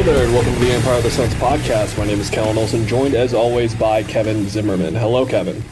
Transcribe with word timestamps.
Hello 0.00 0.14
there, 0.14 0.24
and 0.24 0.32
welcome 0.32 0.54
to 0.54 0.60
the 0.60 0.72
Empire 0.72 0.96
of 0.96 1.02
the 1.02 1.10
Suns 1.10 1.34
podcast. 1.34 1.98
My 1.98 2.06
name 2.06 2.20
is 2.20 2.30
Kellen 2.30 2.56
Olson, 2.56 2.86
joined 2.86 3.14
as 3.14 3.34
always 3.34 3.74
by 3.74 4.02
Kevin 4.02 4.48
Zimmerman. 4.48 4.94
Hello, 4.94 5.26
Kevin. 5.26 5.62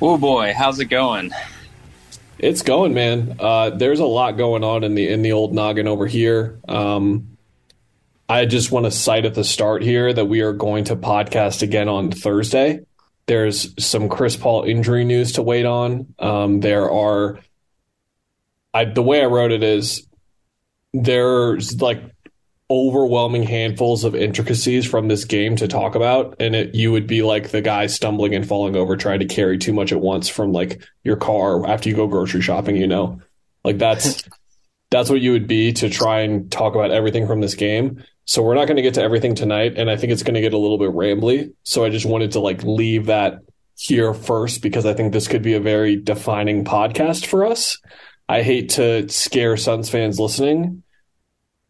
Oh 0.00 0.16
boy, 0.16 0.54
how's 0.56 0.80
it 0.80 0.86
going? 0.86 1.30
It's 2.38 2.62
going, 2.62 2.94
man. 2.94 3.36
Uh, 3.38 3.68
there's 3.68 4.00
a 4.00 4.06
lot 4.06 4.38
going 4.38 4.64
on 4.64 4.82
in 4.82 4.94
the 4.94 5.10
in 5.10 5.20
the 5.20 5.32
old 5.32 5.52
noggin 5.52 5.86
over 5.86 6.06
here. 6.06 6.58
Um, 6.66 7.36
I 8.30 8.46
just 8.46 8.72
want 8.72 8.86
to 8.86 8.90
cite 8.90 9.26
at 9.26 9.34
the 9.34 9.44
start 9.44 9.82
here 9.82 10.10
that 10.10 10.24
we 10.24 10.40
are 10.40 10.54
going 10.54 10.84
to 10.84 10.96
podcast 10.96 11.60
again 11.60 11.90
on 11.90 12.12
Thursday. 12.12 12.80
There's 13.26 13.74
some 13.84 14.08
Chris 14.08 14.38
Paul 14.38 14.62
injury 14.62 15.04
news 15.04 15.32
to 15.32 15.42
wait 15.42 15.66
on. 15.66 16.14
Um, 16.18 16.60
there 16.60 16.90
are, 16.90 17.40
I 18.72 18.86
the 18.86 19.02
way 19.02 19.20
I 19.20 19.26
wrote 19.26 19.52
it 19.52 19.62
is 19.62 20.08
there's 20.94 21.78
like 21.82 22.04
overwhelming 22.72 23.42
handfuls 23.42 24.02
of 24.02 24.14
intricacies 24.14 24.86
from 24.86 25.06
this 25.06 25.26
game 25.26 25.56
to 25.56 25.68
talk 25.68 25.94
about 25.94 26.34
and 26.40 26.54
it 26.54 26.74
you 26.74 26.90
would 26.90 27.06
be 27.06 27.22
like 27.22 27.50
the 27.50 27.60
guy 27.60 27.86
stumbling 27.86 28.34
and 28.34 28.48
falling 28.48 28.74
over 28.74 28.96
trying 28.96 29.18
to 29.18 29.26
carry 29.26 29.58
too 29.58 29.74
much 29.74 29.92
at 29.92 30.00
once 30.00 30.26
from 30.26 30.52
like 30.52 30.82
your 31.04 31.16
car 31.16 31.68
after 31.68 31.90
you 31.90 31.94
go 31.94 32.06
grocery 32.06 32.40
shopping 32.40 32.76
you 32.76 32.86
know? 32.86 33.20
Like 33.62 33.76
that's 33.76 34.24
that's 34.90 35.10
what 35.10 35.20
you 35.20 35.32
would 35.32 35.46
be 35.46 35.72
to 35.74 35.90
try 35.90 36.20
and 36.20 36.50
talk 36.50 36.74
about 36.74 36.90
everything 36.90 37.26
from 37.26 37.40
this 37.40 37.54
game. 37.54 38.02
So 38.24 38.42
we're 38.42 38.54
not 38.54 38.66
going 38.66 38.76
to 38.76 38.82
get 38.82 38.94
to 38.94 39.02
everything 39.02 39.34
tonight 39.34 39.74
and 39.76 39.90
i 39.90 39.96
think 39.96 40.10
it's 40.10 40.22
going 40.22 40.34
to 40.34 40.40
get 40.40 40.54
a 40.54 40.58
little 40.58 40.78
bit 40.78 40.92
rambly. 40.92 41.52
So 41.64 41.84
i 41.84 41.90
just 41.90 42.06
wanted 42.06 42.32
to 42.32 42.40
like 42.40 42.62
leave 42.62 43.06
that 43.06 43.40
here 43.76 44.14
first 44.14 44.62
because 44.62 44.86
i 44.86 44.94
think 44.94 45.12
this 45.12 45.28
could 45.28 45.42
be 45.42 45.54
a 45.54 45.60
very 45.60 45.96
defining 45.96 46.64
podcast 46.64 47.26
for 47.26 47.44
us. 47.44 47.76
I 48.30 48.40
hate 48.40 48.70
to 48.70 49.10
scare 49.10 49.58
suns 49.58 49.90
fans 49.90 50.18
listening 50.18 50.82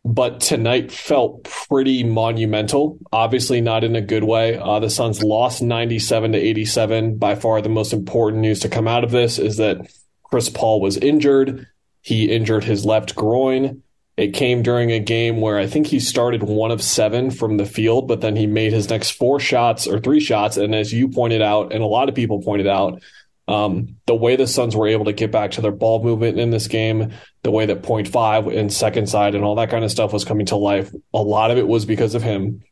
but 0.04 0.40
tonight 0.40 0.90
felt 0.90 1.44
pretty 1.44 2.02
monumental. 2.02 2.98
Obviously, 3.12 3.60
not 3.60 3.84
in 3.84 3.94
a 3.94 4.00
good 4.00 4.24
way. 4.24 4.56
Uh, 4.56 4.80
the 4.80 4.90
Suns 4.90 5.22
lost 5.22 5.62
97 5.62 6.32
to 6.32 6.38
87. 6.38 7.18
By 7.18 7.36
far, 7.36 7.62
the 7.62 7.68
most 7.68 7.92
important 7.92 8.42
news 8.42 8.60
to 8.60 8.68
come 8.68 8.88
out 8.88 9.04
of 9.04 9.12
this 9.12 9.38
is 9.38 9.58
that 9.58 9.92
Chris 10.24 10.48
Paul 10.48 10.80
was 10.80 10.96
injured. 10.96 11.68
He 12.00 12.30
injured 12.30 12.64
his 12.64 12.84
left 12.84 13.14
groin. 13.14 13.82
It 14.16 14.34
came 14.34 14.62
during 14.62 14.90
a 14.90 14.98
game 14.98 15.40
where 15.40 15.58
I 15.58 15.66
think 15.66 15.86
he 15.86 16.00
started 16.00 16.42
one 16.42 16.70
of 16.70 16.82
seven 16.82 17.30
from 17.30 17.56
the 17.56 17.64
field, 17.64 18.08
but 18.08 18.20
then 18.20 18.36
he 18.36 18.46
made 18.46 18.72
his 18.72 18.90
next 18.90 19.12
four 19.12 19.40
shots 19.40 19.86
or 19.86 20.00
three 20.00 20.20
shots. 20.20 20.56
And 20.56 20.74
as 20.74 20.92
you 20.92 21.08
pointed 21.08 21.40
out, 21.40 21.72
and 21.72 21.82
a 21.82 21.86
lot 21.86 22.08
of 22.08 22.14
people 22.14 22.42
pointed 22.42 22.66
out, 22.66 23.02
um, 23.48 23.96
the 24.06 24.14
way 24.14 24.36
the 24.36 24.46
Suns 24.46 24.76
were 24.76 24.88
able 24.88 25.06
to 25.06 25.12
get 25.12 25.32
back 25.32 25.52
to 25.52 25.60
their 25.60 25.72
ball 25.72 26.02
movement 26.02 26.38
in 26.38 26.50
this 26.50 26.68
game, 26.68 27.12
the 27.42 27.50
way 27.50 27.66
that 27.66 27.82
point 27.82 28.08
five 28.08 28.46
and 28.46 28.72
second 28.72 29.08
side 29.08 29.34
and 29.34 29.44
all 29.44 29.56
that 29.56 29.70
kind 29.70 29.84
of 29.84 29.90
stuff 29.90 30.12
was 30.12 30.24
coming 30.24 30.46
to 30.46 30.56
life, 30.56 30.92
a 31.12 31.22
lot 31.22 31.50
of 31.50 31.58
it 31.58 31.66
was 31.66 31.84
because 31.84 32.14
of 32.14 32.22
him. 32.22 32.62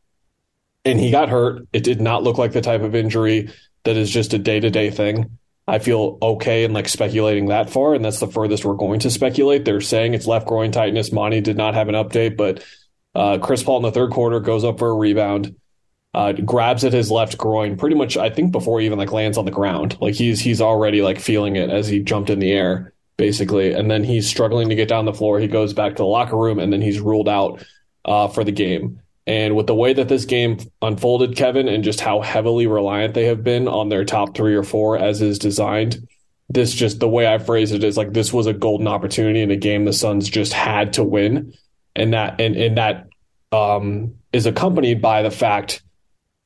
And 0.83 0.99
he 0.99 1.11
got 1.11 1.29
hurt. 1.29 1.67
It 1.73 1.83
did 1.83 2.01
not 2.01 2.23
look 2.23 2.37
like 2.37 2.53
the 2.53 2.61
type 2.61 2.81
of 2.81 2.95
injury 2.95 3.51
that 3.83 3.97
is 3.97 4.09
just 4.09 4.33
a 4.33 4.39
day 4.39 4.59
to 4.59 4.69
day 4.69 4.89
thing. 4.89 5.37
I 5.67 5.79
feel 5.79 6.17
okay 6.21 6.63
in 6.63 6.73
like 6.73 6.89
speculating 6.89 7.47
that 7.47 7.69
far, 7.69 7.93
and 7.93 8.03
that's 8.03 8.19
the 8.19 8.27
furthest 8.27 8.65
we're 8.65 8.73
going 8.73 9.01
to 9.01 9.11
speculate. 9.11 9.63
They're 9.63 9.79
saying 9.79 10.13
it's 10.13 10.25
left 10.25 10.47
groin 10.47 10.71
tightness. 10.71 11.11
Monty 11.11 11.39
did 11.39 11.55
not 11.55 11.75
have 11.75 11.87
an 11.87 11.95
update, 11.95 12.35
but 12.35 12.65
uh, 13.13 13.37
Chris 13.37 13.61
Paul 13.61 13.77
in 13.77 13.83
the 13.83 13.91
third 13.91 14.11
quarter 14.11 14.39
goes 14.39 14.63
up 14.63 14.79
for 14.79 14.89
a 14.89 14.95
rebound 14.95 15.55
uh, 16.13 16.33
grabs 16.33 16.83
at 16.83 16.93
his 16.93 17.09
left 17.09 17.37
groin 17.37 17.77
pretty 17.77 17.95
much 17.95 18.17
I 18.17 18.29
think 18.29 18.51
before 18.51 18.79
he 18.79 18.85
even 18.85 18.99
like 18.99 19.11
lands 19.11 19.37
on 19.37 19.45
the 19.45 19.51
ground. 19.51 19.97
Like 20.01 20.15
he's 20.15 20.39
he's 20.39 20.61
already 20.61 21.01
like 21.01 21.19
feeling 21.19 21.55
it 21.55 21.69
as 21.69 21.87
he 21.87 21.99
jumped 21.99 22.29
in 22.29 22.39
the 22.39 22.51
air 22.51 22.93
basically, 23.17 23.71
and 23.73 23.89
then 23.89 24.03
he's 24.03 24.27
struggling 24.27 24.69
to 24.69 24.75
get 24.75 24.89
down 24.89 25.05
the 25.05 25.13
floor. 25.13 25.39
He 25.39 25.47
goes 25.47 25.73
back 25.73 25.91
to 25.91 26.01
the 26.01 26.05
locker 26.05 26.37
room 26.37 26.59
and 26.59 26.73
then 26.73 26.81
he's 26.81 26.99
ruled 26.99 27.29
out 27.29 27.63
uh, 28.03 28.27
for 28.27 28.43
the 28.43 28.51
game. 28.51 28.99
And 29.27 29.55
with 29.55 29.67
the 29.67 29.75
way 29.75 29.93
that 29.93 30.09
this 30.09 30.25
game 30.25 30.57
unfolded, 30.81 31.35
Kevin, 31.35 31.67
and 31.67 31.83
just 31.83 32.01
how 32.01 32.21
heavily 32.21 32.65
reliant 32.65 33.13
they 33.13 33.25
have 33.25 33.43
been 33.43 33.67
on 33.67 33.89
their 33.89 34.03
top 34.03 34.35
three 34.35 34.55
or 34.55 34.63
four 34.63 34.97
as 34.97 35.21
is 35.21 35.37
designed, 35.37 36.07
this 36.49 36.73
just 36.73 36.99
the 36.99 37.07
way 37.07 37.31
I 37.31 37.37
phrase 37.37 37.71
it 37.71 37.83
is 37.83 37.95
like 37.95 38.11
this 38.11 38.33
was 38.33 38.47
a 38.47 38.53
golden 38.53 38.87
opportunity 38.87 39.41
in 39.41 39.51
a 39.51 39.55
game 39.55 39.85
the 39.85 39.93
Suns 39.93 40.27
just 40.27 40.51
had 40.51 40.93
to 40.93 41.03
win, 41.03 41.53
and 41.95 42.13
that 42.13 42.41
and 42.41 42.55
and 42.55 42.77
that 42.77 43.07
um, 43.51 44.15
is 44.33 44.45
accompanied 44.45 45.01
by 45.01 45.21
the 45.21 45.31
fact 45.31 45.81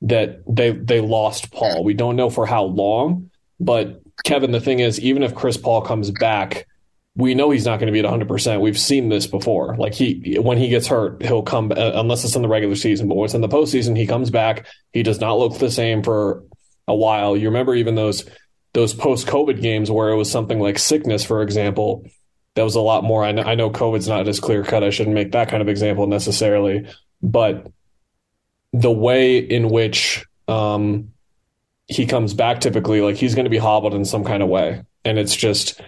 that 0.05 0.41
they 0.47 0.71
they 0.71 1.01
lost 1.01 1.51
Paul. 1.51 1.83
We 1.83 1.93
don't 1.93 2.15
know 2.15 2.29
for 2.29 2.45
how 2.45 2.63
long, 2.63 3.31
but 3.59 4.01
Kevin, 4.23 4.51
the 4.51 4.61
thing 4.61 4.79
is, 4.79 4.99
even 4.99 5.23
if 5.23 5.35
Chris 5.35 5.57
Paul 5.57 5.81
comes 5.81 6.11
back, 6.11 6.67
we 7.15 7.33
know 7.33 7.49
he's 7.49 7.65
not 7.65 7.79
going 7.79 7.87
to 7.87 7.93
be 7.93 7.99
at 7.99 8.05
100%. 8.05 8.61
We've 8.61 8.79
seen 8.79 9.09
this 9.09 9.25
before. 9.25 9.75
Like 9.77 9.93
he 9.93 10.37
when 10.39 10.57
he 10.57 10.69
gets 10.69 10.87
hurt, 10.87 11.21
he'll 11.23 11.43
come 11.43 11.71
uh, 11.71 11.91
unless 11.95 12.23
it's 12.23 12.35
in 12.35 12.43
the 12.43 12.47
regular 12.47 12.75
season, 12.75 13.07
but 13.07 13.15
when 13.15 13.25
it's 13.25 13.33
in 13.33 13.41
the 13.41 13.49
postseason, 13.49 13.97
he 13.97 14.05
comes 14.05 14.29
back. 14.29 14.67
He 14.93 15.03
does 15.03 15.19
not 15.19 15.39
look 15.39 15.57
the 15.57 15.71
same 15.71 16.03
for 16.03 16.43
a 16.87 16.95
while. 16.95 17.35
You 17.35 17.47
remember 17.47 17.73
even 17.75 17.95
those 17.95 18.25
those 18.73 18.93
post-COVID 18.93 19.61
games 19.61 19.89
where 19.89 20.09
it 20.09 20.17
was 20.17 20.29
something 20.29 20.59
like 20.59 20.77
sickness, 20.77 21.23
for 21.23 21.41
example, 21.41 22.05
that 22.55 22.63
was 22.63 22.75
a 22.75 22.81
lot 22.81 23.05
more. 23.05 23.23
I 23.23 23.31
know, 23.31 23.43
I 23.43 23.55
know 23.55 23.69
COVID's 23.69 24.09
not 24.09 24.27
as 24.27 24.41
clear 24.41 24.63
cut. 24.63 24.83
I 24.83 24.89
shouldn't 24.89 25.15
make 25.15 25.31
that 25.31 25.47
kind 25.47 25.61
of 25.61 25.69
example 25.69 26.07
necessarily, 26.07 26.85
but 27.21 27.71
the 28.75 28.91
way 28.91 29.37
in 29.37 29.69
which 29.69 30.25
um, 30.49 31.13
he 31.87 32.05
comes 32.05 32.33
back 32.33 32.59
typically, 32.59 32.99
like 33.01 33.15
he's 33.15 33.33
going 33.33 33.45
to 33.45 33.49
be 33.49 33.57
hobbled 33.57 33.93
in 33.93 34.03
some 34.03 34.25
kind 34.25 34.43
of 34.43 34.49
way. 34.49 34.83
And 35.05 35.17
it's 35.17 35.35
just, 35.35 35.79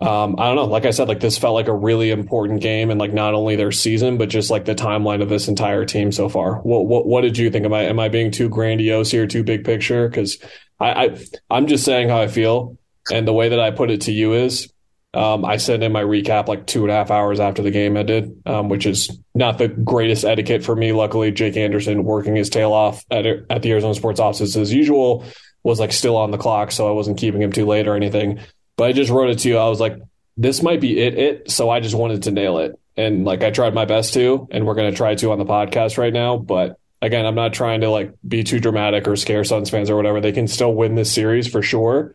um, 0.00 0.34
I 0.38 0.46
don't 0.46 0.56
know. 0.56 0.64
Like 0.64 0.84
I 0.84 0.90
said, 0.90 1.06
like 1.06 1.20
this 1.20 1.38
felt 1.38 1.54
like 1.54 1.68
a 1.68 1.74
really 1.74 2.10
important 2.10 2.60
game, 2.60 2.90
and 2.90 2.98
like 2.98 3.12
not 3.12 3.34
only 3.34 3.54
their 3.56 3.72
season, 3.72 4.18
but 4.18 4.28
just 4.28 4.50
like 4.50 4.64
the 4.64 4.74
timeline 4.74 5.22
of 5.22 5.28
this 5.28 5.48
entire 5.48 5.84
team 5.84 6.10
so 6.10 6.28
far. 6.28 6.56
What 6.56 6.86
what 6.86 7.06
what 7.06 7.20
did 7.20 7.38
you 7.38 7.50
think? 7.50 7.64
Am 7.64 7.72
I 7.72 7.82
am 7.82 8.00
I 8.00 8.08
being 8.08 8.30
too 8.30 8.48
grandiose 8.48 9.10
here, 9.10 9.26
too 9.26 9.44
big 9.44 9.64
picture? 9.64 10.08
Because 10.08 10.38
I, 10.80 11.06
I 11.06 11.18
I'm 11.50 11.66
just 11.66 11.84
saying 11.84 12.08
how 12.08 12.20
I 12.20 12.28
feel, 12.28 12.78
and 13.12 13.26
the 13.26 13.32
way 13.32 13.48
that 13.50 13.60
I 13.60 13.70
put 13.70 13.90
it 13.90 14.02
to 14.02 14.12
you 14.12 14.34
is 14.34 14.72
um, 15.14 15.44
I 15.44 15.56
sent 15.56 15.82
in 15.82 15.90
my 15.90 16.02
recap 16.02 16.48
like 16.48 16.66
two 16.66 16.82
and 16.82 16.90
a 16.90 16.94
half 16.94 17.10
hours 17.10 17.40
after 17.40 17.62
the 17.62 17.70
game 17.70 17.96
ended, 17.96 18.42
um, 18.44 18.68
which 18.68 18.84
is 18.84 19.10
not 19.34 19.56
the 19.56 19.68
greatest 19.68 20.24
etiquette 20.24 20.62
for 20.62 20.76
me. 20.76 20.92
Luckily, 20.92 21.32
Jake 21.32 21.56
Anderson 21.56 22.04
working 22.04 22.36
his 22.36 22.50
tail 22.50 22.72
off 22.72 23.04
at, 23.10 23.24
at 23.26 23.62
the 23.62 23.72
Arizona 23.72 23.94
Sports 23.94 24.20
offices 24.20 24.56
as 24.56 24.72
usual 24.72 25.24
was 25.62 25.80
like 25.80 25.92
still 25.92 26.16
on 26.16 26.30
the 26.30 26.38
clock, 26.38 26.70
so 26.70 26.88
I 26.88 26.92
wasn't 26.92 27.18
keeping 27.18 27.40
him 27.40 27.52
too 27.52 27.64
late 27.64 27.88
or 27.88 27.96
anything. 27.96 28.40
But 28.76 28.88
I 28.88 28.92
just 28.92 29.10
wrote 29.10 29.30
it 29.30 29.38
to 29.40 29.48
you. 29.48 29.56
I 29.56 29.68
was 29.68 29.80
like, 29.80 29.96
this 30.36 30.62
might 30.62 30.80
be 30.80 30.98
it, 30.98 31.18
it. 31.18 31.50
So 31.50 31.70
I 31.70 31.80
just 31.80 31.94
wanted 31.94 32.24
to 32.24 32.30
nail 32.30 32.58
it, 32.58 32.78
and 32.96 33.24
like 33.24 33.42
I 33.42 33.50
tried 33.50 33.74
my 33.74 33.86
best 33.86 34.12
to, 34.14 34.46
and 34.50 34.66
we're 34.66 34.74
gonna 34.74 34.92
try 34.92 35.14
to 35.14 35.32
on 35.32 35.38
the 35.38 35.46
podcast 35.46 35.96
right 35.96 36.12
now. 36.12 36.36
But 36.36 36.78
again, 37.00 37.24
I'm 37.24 37.34
not 37.34 37.54
trying 37.54 37.80
to 37.80 37.88
like 37.88 38.12
be 38.26 38.44
too 38.44 38.60
dramatic 38.60 39.08
or 39.08 39.16
scare 39.16 39.42
Suns 39.42 39.70
fans 39.70 39.88
or 39.88 39.96
whatever. 39.96 40.20
They 40.20 40.32
can 40.32 40.48
still 40.48 40.74
win 40.74 40.96
this 40.96 41.10
series 41.10 41.48
for 41.48 41.62
sure 41.62 42.14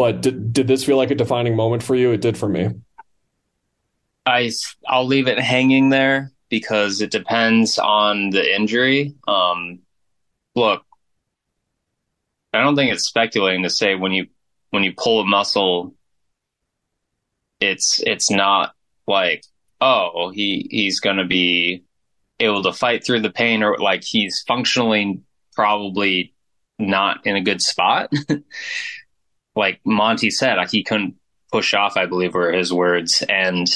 but 0.00 0.22
did, 0.22 0.54
did 0.54 0.66
this 0.66 0.82
feel 0.82 0.96
like 0.96 1.10
a 1.10 1.14
defining 1.14 1.54
moment 1.54 1.82
for 1.82 1.94
you? 1.94 2.10
It 2.10 2.22
did 2.22 2.38
for 2.38 2.48
me. 2.48 2.70
I 4.24 4.50
I'll 4.88 5.04
leave 5.04 5.28
it 5.28 5.38
hanging 5.38 5.90
there 5.90 6.32
because 6.48 7.02
it 7.02 7.10
depends 7.10 7.78
on 7.78 8.30
the 8.30 8.56
injury. 8.56 9.14
Um, 9.28 9.80
look, 10.54 10.86
I 12.54 12.62
don't 12.62 12.76
think 12.76 12.94
it's 12.94 13.04
speculating 13.04 13.62
to 13.64 13.68
say 13.68 13.94
when 13.94 14.12
you 14.12 14.28
when 14.70 14.84
you 14.84 14.94
pull 14.96 15.20
a 15.20 15.26
muscle, 15.26 15.94
it's 17.60 18.02
it's 18.02 18.30
not 18.30 18.72
like 19.06 19.44
oh 19.82 20.30
he 20.30 20.66
he's 20.70 20.98
going 21.00 21.18
to 21.18 21.26
be 21.26 21.84
able 22.38 22.62
to 22.62 22.72
fight 22.72 23.04
through 23.04 23.20
the 23.20 23.28
pain 23.28 23.62
or 23.62 23.76
like 23.76 24.02
he's 24.02 24.42
functionally 24.48 25.20
probably 25.52 26.32
not 26.78 27.26
in 27.26 27.36
a 27.36 27.42
good 27.42 27.60
spot. 27.60 28.10
like 29.60 29.78
Monty 29.84 30.30
said, 30.30 30.56
he 30.70 30.82
couldn't 30.82 31.16
push 31.52 31.74
off, 31.74 31.98
I 31.98 32.06
believe 32.06 32.32
were 32.32 32.50
his 32.50 32.72
words. 32.72 33.22
And 33.28 33.68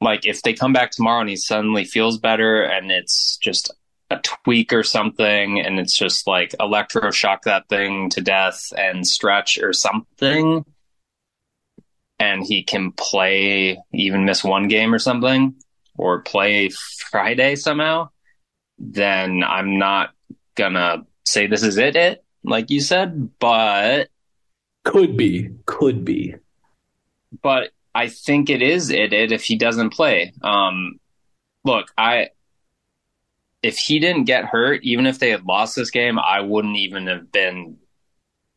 like 0.00 0.26
if 0.26 0.42
they 0.42 0.54
come 0.54 0.72
back 0.72 0.90
tomorrow 0.90 1.20
and 1.20 1.30
he 1.30 1.36
suddenly 1.36 1.84
feels 1.84 2.18
better 2.18 2.60
and 2.62 2.90
it's 2.90 3.36
just 3.36 3.72
a 4.10 4.18
tweak 4.18 4.72
or 4.72 4.82
something 4.82 5.60
and 5.60 5.78
it's 5.78 5.96
just 5.96 6.26
like 6.26 6.50
electroshock 6.58 7.42
that 7.44 7.68
thing 7.68 8.10
to 8.10 8.20
death 8.20 8.72
and 8.76 9.06
stretch 9.06 9.56
or 9.58 9.72
something 9.72 10.64
and 12.18 12.44
he 12.44 12.64
can 12.64 12.90
play 12.90 13.78
even 13.92 14.24
miss 14.24 14.42
one 14.42 14.66
game 14.66 14.92
or 14.92 14.98
something 14.98 15.54
or 15.96 16.22
play 16.22 16.70
Friday 17.10 17.54
somehow, 17.54 18.08
then 18.78 19.44
I'm 19.44 19.78
not 19.78 20.10
gonna 20.56 21.06
say 21.24 21.46
this 21.46 21.62
is 21.62 21.78
it, 21.78 21.94
it 21.94 22.24
like 22.42 22.70
you 22.70 22.80
said, 22.80 23.30
but 23.38 24.09
Could 24.90 25.16
be, 25.16 25.50
could 25.66 26.04
be. 26.04 26.34
but 27.42 27.70
I 27.94 28.08
think 28.08 28.50
it 28.50 28.60
is 28.62 28.90
it, 28.90 29.12
it 29.12 29.32
if 29.32 29.44
he 29.44 29.56
doesn't 29.56 29.90
play. 29.90 30.32
Um, 30.42 30.98
look, 31.64 31.92
I 31.96 32.30
if 33.62 33.78
he 33.78 34.00
didn't 34.00 34.24
get 34.24 34.46
hurt, 34.46 34.82
even 34.82 35.06
if 35.06 35.18
they 35.20 35.30
had 35.30 35.44
lost 35.44 35.76
this 35.76 35.90
game, 35.90 36.18
I 36.18 36.40
wouldn't 36.40 36.76
even 36.76 37.06
have 37.06 37.30
been 37.30 37.76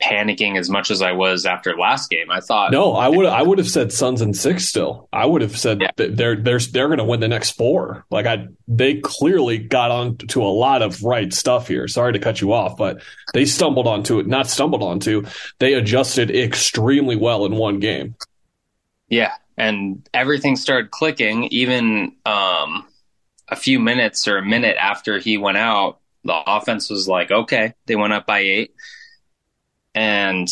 panicking 0.03 0.57
as 0.57 0.69
much 0.69 0.91
as 0.91 1.01
I 1.01 1.13
was 1.13 1.45
after 1.45 1.75
last 1.77 2.09
game. 2.09 2.29
I 2.29 2.39
thought 2.41 2.71
No, 2.71 2.93
I 2.93 3.07
would 3.07 3.25
I 3.25 3.41
would 3.41 3.57
have 3.57 3.69
said 3.69 3.91
Suns 3.91 4.21
and 4.21 4.35
six 4.35 4.65
still. 4.65 5.07
I 5.13 5.25
would 5.25 5.41
have 5.41 5.57
said 5.57 5.81
Yeah. 5.81 5.91
they're 5.95 6.35
they're 6.35 6.59
they're 6.59 6.87
going 6.87 6.97
to 6.97 7.03
win 7.05 7.19
the 7.21 7.27
next 7.27 7.51
four. 7.51 8.05
Like 8.11 8.25
I, 8.25 8.47
they 8.67 8.95
clearly 8.99 9.57
got 9.59 9.91
on 9.91 10.17
to 10.17 10.43
a 10.43 10.51
lot 10.51 10.81
of 10.81 11.01
right 11.03 11.31
stuff 11.33 11.67
here. 11.67 11.87
Sorry 11.87 12.13
to 12.13 12.19
cut 12.19 12.41
you 12.41 12.51
off, 12.53 12.77
but 12.77 13.01
they 13.33 13.45
stumbled 13.45 13.87
onto 13.87 14.19
it. 14.19 14.27
Not 14.27 14.47
stumbled 14.47 14.83
onto. 14.83 15.25
They 15.59 15.73
adjusted 15.73 16.29
extremely 16.31 17.15
well 17.15 17.45
in 17.45 17.55
one 17.55 17.79
game. 17.79 18.15
Yeah, 19.09 19.33
and 19.57 20.07
everything 20.13 20.55
started 20.55 20.91
clicking. 20.91 21.45
Even 21.45 22.15
um, 22.25 22.85
a 23.47 23.55
few 23.55 23.79
minutes 23.79 24.27
or 24.27 24.37
a 24.37 24.45
minute 24.45 24.75
after 24.79 25.19
he 25.19 25.37
went 25.37 25.57
out, 25.57 25.99
the 26.23 26.33
offense 26.47 26.89
was 26.89 27.07
like, 27.07 27.29
okay, 27.31 27.73
they 27.85 27.95
went 27.95 28.13
up 28.13 28.25
by 28.25 28.39
eight, 28.39 28.73
and 29.95 30.47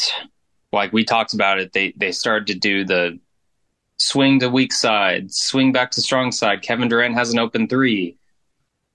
like 0.71 0.93
we 0.93 1.03
talked 1.03 1.33
about 1.33 1.59
it, 1.59 1.73
they 1.73 1.93
they 1.97 2.11
started 2.11 2.47
to 2.47 2.55
do 2.55 2.85
the 2.85 3.19
swing 3.97 4.39
to 4.39 4.49
weak 4.49 4.73
side, 4.73 5.33
swing 5.33 5.71
back 5.71 5.91
to 5.91 6.01
strong 6.01 6.31
side. 6.31 6.61
Kevin 6.61 6.87
Durant 6.87 7.15
has 7.15 7.31
an 7.31 7.39
open 7.39 7.67
three. 7.67 8.17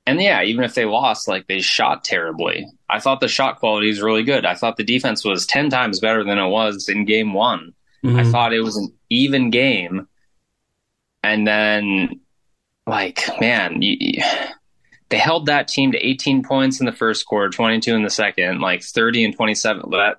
And 0.08 0.20
yeah, 0.20 0.42
even 0.42 0.62
if 0.62 0.74
they 0.74 0.84
lost, 0.84 1.26
like 1.26 1.48
they 1.48 1.60
shot 1.60 2.04
terribly. 2.04 2.66
I 2.88 3.00
thought 3.00 3.20
the 3.20 3.28
shot 3.28 3.58
quality 3.58 3.88
was 3.88 4.00
really 4.00 4.22
good. 4.22 4.46
I 4.46 4.54
thought 4.54 4.76
the 4.76 4.84
defense 4.84 5.24
was 5.24 5.46
10 5.46 5.68
times 5.68 5.98
better 5.98 6.22
than 6.22 6.38
it 6.38 6.48
was 6.48 6.88
in 6.88 7.04
game 7.04 7.32
one. 7.32 7.74
I 8.04 8.08
mm-hmm. 8.08 8.30
thought 8.30 8.52
it 8.52 8.60
was 8.60 8.76
an 8.76 8.92
even 9.10 9.50
game. 9.50 10.06
And 11.24 11.44
then, 11.44 12.20
like, 12.86 13.28
man, 13.40 13.82
you, 13.82 13.96
you- 13.98 14.22
they 15.08 15.18
held 15.18 15.46
that 15.46 15.68
team 15.68 15.92
to 15.92 16.04
18 16.04 16.42
points 16.42 16.80
in 16.80 16.86
the 16.86 16.92
first 16.92 17.26
quarter, 17.26 17.48
22 17.48 17.94
in 17.94 18.02
the 18.02 18.10
second, 18.10 18.60
like 18.60 18.82
30 18.82 19.26
and 19.26 19.36
27. 19.36 19.90
That 19.90 20.18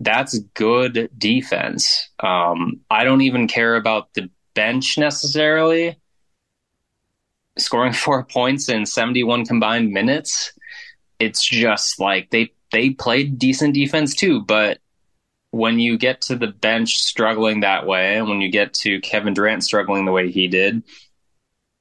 that's 0.00 0.38
good 0.54 1.10
defense. 1.16 2.08
Um, 2.20 2.80
I 2.90 3.04
don't 3.04 3.22
even 3.22 3.48
care 3.48 3.76
about 3.76 4.14
the 4.14 4.30
bench 4.54 4.98
necessarily. 4.98 5.96
Scoring 7.56 7.92
four 8.04 8.24
points 8.24 8.68
in 8.68 8.86
71 8.86 9.46
combined 9.46 9.92
minutes. 9.92 10.52
It's 11.18 11.44
just 11.44 11.98
like 11.98 12.30
they 12.30 12.52
they 12.70 12.90
played 12.90 13.38
decent 13.38 13.74
defense 13.74 14.14
too, 14.14 14.42
but 14.42 14.78
when 15.50 15.78
you 15.78 15.96
get 15.96 16.20
to 16.20 16.36
the 16.36 16.46
bench 16.46 16.98
struggling 16.98 17.60
that 17.60 17.86
way, 17.86 18.16
and 18.16 18.28
when 18.28 18.40
you 18.40 18.50
get 18.50 18.74
to 18.74 19.00
Kevin 19.00 19.32
Durant 19.32 19.64
struggling 19.64 20.04
the 20.04 20.12
way 20.12 20.30
he 20.30 20.46
did, 20.46 20.82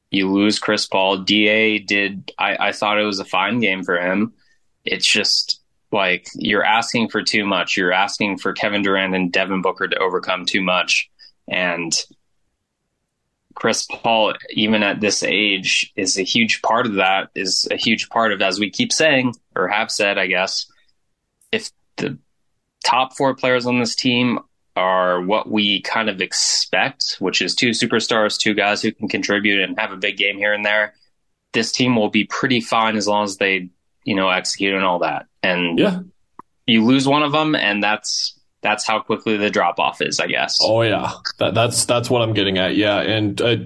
you 0.10 0.32
lose 0.32 0.60
Chris 0.60 0.88
Paul. 0.88 1.20
Da 1.20 1.80
did 1.80 2.32
I, 2.40 2.70
I 2.70 2.72
thought 2.72 3.00
it 3.00 3.06
was 3.06 3.20
a 3.20 3.26
fine 3.26 3.60
game 3.60 3.84
for 3.84 4.00
him. 4.00 4.34
It's 4.86 5.06
just 5.06 5.62
like 5.92 6.28
you're 6.36 6.64
asking 6.64 7.10
for 7.10 7.22
too 7.24 7.46
much. 7.46 7.78
You're 7.78 7.94
asking 7.94 8.38
for 8.40 8.54
Kevin 8.54 8.82
Durant 8.82 9.16
and 9.16 9.32
Devin 9.32 9.62
Booker 9.62 9.88
to 9.88 9.98
overcome 9.98 10.46
too 10.46 10.62
much. 10.62 11.10
And 11.48 11.94
Chris 13.56 13.88
Paul, 13.90 14.36
even 14.52 14.84
at 14.84 15.02
this 15.02 15.24
age, 15.24 15.92
is 15.96 16.20
a 16.20 16.24
huge 16.24 16.62
part 16.62 16.86
of 16.86 16.96
that, 16.96 17.30
is 17.34 17.68
a 17.72 17.76
huge 17.76 18.10
part 18.10 18.32
of, 18.32 18.42
as 18.42 18.60
we 18.60 18.70
keep 18.70 18.94
saying, 18.94 19.34
or 19.56 19.68
have 19.68 19.90
said, 19.90 20.18
I 20.18 20.28
guess, 20.28 20.72
if 21.52 21.72
the 21.96 22.20
top 22.84 23.16
four 23.16 23.34
players 23.36 23.66
on 23.66 23.80
this 23.80 23.96
team 23.96 24.40
are 24.76 25.22
what 25.22 25.50
we 25.50 25.82
kind 25.82 26.08
of 26.08 26.22
expect, 26.22 27.16
which 27.18 27.42
is 27.42 27.56
two 27.56 27.72
superstars, 27.72 28.40
two 28.40 28.54
guys 28.54 28.84
who 28.84 28.92
can 28.92 29.08
contribute 29.08 29.62
and 29.62 29.80
have 29.80 29.92
a 29.92 29.98
big 29.98 30.18
game 30.18 30.38
here 30.38 30.54
and 30.54 30.64
there, 30.64 30.94
this 31.54 31.72
team 31.72 31.96
will 31.96 32.10
be 32.10 32.26
pretty 32.26 32.62
fine 32.62 32.96
as 32.96 33.08
long 33.08 33.24
as 33.24 33.38
they, 33.38 33.70
you 34.08 34.16
know, 34.16 34.30
execute 34.30 34.74
and 34.74 34.86
all 34.86 35.00
that. 35.00 35.26
And 35.44 35.78
Yeah. 35.78 36.00
you 36.66 36.86
lose 36.86 37.06
one 37.08 37.24
of 37.24 37.34
them, 37.34 37.54
and 37.56 37.84
that's 37.84 38.34
that's 38.64 38.88
how 38.88 39.00
quickly 39.00 39.38
the 39.38 39.50
drop 39.50 39.80
off 39.80 40.02
is, 40.02 40.20
I 40.20 40.28
guess. 40.28 40.58
Oh 40.62 40.82
yeah, 40.82 41.12
that, 41.40 41.54
that's 41.54 41.84
that's 41.86 42.10
what 42.10 42.22
I'm 42.22 42.34
getting 42.34 42.58
at. 42.58 42.76
Yeah, 42.78 43.00
and 43.02 43.40
uh, 43.42 43.58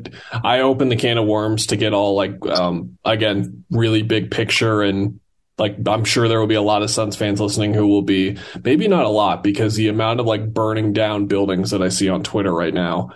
I 0.43 0.61
open 0.61 0.89
the 0.89 0.95
can 0.95 1.17
of 1.19 1.27
worms 1.27 1.67
to 1.67 1.77
get 1.77 1.93
all 1.93 2.15
like 2.15 2.43
um, 2.47 2.97
again 3.05 3.63
really 3.69 4.01
big 4.01 4.31
picture 4.31 4.81
and 4.81 5.19
like 5.57 5.77
I'm 5.88 6.03
sure 6.05 6.27
there 6.27 6.39
will 6.39 6.47
be 6.47 6.55
a 6.55 6.61
lot 6.61 6.81
of 6.81 6.89
Suns 6.89 7.15
fans 7.15 7.39
listening 7.39 7.75
who 7.75 7.87
will 7.87 8.01
be 8.01 8.37
maybe 8.63 8.87
not 8.87 9.05
a 9.05 9.09
lot 9.09 9.44
because 9.44 9.75
the 9.75 9.89
amount 9.89 10.19
of 10.19 10.25
like 10.25 10.51
burning 10.51 10.91
down 10.91 11.27
buildings 11.27 11.69
that 11.69 11.83
I 11.83 11.89
see 11.89 12.09
on 12.09 12.23
Twitter 12.23 12.51
right 12.53 12.73
now, 12.73 13.11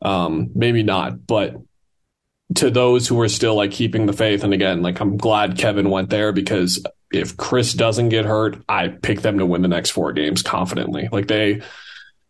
um, 0.00 0.50
maybe 0.54 0.82
not, 0.82 1.26
but 1.26 1.56
to 2.56 2.70
those 2.70 3.06
who 3.06 3.20
are 3.20 3.28
still 3.28 3.54
like 3.54 3.70
keeping 3.70 4.06
the 4.06 4.12
faith 4.12 4.42
and 4.42 4.52
again 4.52 4.82
like 4.82 5.00
I'm 5.00 5.16
glad 5.16 5.58
Kevin 5.58 5.90
went 5.90 6.10
there 6.10 6.32
because 6.32 6.84
if 7.12 7.36
Chris 7.36 7.72
doesn't 7.74 8.10
get 8.10 8.24
hurt, 8.24 8.62
I 8.68 8.88
pick 8.88 9.22
them 9.22 9.38
to 9.38 9.46
win 9.46 9.62
the 9.62 9.68
next 9.68 9.90
four 9.90 10.12
games 10.12 10.42
confidently. 10.42 11.08
Like 11.10 11.26
they 11.26 11.62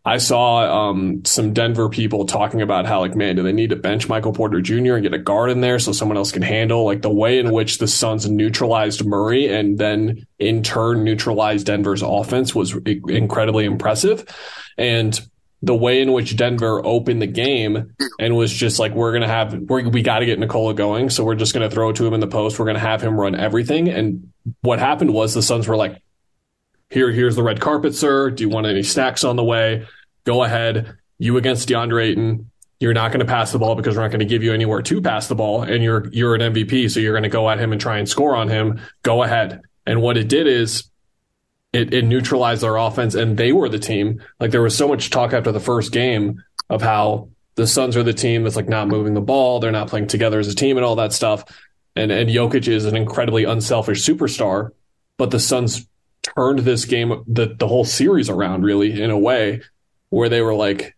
I 0.05 0.17
saw 0.17 0.89
um, 0.89 1.27
some 1.27 1.53
Denver 1.53 1.91
people 1.91 2.25
talking 2.25 2.63
about 2.63 2.87
how, 2.87 3.01
like, 3.01 3.15
man, 3.15 3.37
do 3.37 3.43
they 3.43 3.53
need 3.53 3.69
to 3.69 3.77
bench 3.77 4.09
Michael 4.09 4.33
Porter 4.33 4.63
Jr. 4.63 4.95
and 4.95 5.03
get 5.03 5.13
a 5.13 5.19
guard 5.19 5.51
in 5.51 5.61
there 5.61 5.79
so 5.79 5.93
someone 5.93 6.17
else 6.17 6.33
can 6.33 6.41
handle 6.41 6.85
like 6.85 7.03
the 7.03 7.13
way 7.13 7.39
in 7.39 7.53
which 7.53 7.77
the 7.77 7.87
Suns 7.87 8.29
neutralized 8.29 9.05
Murray 9.05 9.53
and 9.53 9.77
then 9.77 10.27
in 10.39 10.63
turn 10.63 11.05
neutralized 11.05 11.67
Denver's 11.67 12.01
offense 12.01 12.55
was 12.55 12.75
incredibly 13.09 13.67
impressive. 13.67 14.25
And 14.79 15.21
the 15.63 15.75
way 15.75 16.01
in 16.01 16.13
which 16.13 16.37
Denver 16.37 16.85
opened 16.85 17.21
the 17.21 17.27
game 17.27 17.95
and 18.19 18.37
was 18.37 18.53
just 18.53 18.79
like, 18.79 18.93
we're 18.93 19.13
going 19.13 19.23
to 19.23 19.29
have, 19.29 19.53
we're, 19.55 19.89
we 19.89 20.03
got 20.03 20.21
to 20.21 20.27
get 20.27 20.39
Nikola 20.39 20.75
going. 20.75 21.11
So 21.11 21.23
we're 21.23 21.35
just 21.35 21.53
going 21.53 21.69
to 21.69 21.75
throw 21.75 21.91
it 21.91 21.97
to 21.97 22.07
him 22.07 22.15
in 22.15 22.21
the 22.21 22.27
post. 22.27 22.59
We're 22.59 22.65
going 22.65 22.77
to 22.77 22.81
have 22.81 23.03
him 23.03 23.19
run 23.19 23.35
everything. 23.35 23.89
And 23.89 24.33
what 24.63 24.79
happened 24.79 25.13
was 25.13 25.35
the 25.35 25.43
Suns 25.43 25.69
were 25.69 25.77
like, 25.77 26.01
here, 26.89 27.13
here's 27.13 27.37
the 27.37 27.43
red 27.43 27.61
carpet, 27.61 27.95
sir. 27.95 28.31
Do 28.31 28.43
you 28.43 28.49
want 28.49 28.67
any 28.67 28.83
snacks 28.83 29.23
on 29.23 29.37
the 29.37 29.45
way? 29.45 29.87
Go 30.25 30.43
ahead. 30.43 30.97
You 31.19 31.37
against 31.37 31.69
DeAndre 31.69 32.05
Ayton. 32.05 32.51
You're 32.81 32.95
not 32.95 33.13
going 33.13 33.21
to 33.21 33.31
pass 33.31 33.53
the 33.53 33.59
ball 33.59 33.75
because 33.75 33.95
we're 33.95 34.03
not 34.03 34.11
going 34.11 34.21
to 34.21 34.27
give 34.27 34.43
you 34.43 34.55
anywhere 34.55 34.81
to 34.81 35.03
pass 35.03 35.29
the 35.29 35.35
ball, 35.35 35.63
and 35.63 35.85
you're 35.85 36.09
you're 36.13 36.35
an 36.35 36.41
MVP, 36.41 36.91
so 36.91 36.99
you're 36.99 37.13
going 37.13 37.25
to 37.25 37.29
go 37.29 37.51
at 37.51 37.61
him 37.61 37.73
and 37.73 37.81
try 37.81 37.99
and 37.99 38.09
score 38.09 38.35
on 38.35 38.49
him. 38.49 38.81
Go 39.03 39.23
ahead. 39.23 39.61
And 39.87 40.01
what 40.01 40.17
it 40.17 40.31
did 40.31 40.47
is 40.47 40.90
it, 41.73 41.95
it 41.95 42.05
neutralized 42.05 42.63
their 42.63 42.77
offense, 42.77 43.15
and 43.15 43.37
they 43.37 43.53
were 43.53 43.69
the 43.69 43.79
team. 43.79 44.23
Like 44.39 44.51
there 44.51 44.63
was 44.63 44.77
so 44.77 44.89
much 44.89 45.11
talk 45.11 45.33
after 45.33 45.53
the 45.53 45.61
first 45.61 45.93
game 45.93 46.43
of 46.69 46.83
how 46.83 47.29
the 47.55 47.67
Suns 47.67 47.97
are 47.97 48.03
the 48.03 48.13
team 48.13 48.45
that's 48.45 48.57
like 48.57 48.69
not 48.69 48.89
moving 48.89 49.15
the 49.15 49.21
ball, 49.21 49.61
they're 49.61 49.71
not 49.71 49.89
playing 49.89 50.07
together 50.07 50.39
as 50.39 50.49
a 50.49 50.55
team, 50.55 50.77
and 50.77 50.85
all 50.85 50.97
that 50.97 51.13
stuff. 51.13 51.45
And 51.97 52.11
and 52.11 52.29
Jokic 52.29 52.69
is 52.69 52.87
an 52.87 52.97
incredibly 52.97 53.45
unselfish 53.45 54.05
superstar, 54.05 54.71
but 55.17 55.31
the 55.31 55.41
Suns 55.41 55.87
turned 56.23 56.61
this 56.61 56.85
game, 56.85 57.23
the 57.27 57.55
the 57.59 57.69
whole 57.69 57.85
series 57.85 58.29
around, 58.29 58.63
really 58.63 59.01
in 59.01 59.11
a 59.11 59.19
way 59.19 59.63
where 60.11 60.29
they 60.29 60.43
were 60.43 60.55
like, 60.55 60.97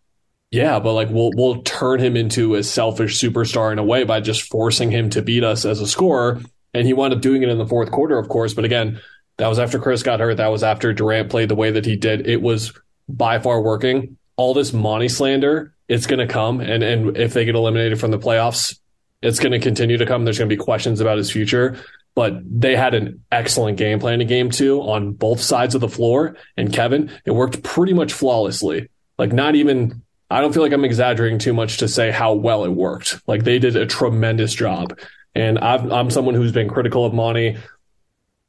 yeah, 0.51 0.79
but 0.81 0.95
like 0.95 1.09
we'll 1.11 1.33
we'll 1.35 1.63
turn 1.63 2.01
him 2.01 2.17
into 2.17 2.55
a 2.55 2.63
selfish 2.63 3.21
superstar 3.21 3.73
in 3.73 3.79
a 3.79 3.85
way 3.85 4.05
by 4.05 4.21
just 4.21 4.43
forcing 4.43 4.91
him 4.91 5.11
to 5.11 5.23
beat 5.23 5.45
us 5.45 5.65
as 5.65 5.81
a 5.81 5.87
scorer. 5.87 6.41
And 6.75 6.87
he 6.87 6.95
wound 6.95 7.13
up 7.13 7.21
doing 7.21 7.43
it 7.43 7.51
in 7.51 7.59
the 7.59 7.67
fourth 7.67 7.91
quarter, 7.91 8.19
of 8.19 8.31
course. 8.31 8.55
But 8.55 8.65
again, 8.65 9.01
that 9.43 9.49
was 9.49 9.59
after 9.59 9.81
Chris 9.81 10.05
got 10.05 10.21
hurt. 10.21 10.37
That 10.37 10.53
was 10.53 10.63
after 10.63 10.93
Durant 10.93 11.29
played 11.29 11.49
the 11.49 11.57
way 11.57 11.73
that 11.73 11.85
he 11.85 11.97
did. 11.97 12.29
It 12.29 12.41
was 12.41 12.73
by 13.09 13.41
far 13.41 13.61
working. 13.61 14.17
All 14.37 14.55
this 14.55 14.73
Monty 14.73 15.09
slander, 15.09 15.75
it's 15.89 16.07
going 16.07 16.25
to 16.25 16.33
come, 16.33 16.61
and 16.61 16.85
and 16.85 17.17
if 17.17 17.35
they 17.35 17.45
get 17.45 17.57
eliminated 17.57 17.99
from 17.99 18.13
the 18.13 18.21
playoffs, 18.21 18.79
it's 19.21 19.41
going 19.41 19.51
to 19.51 19.59
continue 19.59 19.97
to 19.97 20.07
come. 20.07 20.25
There's 20.25 20.39
going 20.39 20.49
to 20.49 20.57
be 20.57 20.63
questions 20.63 21.01
about 21.01 21.19
his 21.19 21.33
future. 21.33 21.77
But 22.15 22.35
they 22.45 22.77
had 22.77 22.95
an 22.95 23.25
excellent 23.33 23.79
game 23.79 23.99
plan 23.99 24.21
in 24.21 24.29
game 24.29 24.53
two 24.53 24.81
on 24.81 25.15
both 25.15 25.41
sides 25.41 25.75
of 25.75 25.81
the 25.81 25.89
floor. 25.89 26.37
And 26.57 26.73
Kevin, 26.73 27.11
it 27.25 27.33
worked 27.33 27.65
pretty 27.65 27.95
much 27.95 28.13
flawlessly. 28.13 28.91
Like 29.19 29.33
not 29.33 29.57
even 29.57 30.03
I 30.31 30.41
don't 30.41 30.53
feel 30.53 30.63
like 30.63 30.73
I'm 30.73 30.85
exaggerating 30.85 31.41
too 31.41 31.53
much 31.53 31.79
to 31.79 31.89
say 31.89 32.13
how 32.13 32.35
well 32.35 32.65
it 32.65 32.71
worked. 32.71 33.21
Like 33.27 33.43
they 33.43 33.59
did 33.59 33.75
a 33.75 33.87
tremendous 33.87 34.55
job. 34.55 34.97
And 35.35 35.59
I've, 35.59 35.91
I'm 35.91 36.11
someone 36.11 36.37
who's 36.37 36.53
been 36.53 36.69
critical 36.69 37.05
of 37.05 37.13
Monty 37.13 37.57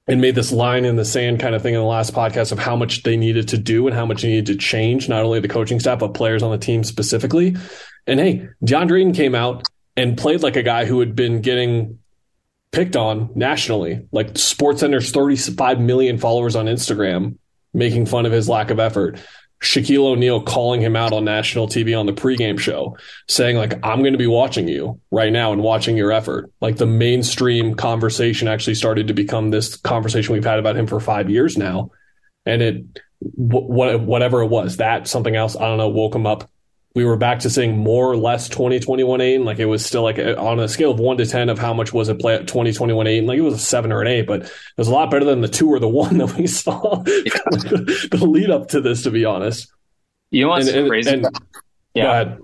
and 0.08 0.20
made 0.20 0.36
this 0.36 0.52
line 0.52 0.84
in 0.86 0.98
the 0.98 1.06
sand 1.06 1.40
kind 1.40 1.56
of 1.56 1.62
thing 1.62 1.74
in 1.74 1.80
the 1.80 1.86
last 1.86 2.14
podcast 2.14 2.52
of 2.52 2.60
how 2.60 2.76
much 2.76 3.04
they 3.04 3.16
needed 3.16 3.48
to 3.50 3.58
do 3.58 3.88
and 3.88 3.96
how 3.96 4.06
much 4.06 4.22
they 4.22 4.28
needed 4.28 4.48
to 4.48 4.58
change, 4.58 5.08
not 5.08 5.24
only 5.24 5.40
the 5.40 5.48
coaching 5.48 5.80
staff, 5.80 6.00
but 6.00 6.14
players 6.14 6.44
on 6.44 6.52
the 6.52 6.58
team 6.58 6.84
specifically. 6.84 7.56
And 8.06 8.20
hey, 8.20 8.50
DeAndre 8.64 9.00
Ayton 9.00 9.14
came 9.14 9.34
out 9.34 9.64
and 9.96 10.18
played 10.18 10.44
like 10.44 10.58
a 10.58 10.64
guy 10.64 10.86
who 10.86 11.00
had 11.00 11.16
been 11.16 11.42
getting 11.42 12.00
picked 12.72 12.98
on 12.98 13.30
nationally. 13.36 14.06
Like 14.12 14.34
SportsCenter's 14.34 15.12
35 15.12 15.80
million 15.80 16.18
followers 16.18 16.56
on 16.56 16.66
Instagram 16.66 17.38
making 17.74 18.06
fun 18.06 18.26
of 18.26 18.32
his 18.32 18.50
lack 18.50 18.70
of 18.70 18.80
effort 18.80 19.20
Shaquille 19.64 20.06
O'Neal 20.06 20.42
calling 20.42 20.82
him 20.82 20.96
out 20.96 21.14
on 21.14 21.26
national 21.26 21.68
TV 21.68 21.98
on 21.98 22.06
the 22.06 22.14
pregame 22.14 22.60
show, 22.60 22.98
saying 23.28 23.58
like, 23.58 23.74
"I'm 23.84 24.00
going 24.00 24.14
to 24.14 24.20
be 24.20 24.28
watching 24.28 24.68
you 24.68 25.00
right 25.10 25.32
now 25.32 25.54
and 25.54 25.64
watching 25.64 25.98
your 25.98 26.12
effort." 26.12 26.52
Like 26.62 26.78
the 26.78 26.86
mainstream 26.86 27.76
conversation 27.76 28.48
actually 28.48 28.76
started 28.76 29.08
to 29.08 29.14
become 29.14 29.50
this 29.50 29.76
conversation 29.78 30.34
we've 30.34 30.44
had 30.44 30.60
about 30.60 30.76
him 30.76 30.88
for 30.88 31.00
five 31.00 31.30
years 31.30 31.58
now, 31.58 31.92
and 32.46 32.62
it, 32.62 32.86
what 33.20 34.02
whatever 34.02 34.42
it 34.42 34.48
was, 34.48 34.78
that 34.78 35.08
something 35.08 35.36
else, 35.36 35.56
I 35.56 35.62
don't 35.62 35.78
know, 35.78 35.90
woke 35.90 36.16
him 36.16 36.28
up 36.28 36.50
we 36.96 37.06
were 37.06 37.18
back 37.18 37.40
to 37.40 37.50
seeing 37.50 37.78
more 37.78 38.12
or 38.12 38.18
less 38.18 38.48
2021 38.50 39.20
Ayton 39.22 39.46
Like 39.46 39.60
it 39.60 39.66
was 39.66 39.86
still 39.86 40.04
like 40.04 40.20
uh, 40.20 40.36
on 40.38 40.60
a 40.60 40.68
scale 40.68 40.92
of 40.92 41.00
one 41.00 41.18
to 41.18 41.26
10 41.26 41.50
of 41.50 41.58
how 41.58 41.74
much 41.74 41.92
was 41.92 42.10
it 42.10 42.20
play 42.20 42.36
at 42.36 42.48
2021 42.48 43.08
Ayton 43.08 43.28
Like 43.28 43.40
it 43.40 43.42
was 43.42 43.56
a 43.56 43.60
seven 43.60 43.92
or 43.92 44.02
an 44.02 44.08
eight, 44.08 44.28
but 44.28 44.44
it 44.44 44.52
was 44.78 44.88
a 44.88 44.92
lot 44.92 45.10
better 45.10 45.26
than 45.26 45.42
the 45.42 45.48
two 45.48 45.70
or 45.70 45.80
the 45.80 45.88
one 45.90 46.18
that 46.20 46.36
we 46.36 46.48
saw 46.48 46.96
the 47.04 48.28
lead 48.28 48.50
up 48.50 48.70
to 48.70 48.82
this, 48.82 49.04
to 49.04 49.12
be 49.12 49.26
honest. 49.26 49.72
You 50.32 50.44
know 50.44 50.50
what's 50.50 50.68
and, 50.70 50.88
crazy? 50.88 51.12
And, 51.12 51.28
yeah. 51.94 52.36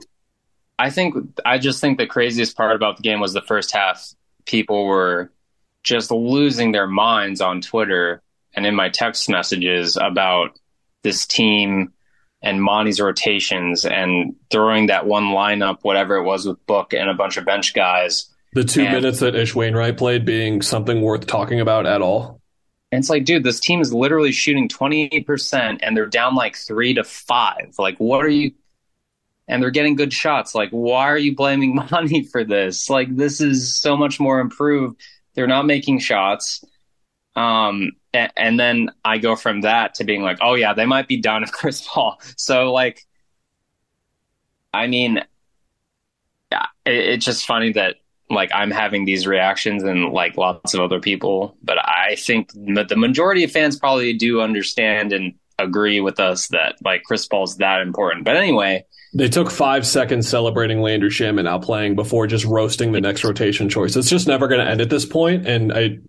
I 0.77 0.89
think, 0.91 1.15
I 1.43 1.57
just 1.57 1.81
think 1.81 1.97
the 1.97 2.07
craziest 2.07 2.55
part 2.55 2.75
about 2.75 2.97
the 2.97 3.03
game 3.03 3.19
was 3.19 3.33
the 3.33 3.41
first 3.41 3.71
half. 3.71 4.13
People 4.45 4.85
were 4.85 5.31
just 5.83 6.09
losing 6.09 6.71
their 6.71 6.87
minds 6.87 7.41
on 7.41 7.61
Twitter 7.61 8.21
and 8.53 8.65
in 8.65 8.75
my 8.75 8.89
text 8.89 9.29
messages 9.29 9.97
about 9.97 10.57
this 11.03 11.25
team 11.25 11.91
and 12.41 12.61
Monty's 12.61 13.01
rotations 13.01 13.85
and 13.85 14.35
throwing 14.49 14.87
that 14.87 15.05
one 15.05 15.25
lineup, 15.25 15.79
whatever 15.81 16.15
it 16.15 16.23
was 16.23 16.45
with 16.45 16.65
Book 16.65 16.93
and 16.93 17.09
a 17.09 17.13
bunch 17.13 17.37
of 17.37 17.45
bench 17.45 17.73
guys. 17.73 18.29
The 18.53 18.63
two 18.63 18.83
and, 18.83 18.93
minutes 18.93 19.19
that 19.19 19.35
Ish 19.35 19.55
Wainwright 19.55 19.97
played 19.97 20.25
being 20.25 20.61
something 20.61 21.01
worth 21.01 21.27
talking 21.27 21.59
about 21.59 21.85
at 21.85 22.01
all. 22.01 22.41
And 22.91 22.99
it's 22.99 23.09
like, 23.09 23.25
dude, 23.25 23.43
this 23.43 23.59
team 23.59 23.81
is 23.81 23.93
literally 23.93 24.31
shooting 24.31 24.67
28% 24.67 25.79
and 25.83 25.95
they're 25.95 26.07
down 26.07 26.33
like 26.33 26.55
three 26.55 26.95
to 26.95 27.03
five. 27.03 27.75
Like, 27.77 27.97
what 27.97 28.25
are 28.25 28.29
you? 28.29 28.53
And 29.47 29.61
they're 29.61 29.69
getting 29.69 29.95
good 29.95 30.13
shots. 30.13 30.55
Like, 30.55 30.69
why 30.71 31.09
are 31.09 31.17
you 31.17 31.35
blaming 31.35 31.75
Monty 31.91 32.23
for 32.23 32.43
this? 32.43 32.89
Like, 32.89 33.15
this 33.15 33.41
is 33.41 33.79
so 33.79 33.97
much 33.97 34.19
more 34.19 34.39
improved. 34.39 34.99
They're 35.35 35.47
not 35.47 35.65
making 35.65 35.99
shots. 35.99 36.63
Um, 37.35 37.91
and, 38.13 38.59
then 38.59 38.89
I 39.05 39.17
go 39.17 39.35
from 39.35 39.61
that 39.61 39.95
to 39.95 40.03
being 40.03 40.21
like, 40.21 40.39
oh 40.41 40.55
yeah, 40.55 40.73
they 40.73 40.85
might 40.85 41.07
be 41.07 41.17
done 41.17 41.41
with 41.41 41.51
Chris 41.51 41.85
Paul. 41.87 42.19
So 42.37 42.71
like, 42.71 43.05
I 44.73 44.87
mean, 44.87 45.21
yeah, 46.51 46.65
it, 46.85 46.95
it's 46.95 47.25
just 47.25 47.45
funny 47.45 47.73
that 47.73 47.95
like 48.29 48.51
I'm 48.53 48.71
having 48.71 49.05
these 49.05 49.25
reactions 49.25 49.83
and 49.83 50.11
like 50.11 50.37
lots 50.37 50.73
of 50.73 50.81
other 50.81 50.99
people, 50.99 51.55
but 51.63 51.77
I 51.79 52.15
think 52.15 52.51
that 52.75 52.89
the 52.89 52.95
majority 52.95 53.43
of 53.43 53.51
fans 53.51 53.77
probably 53.77 54.13
do 54.13 54.41
understand 54.41 55.13
and 55.13 55.33
agree 55.57 55.99
with 55.99 56.19
us 56.19 56.47
that 56.49 56.75
like 56.83 57.03
Chris 57.03 57.27
Paul's 57.27 57.57
that 57.57 57.81
important. 57.81 58.25
But 58.25 58.37
anyway, 58.37 58.85
they 59.13 59.27
took 59.27 59.49
five 59.49 59.85
seconds 59.85 60.27
celebrating 60.27 60.81
Landry 60.81 61.09
Shamet 61.09 61.47
out 61.47 61.63
playing 61.63 61.95
before 61.95 62.27
just 62.27 62.45
roasting 62.45 62.91
the 62.91 63.01
next 63.01 63.23
rotation 63.23 63.67
choice. 63.67 63.95
It's 63.95 64.09
just 64.09 64.27
never 64.27 64.47
going 64.47 64.63
to 64.63 64.69
end 64.69 64.81
at 64.81 64.91
this 64.91 65.05
point, 65.05 65.47
and 65.47 65.73
I 65.73 65.99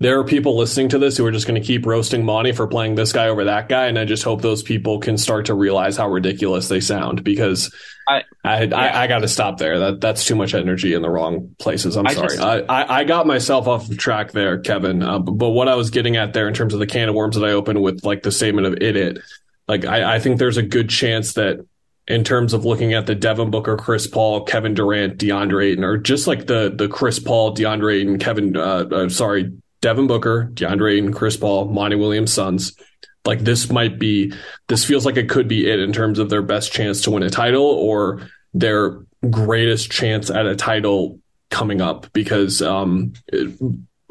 there 0.00 0.18
are 0.18 0.24
people 0.24 0.56
listening 0.56 0.88
to 0.90 0.98
this 0.98 1.16
who 1.16 1.24
are 1.24 1.30
just 1.30 1.46
going 1.46 1.60
to 1.60 1.66
keep 1.66 1.86
roasting 1.86 2.24
Monty 2.24 2.52
for 2.52 2.66
playing 2.66 2.96
this 2.96 3.12
guy 3.12 3.28
over 3.28 3.44
that 3.44 3.68
guy, 3.68 3.86
and 3.86 3.98
I 3.98 4.04
just 4.04 4.24
hope 4.24 4.42
those 4.42 4.62
people 4.62 4.98
can 4.98 5.16
start 5.16 5.46
to 5.46 5.54
realize 5.54 5.96
how 5.96 6.08
ridiculous 6.08 6.68
they 6.68 6.80
sound 6.80 7.22
because 7.22 7.74
I 8.08 8.22
I, 8.44 8.62
yeah. 8.64 8.76
I, 8.76 9.02
I 9.02 9.06
got 9.06 9.20
to 9.20 9.28
stop 9.28 9.58
there. 9.58 9.78
That 9.78 10.00
that's 10.00 10.24
too 10.24 10.34
much 10.34 10.54
energy 10.54 10.94
in 10.94 11.02
the 11.02 11.10
wrong 11.10 11.54
places. 11.58 11.96
I'm 11.96 12.06
I 12.06 12.14
sorry. 12.14 12.36
Just, 12.36 12.40
I, 12.40 12.60
I, 12.60 12.98
I 13.00 13.04
got 13.04 13.26
myself 13.26 13.68
off 13.68 13.88
the 13.88 13.96
track 13.96 14.32
there, 14.32 14.58
Kevin. 14.58 15.02
Uh, 15.02 15.20
but, 15.20 15.32
but 15.32 15.50
what 15.50 15.68
I 15.68 15.76
was 15.76 15.90
getting 15.90 16.16
at 16.16 16.32
there 16.32 16.48
in 16.48 16.54
terms 16.54 16.74
of 16.74 16.80
the 16.80 16.86
can 16.86 17.08
of 17.08 17.14
worms 17.14 17.36
that 17.36 17.44
I 17.44 17.52
opened 17.52 17.80
with 17.80 18.04
like 18.04 18.22
the 18.22 18.32
statement 18.32 18.66
of 18.66 18.74
it, 18.74 19.18
like 19.68 19.84
I, 19.84 20.16
I 20.16 20.18
think 20.18 20.38
there's 20.38 20.56
a 20.56 20.62
good 20.62 20.90
chance 20.90 21.34
that 21.34 21.64
in 22.08 22.24
terms 22.24 22.52
of 22.52 22.64
looking 22.64 22.94
at 22.94 23.06
the 23.06 23.14
Devin 23.14 23.50
Booker, 23.50 23.76
Chris 23.76 24.06
Paul, 24.06 24.44
Kevin 24.44 24.74
Durant, 24.74 25.18
DeAndre 25.18 25.66
Ayton, 25.66 25.84
or 25.84 25.96
just 25.96 26.26
like 26.26 26.46
the 26.46 26.72
the 26.74 26.88
Chris 26.88 27.18
Paul, 27.18 27.54
DeAndre 27.54 28.00
Ayton, 28.00 28.18
Kevin, 28.18 28.56
uh, 28.56 28.86
uh, 28.90 29.08
sorry, 29.08 29.52
Devin 29.80 30.06
Booker, 30.06 30.50
DeAndre 30.54 30.94
Ayton, 30.94 31.12
Chris 31.12 31.36
Paul, 31.36 31.66
Monty 31.66 31.96
Williams 31.96 32.32
Suns. 32.32 32.74
Like 33.24 33.40
this 33.40 33.70
might 33.70 34.00
be, 34.00 34.32
this 34.66 34.84
feels 34.84 35.06
like 35.06 35.16
it 35.16 35.28
could 35.28 35.46
be 35.46 35.70
it 35.70 35.78
in 35.78 35.92
terms 35.92 36.18
of 36.18 36.28
their 36.28 36.42
best 36.42 36.72
chance 36.72 37.02
to 37.02 37.12
win 37.12 37.22
a 37.22 37.30
title 37.30 37.64
or 37.64 38.28
their 38.52 39.00
greatest 39.30 39.92
chance 39.92 40.28
at 40.28 40.46
a 40.46 40.56
title 40.56 41.20
coming 41.50 41.80
up 41.80 42.12
because 42.12 42.62
um, 42.62 43.12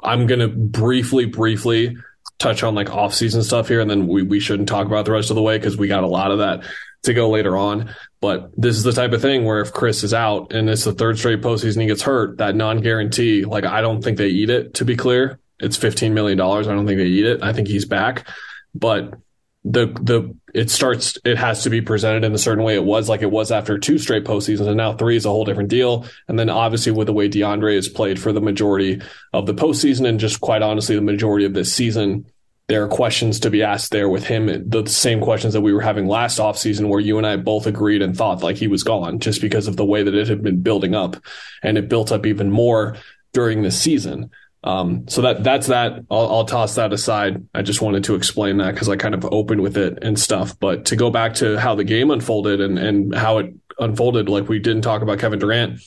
I'm 0.02 0.28
going 0.28 0.40
to 0.40 0.48
briefly, 0.48 1.26
briefly 1.26 1.98
touch 2.42 2.64
on 2.64 2.76
like 2.76 2.90
off 2.90 3.14
season 3.14 3.44
stuff 3.44 3.68
here. 3.68 3.80
And 3.80 3.90
then 3.90 4.08
we, 4.08 4.24
we 4.24 4.40
shouldn't 4.40 4.70
talk 4.70 4.88
about 4.88 5.06
the 5.06 5.12
rest 5.12 5.30
of 5.30 5.36
the 5.36 5.42
way 5.42 5.58
because 5.58 5.78
we 5.78 5.88
got 5.88 6.04
a 6.04 6.08
lot 6.08 6.32
of 6.32 6.40
that 6.40 6.64
to 7.04 7.14
go 7.14 7.30
later 7.30 7.56
on. 7.58 7.94
But 8.20 8.52
this 8.56 8.76
is 8.76 8.84
the 8.84 8.92
type 8.92 9.14
of 9.14 9.22
thing 9.22 9.46
where 9.46 9.62
if 9.62 9.74
Chris 9.74 10.04
is 10.04 10.14
out 10.14 10.54
and 10.54 10.70
it's 10.70 10.84
the 10.84 10.94
third 10.94 11.18
straight 11.18 11.42
postseason 11.42 11.82
he 11.82 11.88
gets 11.88 12.02
hurt, 12.02 12.38
that 12.38 12.56
non 12.56 12.82
guarantee, 12.82 13.46
like 13.46 13.64
I 13.64 13.82
don't 13.82 14.04
think 14.04 14.18
they 14.18 14.28
eat 14.28 14.50
it 14.50 14.76
to 14.76 14.86
be 14.86 14.96
clear 14.96 15.40
it's 15.62 15.78
$15 15.78 16.12
million. 16.12 16.42
I 16.42 16.62
don't 16.62 16.88
think 16.88 16.98
they 16.98 17.06
eat 17.06 17.26
it. 17.26 17.44
I 17.44 17.54
think 17.54 17.68
he's 17.68 17.86
back. 17.86 18.28
But 18.74 19.14
the 19.64 19.88
the 20.02 20.36
it 20.54 20.70
starts 20.72 21.18
it 21.24 21.38
has 21.38 21.64
to 21.64 21.70
be 21.70 21.82
presented 21.82 22.24
in 22.24 22.34
a 22.34 22.38
certain 22.38 22.64
way. 22.64 22.76
It 22.76 22.84
was 22.84 23.08
like 23.08 23.22
it 23.22 23.30
was 23.30 23.52
after 23.52 23.78
two 23.78 24.00
straight 24.00 24.26
postseasons 24.26 24.68
and 24.68 24.78
now 24.78 24.94
three 24.94 25.16
is 25.16 25.26
a 25.26 25.30
whole 25.30 25.46
different 25.46 25.70
deal. 25.70 26.06
And 26.28 26.38
then 26.38 26.50
obviously 26.50 26.92
with 26.92 27.08
the 27.08 27.14
way 27.14 27.30
DeAndre 27.30 27.76
has 27.76 27.88
played 27.88 28.20
for 28.20 28.34
the 28.34 28.42
majority 28.42 29.02
of 29.34 29.46
the 29.46 29.54
postseason 29.54 30.08
and 30.08 30.20
just 30.20 30.42
quite 30.42 30.64
honestly 30.64 30.96
the 30.96 31.02
majority 31.02 31.46
of 31.46 31.54
this 31.54 31.74
season 31.74 32.26
there 32.68 32.84
are 32.84 32.88
questions 32.88 33.42
to 33.42 33.50
be 33.50 33.64
asked 33.64 33.92
there 33.92 34.08
with 34.08 34.24
him. 34.24 34.70
The 34.70 34.86
same 34.88 35.20
questions 35.20 35.54
that 35.54 35.62
we 35.62 35.74
were 35.74 35.82
having 35.82 36.08
last 36.08 36.40
offseason 36.40 36.88
where 36.88 37.02
you 37.02 37.18
and 37.18 37.28
I 37.28 37.36
both 37.36 37.68
agreed 37.68 38.02
and 38.02 38.16
thought 38.16 38.44
like 38.44 38.56
he 38.56 38.68
was 38.68 38.84
gone 38.84 39.20
just 39.20 39.42
because 39.42 39.68
of 39.68 39.76
the 39.76 39.84
way 39.84 40.04
that 40.04 40.16
it 40.16 40.30
had 40.30 40.42
been 40.42 40.62
building 40.62 40.96
up. 40.96 41.18
And 41.62 41.78
it 41.78 41.90
built 41.90 42.14
up 42.14 42.26
even 42.26 42.50
more 42.50 42.96
during 43.34 43.62
the 43.62 43.72
season 43.72 44.32
um, 44.64 45.08
so 45.08 45.22
that 45.24 45.44
that's 45.44 45.68
that. 45.68 46.06
I'll, 46.12 46.30
I'll, 46.32 46.46
toss 46.46 46.76
that 46.76 46.94
aside. 46.94 47.48
I 47.54 47.64
just 47.64 47.82
wanted 47.82 48.04
to 48.06 48.16
explain 48.16 48.58
that 48.58 48.74
because 48.74 48.90
I 48.90 48.96
kind 48.96 49.16
of 49.16 49.26
opened 49.26 49.62
with 49.62 49.76
it 49.76 50.00
and 50.04 50.20
stuff. 50.20 50.60
But 50.60 50.86
to 50.86 50.96
go 50.96 51.10
back 51.10 51.36
to 51.36 51.58
how 51.58 51.74
the 51.74 51.84
game 51.84 52.12
unfolded 52.12 52.62
and 52.62 52.78
and 52.78 53.16
how 53.16 53.40
it 53.40 53.54
unfolded, 53.80 54.30
like 54.30 54.48
we 54.48 54.60
didn't 54.60 54.84
talk 54.84 55.02
about 55.02 55.18
Kevin 55.18 55.40
Durant 55.40 55.82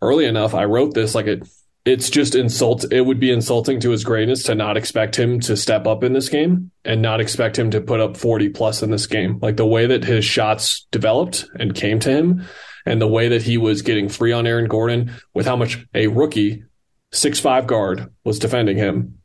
early 0.00 0.24
enough. 0.24 0.54
I 0.54 0.64
wrote 0.64 0.94
this 0.94 1.14
like 1.14 1.26
it. 1.26 1.46
It's 1.84 2.08
just 2.08 2.34
insult. 2.34 2.90
It 2.90 3.02
would 3.02 3.20
be 3.20 3.30
insulting 3.30 3.78
to 3.80 3.90
his 3.90 4.04
greatness 4.04 4.44
to 4.44 4.54
not 4.54 4.78
expect 4.78 5.18
him 5.18 5.38
to 5.40 5.54
step 5.54 5.86
up 5.86 6.02
in 6.02 6.14
this 6.14 6.30
game 6.30 6.70
and 6.82 7.02
not 7.02 7.20
expect 7.20 7.58
him 7.58 7.70
to 7.72 7.82
put 7.82 8.00
up 8.00 8.16
40 8.16 8.48
plus 8.50 8.82
in 8.82 8.90
this 8.90 9.06
game. 9.06 9.38
Like 9.42 9.58
the 9.58 9.66
way 9.66 9.84
that 9.84 10.02
his 10.02 10.24
shots 10.24 10.86
developed 10.90 11.44
and 11.60 11.74
came 11.74 11.98
to 12.00 12.10
him 12.10 12.44
and 12.86 13.02
the 13.02 13.06
way 13.06 13.28
that 13.28 13.42
he 13.42 13.58
was 13.58 13.82
getting 13.82 14.08
free 14.08 14.32
on 14.32 14.46
Aaron 14.46 14.66
Gordon 14.66 15.12
with 15.34 15.44
how 15.44 15.56
much 15.56 15.84
a 15.94 16.06
rookie 16.06 16.64
six 17.14 17.40
five 17.40 17.66
guard 17.66 18.12
was 18.24 18.38
defending 18.38 18.76
him. 18.76 19.18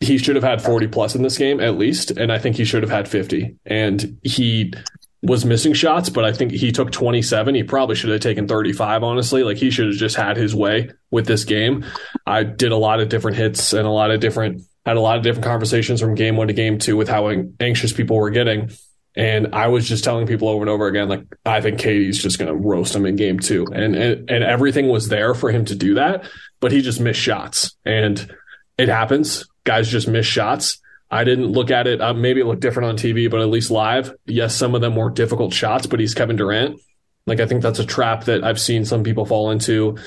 He 0.00 0.18
should 0.18 0.34
have 0.34 0.44
had 0.44 0.60
40 0.60 0.88
plus 0.88 1.14
in 1.14 1.22
this 1.22 1.38
game 1.38 1.60
at 1.60 1.78
least, 1.78 2.10
and 2.10 2.32
I 2.32 2.38
think 2.38 2.56
he 2.56 2.64
should 2.64 2.82
have 2.82 2.90
had 2.90 3.08
50. 3.08 3.56
And 3.64 4.18
he 4.24 4.74
was 5.22 5.44
missing 5.44 5.72
shots, 5.72 6.10
but 6.10 6.24
I 6.24 6.32
think 6.32 6.50
he 6.50 6.72
took 6.72 6.90
27. 6.90 7.54
He 7.54 7.62
probably 7.62 7.94
should 7.94 8.10
have 8.10 8.20
taken 8.20 8.48
35, 8.48 9.04
honestly. 9.04 9.44
Like 9.44 9.56
he 9.56 9.70
should 9.70 9.86
have 9.86 9.96
just 9.96 10.16
had 10.16 10.36
his 10.36 10.54
way 10.54 10.90
with 11.12 11.26
this 11.26 11.44
game. 11.44 11.84
I 12.26 12.42
did 12.42 12.72
a 12.72 12.76
lot 12.76 12.98
of 12.98 13.08
different 13.08 13.36
hits 13.36 13.72
and 13.72 13.86
a 13.86 13.90
lot 13.90 14.10
of 14.10 14.18
different, 14.18 14.62
had 14.84 14.96
a 14.96 15.00
lot 15.00 15.16
of 15.16 15.22
different 15.22 15.44
conversations 15.44 16.00
from 16.00 16.16
game 16.16 16.36
one 16.36 16.48
to 16.48 16.52
game 16.52 16.78
two 16.78 16.96
with 16.96 17.08
how 17.08 17.28
anxious 17.60 17.92
people 17.92 18.16
were 18.16 18.30
getting. 18.30 18.70
And 19.14 19.54
I 19.54 19.68
was 19.68 19.86
just 19.86 20.04
telling 20.04 20.26
people 20.26 20.48
over 20.48 20.62
and 20.62 20.70
over 20.70 20.86
again, 20.86 21.08
like, 21.08 21.24
I 21.44 21.60
think 21.60 21.78
KD's 21.78 22.22
just 22.22 22.38
going 22.38 22.48
to 22.48 22.54
roast 22.54 22.94
him 22.94 23.04
in 23.04 23.16
game 23.16 23.38
two. 23.38 23.66
And, 23.66 23.94
and, 23.94 24.30
and 24.30 24.42
everything 24.42 24.88
was 24.88 25.08
there 25.08 25.34
for 25.34 25.50
him 25.50 25.66
to 25.66 25.74
do 25.74 25.94
that 25.94 26.24
but 26.62 26.72
he 26.72 26.80
just 26.80 27.00
missed 27.00 27.20
shots. 27.20 27.76
And 27.84 28.34
it 28.78 28.88
happens. 28.88 29.46
Guys 29.64 29.88
just 29.88 30.08
miss 30.08 30.24
shots. 30.24 30.78
I 31.10 31.24
didn't 31.24 31.48
look 31.48 31.70
at 31.70 31.86
it. 31.86 32.00
Uh, 32.00 32.14
maybe 32.14 32.40
it 32.40 32.46
looked 32.46 32.62
different 32.62 32.88
on 32.88 32.96
TV, 32.96 33.30
but 33.30 33.42
at 33.42 33.48
least 33.48 33.70
live, 33.70 34.14
yes, 34.24 34.54
some 34.54 34.74
of 34.74 34.80
them 34.80 34.96
were 34.96 35.10
difficult 35.10 35.52
shots, 35.52 35.86
but 35.86 36.00
he's 36.00 36.14
Kevin 36.14 36.36
Durant. 36.36 36.80
Like, 37.26 37.40
I 37.40 37.46
think 37.46 37.62
that's 37.62 37.80
a 37.80 37.84
trap 37.84 38.24
that 38.24 38.44
I've 38.44 38.60
seen 38.60 38.84
some 38.86 39.02
people 39.02 39.26
fall 39.26 39.50
into 39.50 39.98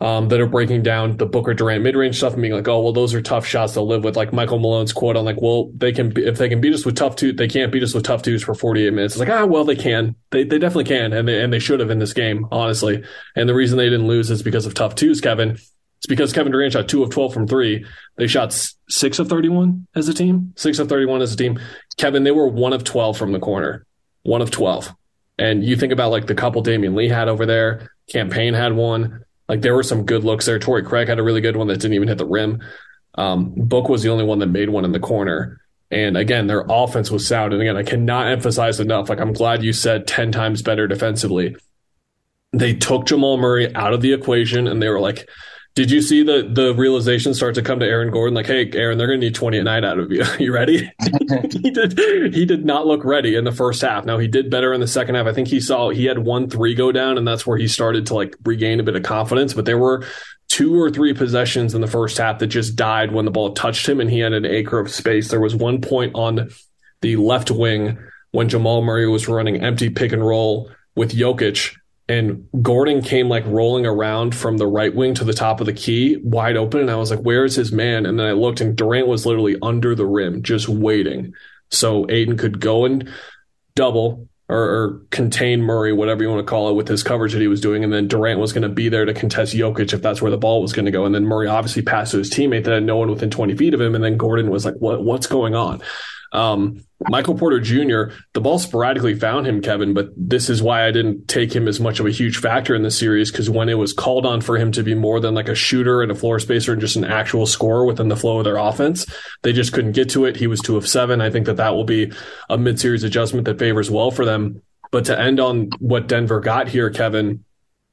um, 0.00 0.28
that 0.28 0.40
are 0.40 0.46
breaking 0.46 0.82
down 0.82 1.16
the 1.16 1.26
Booker 1.26 1.54
Durant 1.54 1.82
mid 1.82 1.96
range 1.96 2.16
stuff 2.16 2.32
and 2.32 2.42
being 2.42 2.54
like, 2.54 2.68
oh, 2.68 2.80
well, 2.80 2.92
those 2.92 3.14
are 3.14 3.22
tough 3.22 3.46
shots 3.46 3.74
to 3.74 3.80
live 3.80 4.04
with. 4.04 4.16
Like 4.16 4.32
Michael 4.32 4.58
Malone's 4.58 4.92
quote 4.92 5.16
on 5.16 5.24
like, 5.24 5.40
well, 5.40 5.70
they 5.74 5.92
can, 5.92 6.12
if 6.18 6.38
they 6.38 6.48
can 6.48 6.60
beat 6.60 6.74
us 6.74 6.84
with 6.84 6.96
tough 6.96 7.16
two, 7.16 7.32
they 7.32 7.48
can't 7.48 7.72
beat 7.72 7.82
us 7.82 7.94
with 7.94 8.04
tough 8.04 8.22
twos 8.22 8.42
for 8.42 8.54
48 8.54 8.92
minutes. 8.92 9.14
It's 9.14 9.20
like, 9.20 9.28
ah, 9.28 9.46
well, 9.46 9.64
they 9.64 9.76
can. 9.76 10.16
They, 10.30 10.44
they 10.44 10.58
definitely 10.58 10.84
can. 10.84 11.12
And 11.12 11.28
they, 11.28 11.42
and 11.42 11.52
they 11.52 11.58
should 11.58 11.80
have 11.80 11.90
in 11.90 12.00
this 12.00 12.12
game, 12.12 12.46
honestly. 12.50 13.04
And 13.36 13.48
the 13.48 13.54
reason 13.54 13.78
they 13.78 13.88
didn't 13.88 14.08
lose 14.08 14.30
is 14.30 14.42
because 14.42 14.66
of 14.66 14.74
tough 14.74 14.94
twos, 14.94 15.20
Kevin. 15.20 15.58
It's 16.04 16.06
because 16.06 16.34
Kevin 16.34 16.52
Durant 16.52 16.74
shot 16.74 16.86
two 16.86 17.02
of 17.02 17.08
12 17.08 17.32
from 17.32 17.48
three. 17.48 17.86
They 18.16 18.26
shot 18.26 18.52
six 18.90 19.18
of 19.18 19.28
31 19.28 19.86
as 19.94 20.06
a 20.06 20.12
team, 20.12 20.52
six 20.54 20.78
of 20.78 20.90
31 20.90 21.22
as 21.22 21.32
a 21.32 21.36
team. 21.36 21.58
Kevin, 21.96 22.24
they 22.24 22.30
were 22.30 22.46
one 22.46 22.74
of 22.74 22.84
12 22.84 23.16
from 23.16 23.32
the 23.32 23.40
corner, 23.40 23.86
one 24.22 24.42
of 24.42 24.50
12. 24.50 24.92
And 25.38 25.64
you 25.64 25.76
think 25.76 25.94
about 25.94 26.10
like 26.10 26.26
the 26.26 26.34
couple 26.34 26.62
Damion 26.62 26.94
Lee 26.94 27.08
had 27.08 27.28
over 27.28 27.46
there, 27.46 27.90
Cam 28.12 28.28
Payne 28.28 28.52
had 28.52 28.74
one. 28.74 29.23
Like 29.48 29.60
there 29.60 29.74
were 29.74 29.82
some 29.82 30.06
good 30.06 30.24
looks 30.24 30.46
there. 30.46 30.58
Torrey 30.58 30.82
Craig 30.82 31.08
had 31.08 31.18
a 31.18 31.22
really 31.22 31.40
good 31.40 31.56
one 31.56 31.66
that 31.66 31.80
didn't 31.80 31.94
even 31.94 32.08
hit 32.08 32.18
the 32.18 32.26
rim. 32.26 32.62
Um, 33.16 33.52
Book 33.54 33.88
was 33.88 34.02
the 34.02 34.10
only 34.10 34.24
one 34.24 34.38
that 34.38 34.46
made 34.46 34.70
one 34.70 34.84
in 34.84 34.92
the 34.92 35.00
corner. 35.00 35.60
And 35.90 36.16
again, 36.16 36.46
their 36.46 36.64
offense 36.68 37.10
was 37.10 37.26
sound. 37.26 37.52
And 37.52 37.62
again, 37.62 37.76
I 37.76 37.82
cannot 37.82 38.26
emphasize 38.28 38.80
enough. 38.80 39.08
Like, 39.08 39.20
I'm 39.20 39.32
glad 39.32 39.62
you 39.62 39.72
said 39.72 40.06
10 40.06 40.32
times 40.32 40.62
better 40.62 40.88
defensively. 40.88 41.56
They 42.52 42.74
took 42.74 43.06
Jamal 43.06 43.36
Murray 43.36 43.72
out 43.74 43.92
of 43.92 44.00
the 44.00 44.12
equation 44.12 44.66
and 44.66 44.82
they 44.82 44.88
were 44.88 45.00
like, 45.00 45.28
did 45.74 45.90
you 45.90 46.02
see 46.02 46.22
the 46.22 46.48
the 46.48 46.72
realization 46.74 47.34
start 47.34 47.56
to 47.56 47.62
come 47.62 47.80
to 47.80 47.86
Aaron 47.86 48.12
Gordon? 48.12 48.34
Like, 48.34 48.46
hey, 48.46 48.70
Aaron, 48.74 48.96
they're 48.96 49.08
going 49.08 49.20
to 49.20 49.26
need 49.26 49.34
twenty 49.34 49.58
a 49.58 49.64
night 49.64 49.84
out 49.84 49.98
of 49.98 50.12
you. 50.12 50.24
you 50.38 50.52
ready? 50.52 50.90
he 51.50 51.70
did. 51.70 52.34
He 52.34 52.44
did 52.44 52.64
not 52.64 52.86
look 52.86 53.04
ready 53.04 53.34
in 53.34 53.44
the 53.44 53.52
first 53.52 53.82
half. 53.82 54.04
Now 54.04 54.18
he 54.18 54.28
did 54.28 54.50
better 54.50 54.72
in 54.72 54.80
the 54.80 54.86
second 54.86 55.16
half. 55.16 55.26
I 55.26 55.32
think 55.32 55.48
he 55.48 55.60
saw 55.60 55.90
he 55.90 56.04
had 56.04 56.20
one 56.20 56.48
three 56.48 56.74
go 56.74 56.92
down, 56.92 57.18
and 57.18 57.26
that's 57.26 57.46
where 57.46 57.58
he 57.58 57.66
started 57.66 58.06
to 58.06 58.14
like 58.14 58.36
regain 58.44 58.78
a 58.78 58.84
bit 58.84 58.94
of 58.94 59.02
confidence. 59.02 59.52
But 59.52 59.64
there 59.64 59.78
were 59.78 60.04
two 60.48 60.80
or 60.80 60.90
three 60.90 61.12
possessions 61.12 61.74
in 61.74 61.80
the 61.80 61.88
first 61.88 62.18
half 62.18 62.38
that 62.38 62.46
just 62.46 62.76
died 62.76 63.10
when 63.10 63.24
the 63.24 63.32
ball 63.32 63.54
touched 63.54 63.88
him, 63.88 64.00
and 64.00 64.08
he 64.08 64.20
had 64.20 64.32
an 64.32 64.46
acre 64.46 64.78
of 64.78 64.90
space. 64.90 65.28
There 65.28 65.40
was 65.40 65.56
one 65.56 65.80
point 65.80 66.12
on 66.14 66.50
the 67.00 67.16
left 67.16 67.50
wing 67.50 67.98
when 68.30 68.48
Jamal 68.48 68.82
Murray 68.82 69.08
was 69.08 69.26
running 69.26 69.62
empty 69.62 69.90
pick 69.90 70.12
and 70.12 70.24
roll 70.24 70.70
with 70.94 71.12
Jokic 71.12 71.74
and 72.08 72.46
Gordon 72.60 73.00
came 73.00 73.28
like 73.28 73.46
rolling 73.46 73.86
around 73.86 74.34
from 74.34 74.58
the 74.58 74.66
right 74.66 74.94
wing 74.94 75.14
to 75.14 75.24
the 75.24 75.32
top 75.32 75.60
of 75.60 75.66
the 75.66 75.72
key, 75.72 76.18
wide 76.22 76.56
open. 76.56 76.80
And 76.80 76.90
I 76.90 76.96
was 76.96 77.10
like, 77.10 77.20
where's 77.20 77.54
his 77.54 77.72
man? 77.72 78.04
And 78.04 78.18
then 78.18 78.26
I 78.26 78.32
looked 78.32 78.60
and 78.60 78.76
Durant 78.76 79.06
was 79.06 79.24
literally 79.24 79.56
under 79.62 79.94
the 79.94 80.04
rim, 80.04 80.42
just 80.42 80.68
waiting. 80.68 81.32
So 81.70 82.08
Ayton 82.10 82.36
could 82.36 82.60
go 82.60 82.84
and 82.84 83.08
double 83.74 84.28
or, 84.48 84.58
or 84.58 85.02
contain 85.10 85.62
Murray, 85.62 85.94
whatever 85.94 86.22
you 86.22 86.28
want 86.28 86.46
to 86.46 86.50
call 86.50 86.68
it, 86.68 86.74
with 86.74 86.88
his 86.88 87.02
coverage 87.02 87.32
that 87.32 87.40
he 87.40 87.48
was 87.48 87.62
doing. 87.62 87.82
And 87.82 87.92
then 87.92 88.06
Durant 88.06 88.38
was 88.38 88.52
going 88.52 88.62
to 88.62 88.68
be 88.68 88.90
there 88.90 89.06
to 89.06 89.14
contest 89.14 89.54
Jokic 89.54 89.94
if 89.94 90.02
that's 90.02 90.20
where 90.20 90.30
the 90.30 90.36
ball 90.36 90.60
was 90.60 90.74
going 90.74 90.84
to 90.84 90.90
go. 90.90 91.06
And 91.06 91.14
then 91.14 91.24
Murray 91.24 91.48
obviously 91.48 91.82
passed 91.82 92.12
to 92.12 92.18
his 92.18 92.30
teammate 92.30 92.64
that 92.64 92.74
had 92.74 92.84
no 92.84 92.96
one 92.96 93.10
within 93.10 93.30
20 93.30 93.56
feet 93.56 93.72
of 93.72 93.80
him. 93.80 93.94
And 93.94 94.04
then 94.04 94.18
Gordon 94.18 94.50
was 94.50 94.66
like, 94.66 94.74
what, 94.74 95.02
what's 95.02 95.26
going 95.26 95.54
on? 95.54 95.80
Um, 96.34 96.84
Michael 97.08 97.36
Porter 97.36 97.60
Jr., 97.60 98.14
the 98.32 98.40
ball 98.40 98.58
sporadically 98.58 99.14
found 99.14 99.46
him, 99.46 99.62
Kevin, 99.62 99.94
but 99.94 100.08
this 100.16 100.50
is 100.50 100.62
why 100.62 100.86
I 100.86 100.90
didn't 100.90 101.28
take 101.28 101.54
him 101.54 101.68
as 101.68 101.78
much 101.78 102.00
of 102.00 102.06
a 102.06 102.10
huge 102.10 102.38
factor 102.38 102.74
in 102.74 102.82
the 102.82 102.90
series 102.90 103.30
because 103.30 103.48
when 103.48 103.68
it 103.68 103.78
was 103.78 103.92
called 103.92 104.26
on 104.26 104.40
for 104.40 104.56
him 104.56 104.72
to 104.72 104.82
be 104.82 104.94
more 104.94 105.20
than 105.20 105.34
like 105.34 105.48
a 105.48 105.54
shooter 105.54 106.02
and 106.02 106.10
a 106.10 106.14
floor 106.14 106.40
spacer 106.40 106.72
and 106.72 106.80
just 106.80 106.96
an 106.96 107.04
actual 107.04 107.46
scorer 107.46 107.86
within 107.86 108.08
the 108.08 108.16
flow 108.16 108.38
of 108.38 108.44
their 108.44 108.56
offense, 108.56 109.06
they 109.42 109.52
just 109.52 109.72
couldn't 109.72 109.92
get 109.92 110.10
to 110.10 110.24
it. 110.24 110.36
He 110.36 110.46
was 110.46 110.60
two 110.60 110.76
of 110.76 110.88
seven. 110.88 111.20
I 111.20 111.30
think 111.30 111.46
that 111.46 111.56
that 111.56 111.74
will 111.74 111.84
be 111.84 112.12
a 112.48 112.58
mid-series 112.58 113.04
adjustment 113.04 113.44
that 113.44 113.58
favors 113.58 113.90
well 113.90 114.10
for 114.10 114.24
them. 114.24 114.62
But 114.90 115.04
to 115.06 115.18
end 115.18 115.40
on 115.40 115.70
what 115.78 116.08
Denver 116.08 116.40
got 116.40 116.68
here, 116.68 116.90
Kevin, 116.90 117.44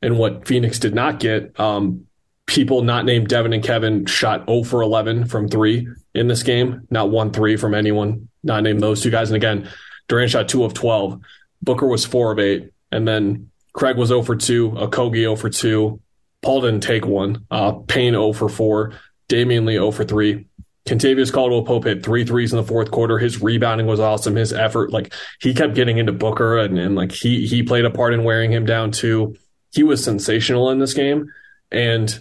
and 0.02 0.18
what 0.18 0.48
Phoenix 0.48 0.80
did 0.80 0.96
not 0.96 1.20
get, 1.20 1.60
um, 1.60 2.08
people 2.52 2.84
not 2.84 3.06
named 3.06 3.30
Devin 3.30 3.54
and 3.54 3.64
Kevin 3.64 4.06
shot 4.06 4.46
0 4.46 4.64
for 4.64 4.82
11 4.82 5.26
from 5.28 5.48
three 5.48 5.88
in 6.14 6.28
this 6.28 6.44
game, 6.44 6.86
not 6.90 7.10
one 7.10 7.32
three 7.32 7.56
from 7.56 7.74
anyone 7.74 8.28
not 8.44 8.64
name 8.64 8.80
those 8.80 9.02
two 9.02 9.10
guys. 9.10 9.30
And 9.30 9.38
again, 9.38 9.70
Durant 10.08 10.32
shot 10.32 10.50
two 10.50 10.64
of 10.64 10.74
12. 10.74 11.22
Booker 11.62 11.88
was 11.88 12.06
four 12.06 12.32
of 12.32 12.40
eight. 12.40 12.72
And 12.92 13.08
then 13.08 13.52
Craig 13.74 13.96
was 13.96 14.10
0 14.10 14.24
for 14.24 14.36
2, 14.36 14.72
Okogie 14.72 15.22
0 15.22 15.36
for 15.38 15.50
2. 15.50 16.02
Paul 16.42 16.62
didn't 16.62 16.82
take 16.82 17.06
one. 17.06 17.46
Uh, 17.50 17.72
Payne 17.72 18.14
0 18.14 18.34
for 18.34 18.50
4. 18.50 18.94
Damion 19.30 19.66
Lee 19.66 19.76
0 19.76 19.92
for 19.92 20.04
3. 20.04 20.46
Kentavious 20.86 21.32
Caldwell 21.32 21.64
Pope 21.64 21.86
hit 21.86 22.04
three 22.04 22.26
threes 22.26 22.52
in 22.52 22.58
the 22.58 22.64
fourth 22.64 22.92
quarter. 22.92 23.20
His 23.20 23.42
rebounding 23.42 23.86
was 23.86 24.00
awesome. 24.00 24.36
His 24.36 24.52
effort, 24.52 24.92
like 24.92 25.14
he 25.40 25.54
kept 25.54 25.76
getting 25.76 26.00
into 26.00 26.12
Booker 26.12 26.58
and, 26.58 26.78
and 26.78 26.96
like 26.96 27.12
he 27.12 27.46
he 27.46 27.62
played 27.62 27.86
a 27.86 27.92
part 27.92 28.16
in 28.16 28.24
wearing 28.24 28.52
him 28.52 28.66
down 28.66 28.92
too. 28.92 29.38
He 29.72 29.84
was 29.84 30.04
sensational 30.04 30.72
in 30.72 30.80
this 30.80 30.96
game. 30.96 31.32
And 31.72 32.20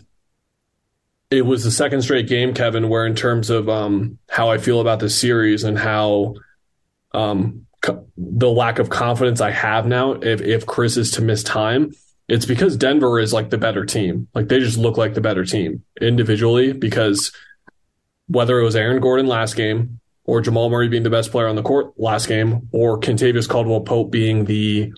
it 1.31 1.43
was 1.43 1.65
the 1.65 1.71
second 1.71 2.03
straight 2.03 2.27
game, 2.27 2.55
Kevin, 2.55 2.89
where 2.89 3.07
in 3.07 3.15
terms 3.15 3.51
of 3.51 3.69
um, 3.69 4.19
how 4.29 4.51
I 4.51 4.59
feel 4.59 4.81
about 4.81 4.99
the 4.99 5.09
series 5.09 5.63
and 5.63 5.79
how 5.79 6.35
um, 7.13 7.67
co- 7.81 8.07
the 8.17 8.51
lack 8.51 8.79
of 8.79 8.91
confidence 8.91 9.41
I 9.41 9.51
have 9.51 9.87
now, 9.87 10.13
if 10.13 10.41
if 10.41 10.67
Chris 10.67 10.97
is 10.97 11.13
to 11.13 11.23
miss 11.23 11.43
time, 11.43 11.93
it's 12.29 12.47
because 12.47 12.77
Denver 12.77 13.21
is 13.21 13.33
like 13.33 13.51
the 13.51 13.59
better 13.59 13.85
team. 13.85 14.29
Like 14.35 14.49
they 14.49 14.59
just 14.59 14.77
look 14.77 14.97
like 14.97 15.15
the 15.15 15.21
better 15.21 15.45
team 15.45 15.85
individually 16.01 16.73
because 16.73 17.33
whether 18.29 18.59
it 18.59 18.65
was 18.65 18.77
Aaron 18.77 19.01
Gordon 19.01 19.27
last 19.27 19.55
game 19.55 20.01
or 20.25 20.41
Jamal 20.41 20.71
Murray 20.71 20.89
being 20.89 21.03
the 21.03 21.11
best 21.11 21.31
player 21.31 21.49
on 21.49 21.57
the 21.57 21.63
court 21.63 21.93
last 21.99 22.27
game 22.27 22.69
or 22.73 22.99
Kentavious 23.01 23.49
Caldwell 23.49 23.81
Pope 23.81 24.11
being 24.11 24.45
the 24.45 24.93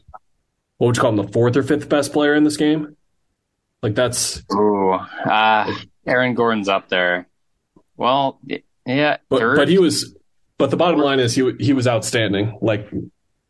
what 0.79 0.89
would 0.89 0.97
you 0.97 1.01
call 1.01 1.11
him 1.11 1.17
the 1.17 1.33
fourth 1.33 1.57
or 1.57 1.63
fifth 1.63 1.89
best 1.89 2.13
player 2.13 2.35
in 2.35 2.45
this 2.45 2.57
game? 2.57 2.97
Like 3.83 3.95
that's 3.95 4.43
Ooh, 4.53 4.91
uh, 4.91 5.75
Aaron 6.07 6.35
Gordon's 6.35 6.69
up 6.69 6.89
there. 6.89 7.27
Well, 7.97 8.41
yeah, 8.87 9.19
but, 9.29 9.57
but 9.57 9.69
he 9.69 9.79
was. 9.79 10.17
But 10.59 10.71
the 10.71 10.77
bottom 10.77 11.01
line 11.01 11.21
is 11.21 11.35
he 11.35 11.53
he 11.59 11.73
was 11.73 11.87
outstanding. 11.87 12.59
Like 12.61 12.89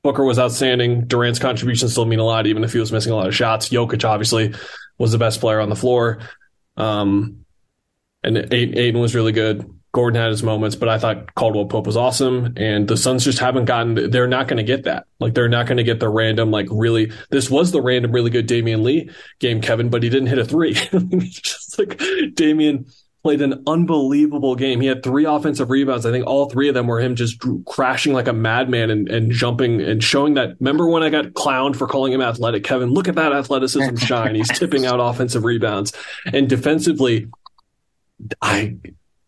Booker 0.03 0.25
was 0.25 0.39
outstanding. 0.39 1.07
Durant's 1.07 1.39
contributions 1.39 1.93
still 1.93 2.05
mean 2.05 2.19
a 2.19 2.25
lot, 2.25 2.47
even 2.47 2.65
if 2.65 2.73
he 2.73 2.79
was 2.79 2.93
missing 2.93 3.13
a 3.13 3.17
lot 3.17 3.29
of 3.29 3.35
shots. 3.35 3.69
Jokic 3.69 4.05
obviously 4.05 4.55
was 4.99 5.13
the 5.13 5.19
best 5.19 5.41
player 5.41 5.61
on 5.61 5.69
the 5.69 5.77
floor, 5.77 6.21
um, 6.77 7.45
and 8.23 8.53
Ayton 8.53 9.01
was 9.01 9.15
really 9.15 9.33
good. 9.33 9.69
Gordon 9.93 10.21
had 10.21 10.31
his 10.31 10.43
moments, 10.43 10.75
but 10.75 10.89
I 10.89 10.99
thought 10.99 11.35
Caldwell 11.35 11.67
Pope 11.67 11.87
was 11.87 11.99
awesome. 11.99 12.55
And 12.57 12.89
the 12.89 12.97
Suns 12.97 13.25
just 13.25 13.39
haven't 13.39 13.67
gotten, 13.67 14.11
they're 14.11 14.27
not 14.27 14.49
going 14.49 14.57
to 14.57 14.63
get 14.63 14.85
that. 14.85 15.05
Like, 15.21 15.35
they're 15.35 15.51
not 15.51 15.67
going 15.67 15.77
to 15.77 15.85
get 15.85 16.01
the 16.01 16.09
random, 16.09 16.51
like, 16.51 16.67
really, 16.71 17.13
this 17.31 17.51
was 17.51 17.73
the 17.73 17.83
random, 17.83 18.11
really 18.11 18.31
good 18.31 18.49
Damion 18.49 18.83
Lee 18.83 19.11
game, 19.39 19.61
Kevin, 19.61 19.91
but 19.91 20.03
he 20.03 20.09
didn't 20.09 20.29
hit 20.29 20.39
a 20.39 20.45
three. 20.47 20.73
just 21.21 21.79
like 21.79 21.99
Damion 21.99 22.91
played 23.23 23.43
an 23.43 23.63
unbelievable 23.67 24.57
game. 24.57 24.81
He 24.81 24.89
had 24.89 25.03
three 25.03 25.27
offensive 25.27 25.71
rebounds. 25.71 26.07
I 26.07 26.11
think 26.11 26.27
all 26.27 26.49
three 26.49 26.69
of 26.69 26.75
them 26.75 26.87
were 26.87 27.01
him 27.01 27.15
just 27.15 27.41
crashing 27.67 28.15
like 28.15 28.29
a 28.29 28.33
madman 28.33 28.91
and, 28.91 29.09
and 29.09 29.31
jumping 29.31 29.81
and 29.81 30.03
showing 30.03 30.35
that. 30.35 30.57
Remember 30.59 30.89
when 30.89 31.03
I 31.03 31.11
got 31.11 31.27
clowned 31.27 31.77
for 31.77 31.87
calling 31.87 32.13
him 32.13 32.21
athletic? 32.21 32.65
Kevin, 32.65 32.91
look 32.91 33.09
at 33.09 33.15
that 33.17 33.33
athleticism 33.33 33.97
shine. 33.97 34.35
He's 34.35 34.49
tipping 34.49 34.87
out 34.87 34.99
offensive 35.01 35.45
rebounds. 35.45 35.93
And 36.33 36.49
defensively, 36.49 37.29
I 38.41 38.77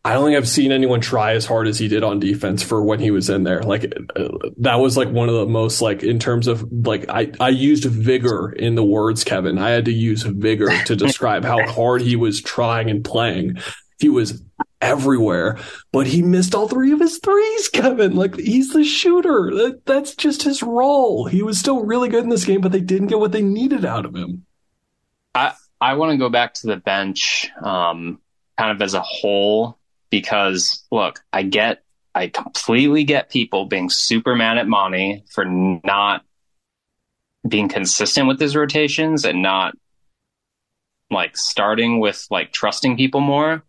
I 0.06 0.12
don't 0.12 0.26
think 0.26 0.36
I've 0.36 0.48
seen 0.48 0.70
anyone 0.70 1.00
try 1.00 1.32
as 1.32 1.46
hard 1.46 1.66
as 1.66 1.78
he 1.78 1.88
did 1.88 2.04
on 2.04 2.20
defense 2.20 2.62
for 2.62 2.82
when 2.82 3.00
he 3.00 3.10
was 3.10 3.30
in 3.30 3.42
there. 3.42 3.62
Like 3.62 3.84
uh, 4.14 4.28
that 4.58 4.76
was 4.76 4.98
like 4.98 5.08
one 5.08 5.30
of 5.30 5.34
the 5.34 5.46
most 5.46 5.80
like 5.80 6.02
in 6.02 6.18
terms 6.18 6.46
of 6.46 6.70
like 6.70 7.08
I 7.08 7.32
I 7.40 7.48
used 7.48 7.84
vigor 7.84 8.52
in 8.52 8.74
the 8.74 8.84
words 8.84 9.24
Kevin. 9.24 9.56
I 9.56 9.70
had 9.70 9.86
to 9.86 9.92
use 9.92 10.22
vigor 10.22 10.68
to 10.84 10.96
describe 10.96 11.42
how 11.42 11.66
hard 11.66 12.02
he 12.02 12.16
was 12.16 12.42
trying 12.42 12.90
and 12.90 13.02
playing. 13.02 13.56
He 13.98 14.10
was 14.10 14.42
everywhere, 14.82 15.58
but 15.90 16.06
he 16.06 16.20
missed 16.20 16.54
all 16.54 16.68
three 16.68 16.92
of 16.92 17.00
his 17.00 17.18
threes, 17.18 17.68
Kevin. 17.68 18.14
Like 18.14 18.36
he's 18.36 18.74
the 18.74 18.84
shooter. 18.84 19.50
That, 19.54 19.86
that's 19.86 20.14
just 20.14 20.42
his 20.42 20.62
role. 20.62 21.24
He 21.24 21.42
was 21.42 21.58
still 21.58 21.82
really 21.82 22.10
good 22.10 22.24
in 22.24 22.28
this 22.28 22.44
game, 22.44 22.60
but 22.60 22.72
they 22.72 22.82
didn't 22.82 23.08
get 23.08 23.20
what 23.20 23.32
they 23.32 23.40
needed 23.40 23.86
out 23.86 24.04
of 24.04 24.14
him. 24.14 24.44
I 25.34 25.54
I 25.80 25.94
want 25.94 26.12
to 26.12 26.18
go 26.18 26.28
back 26.28 26.52
to 26.54 26.66
the 26.66 26.76
bench 26.76 27.48
um 27.62 28.20
kind 28.58 28.70
of 28.70 28.82
as 28.82 28.92
a 28.92 29.00
whole 29.00 29.78
because 30.14 30.86
look, 30.92 31.24
I 31.32 31.42
get, 31.42 31.82
I 32.14 32.28
completely 32.28 33.02
get 33.02 33.30
people 33.30 33.64
being 33.64 33.90
super 33.90 34.36
mad 34.36 34.58
at 34.58 34.68
Monty 34.68 35.24
for 35.32 35.44
not 35.44 36.22
being 37.48 37.68
consistent 37.68 38.28
with 38.28 38.38
his 38.38 38.54
rotations 38.54 39.24
and 39.24 39.42
not 39.42 39.74
like 41.10 41.36
starting 41.36 41.98
with 41.98 42.24
like 42.30 42.52
trusting 42.52 42.96
people 42.96 43.20
more. 43.20 43.64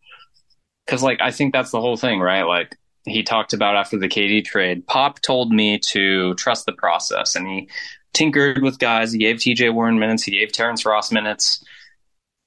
Cause 0.86 1.02
like, 1.02 1.20
I 1.20 1.32
think 1.32 1.52
that's 1.52 1.72
the 1.72 1.82
whole 1.82 1.98
thing, 1.98 2.20
right? 2.20 2.44
Like 2.44 2.78
he 3.06 3.24
talked 3.24 3.54
about 3.54 3.76
after 3.76 3.98
the 3.98 4.08
KD 4.08 4.46
trade, 4.46 4.86
Pop 4.86 5.20
told 5.24 5.52
me 5.52 5.80
to 5.94 6.36
trust 6.36 6.68
the 6.68 6.74
process 6.74 7.36
and 7.36 7.48
he 7.48 7.70
tinkered 8.14 8.62
with 8.62 8.78
guys. 8.78 9.14
He 9.14 9.18
gave 9.18 9.38
TJ 9.38 9.74
Warren 9.74 9.98
minutes. 9.98 10.22
He 10.22 10.38
gave 10.38 10.52
Terrence 10.52 10.86
Ross 10.86 11.12
minutes. 11.12 11.66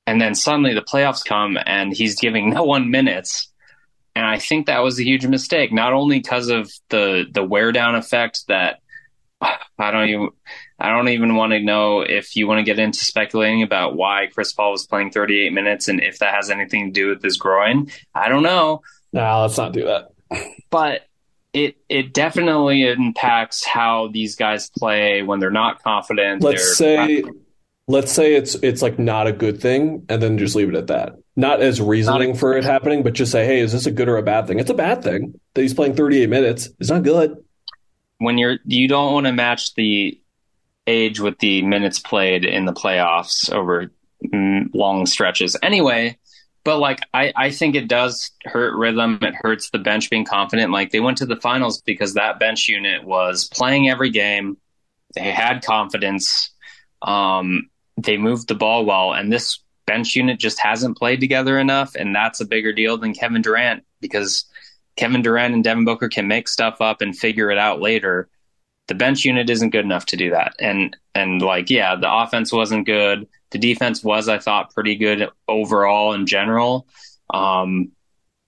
And 0.07 0.21
then 0.21 0.37
suddenly 0.37 0.73
the 0.73 0.83
playoffs 0.83 1.25
come 1.25 1.59
and 1.67 1.93
he's 1.93 2.15
giving 2.15 2.51
no 2.55 2.63
one 2.63 2.93
minutes 2.93 3.53
and 4.19 4.27
I 4.27 4.41
think 4.41 4.67
that 4.67 4.81
was 4.81 4.99
a 4.99 5.05
huge 5.05 5.25
mistake, 5.29 5.73
not 5.73 5.93
only 5.93 6.19
because 6.19 6.49
of 6.49 6.73
the 6.89 7.25
the 7.31 7.45
wear 7.45 7.71
down 7.71 7.95
effect 7.95 8.49
that 8.49 8.81
I 9.41 9.93
don't 9.93 10.09
even 10.09 10.31
I 10.77 10.89
don't 10.89 11.09
even 11.11 11.37
want 11.37 11.53
to 11.53 11.61
know 11.61 12.01
if 12.01 12.35
you 12.35 12.49
want 12.49 12.59
to 12.59 12.65
get 12.65 12.81
into 12.81 12.99
speculating 12.99 13.63
about 13.63 13.95
why 13.95 14.27
Chris 14.35 14.53
Paul 14.53 14.73
was 14.73 14.89
playing 14.89 15.13
38 15.13 15.53
minutes 15.53 15.87
and 15.87 16.03
if 16.03 16.19
that 16.19 16.35
has 16.35 16.51
anything 16.51 16.87
to 16.87 17.01
do 17.01 17.09
with 17.11 17.23
his 17.23 17.37
groin. 17.37 17.93
I 18.13 18.29
don't 18.29 18.43
know. 18.43 18.83
No, 19.13 19.43
let's 19.43 19.57
not 19.57 19.73
do 19.73 19.85
that. 19.85 20.11
But 20.69 21.07
it 21.53 21.77
it 21.89 22.13
definitely 22.13 22.89
impacts 22.89 23.65
how 23.65 24.09
these 24.09 24.35
guys 24.35 24.69
play 24.69 25.23
when 25.23 25.39
they're 25.39 25.51
not 25.53 25.81
confident. 25.81 26.43
Let's 26.43 26.77
say 26.77 27.23
let's 27.87 28.11
say 28.11 28.35
it's 28.35 28.57
it's 28.57 28.83
like 28.83 28.99
not 28.99 29.29
a 29.29 29.33
good 29.33 29.61
thing 29.61 30.07
and 30.09 30.21
then 30.21 30.39
just 30.39 30.57
leave 30.57 30.71
it 30.71 30.75
at 30.75 30.89
that 30.89 31.15
not 31.39 31.63
as 31.63 31.81
reasoning 31.81 32.35
for 32.35 32.57
it 32.57 32.65
happening, 32.65 33.05
but 33.05 33.13
just 33.13 33.31
say, 33.31 33.47
hey, 33.47 33.61
is 33.61 33.71
this 33.71 33.87
a 33.87 33.93
good 33.93 34.09
or 34.09 34.17
a 34.17 34.23
bad 34.25 34.49
thing? 34.49 34.59
It's 34.59 34.71
a 34.71 34.75
bad 34.75 35.05
thing 35.05 35.39
that 35.55 35.63
he's 35.63 35.73
playing 35.73 35.95
38 35.95 36.29
minutes. 36.29 36.69
It's 36.81 36.91
not 36.91 37.05
good. 37.05 37.37
When 38.19 38.39
you're, 38.39 38.59
you 38.65 38.89
don't 38.89 39.13
want 39.13 39.27
to 39.27 39.33
match 39.33 39.77
the 39.77 40.21
age 40.89 41.21
with 41.21 41.39
the 41.39 41.63
minutes 41.63 42.01
played 42.01 42.45
in 42.45 42.65
the 42.65 42.73
playoffs 42.73 43.53
over 43.53 43.93
long 44.75 45.07
stretches 45.07 45.57
anyway. 45.63 46.19
But 46.65 46.79
like 46.79 46.99
I, 47.15 47.33
I 47.37 47.51
think 47.53 47.77
it 47.77 47.87
does 47.87 48.33
hurt 48.45 48.77
rhythm. 48.77 49.21
It 49.23 49.35
hurts 49.37 49.71
the 49.71 49.79
bench 49.79 50.11
being 50.11 50.25
confident. 50.25 50.73
Like 50.73 50.91
they 50.91 50.99
went 50.99 51.19
to 51.19 51.27
the 51.27 51.37
finals 51.37 51.83
because 51.83 52.15
that 52.15 52.41
bench 52.41 52.67
unit 52.67 53.05
was 53.05 53.49
playing 53.49 53.89
every 53.89 54.11
game. 54.11 54.57
They 55.15 55.31
had 55.31 55.65
confidence. 55.65 56.51
Um, 57.01 57.71
they 57.97 58.17
moved 58.17 58.49
the 58.49 58.57
ball 58.57 58.85
well, 58.85 59.13
and 59.13 59.33
this 59.33 59.61
bench 59.89 60.15
unit 60.15 60.39
just 60.39 60.61
hasn't 60.61 60.99
played 60.99 61.19
together 61.19 61.59
enough, 61.59 61.95
and 61.97 62.15
that's 62.15 62.41
a 62.41 62.47
bigger 62.47 62.73
deal 62.73 62.99
than 62.99 63.15
Kevin 63.15 63.43
Durant 63.43 63.83
because 64.01 64.45
Kevin 64.97 65.23
Durant 65.23 65.55
and 65.55 65.65
Devin 65.65 65.85
Booker 65.85 66.09
can 66.09 66.29
make 66.29 66.47
stuff 66.47 66.81
up 66.81 67.01
and 67.01 67.17
figure 67.17 67.51
it 67.51 67.59
out 67.59 67.81
later. 67.81 68.29
The 68.87 68.95
bench 68.95 69.25
unit 69.25 69.49
isn't 69.51 69.71
good 69.71 69.85
enough 69.85 70.07
to 70.07 70.17
do 70.17 70.31
that. 70.31 70.55
And 70.61 70.97
and 71.15 71.41
like 71.41 71.71
yeah, 71.71 71.97
the 71.97 72.13
offense 72.13 72.53
wasn't 72.53 72.87
good. 72.87 73.27
The 73.51 73.59
defense 73.59 74.05
was, 74.05 74.29
I 74.29 74.39
thought, 74.39 74.75
pretty 74.75 74.97
good 74.97 75.31
overall 75.49 76.13
in 76.13 76.27
general. 76.27 76.87
Um, 77.33 77.93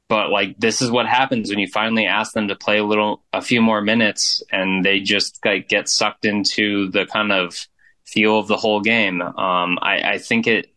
but 0.08 0.30
like 0.30 0.58
this 0.58 0.82
is 0.82 0.90
what 0.90 1.06
happens 1.06 1.48
when 1.48 1.58
you 1.58 1.68
finally 1.68 2.04
ask 2.06 2.32
them 2.32 2.48
to 2.48 2.56
play 2.56 2.78
a 2.78 2.84
little, 2.84 3.22
a 3.32 3.40
few 3.40 3.62
more 3.62 3.80
minutes, 3.80 4.42
and 4.52 4.84
they 4.84 5.00
just 5.00 5.38
like 5.44 5.68
get 5.68 5.88
sucked 5.88 6.24
into 6.24 6.90
the 6.90 7.06
kind 7.06 7.32
of 7.32 7.66
feel 8.04 8.38
of 8.38 8.48
the 8.48 8.56
whole 8.56 8.80
game. 8.80 9.22
Um, 9.22 9.78
I, 9.80 10.12
I 10.14 10.18
think 10.18 10.46
it 10.46 10.69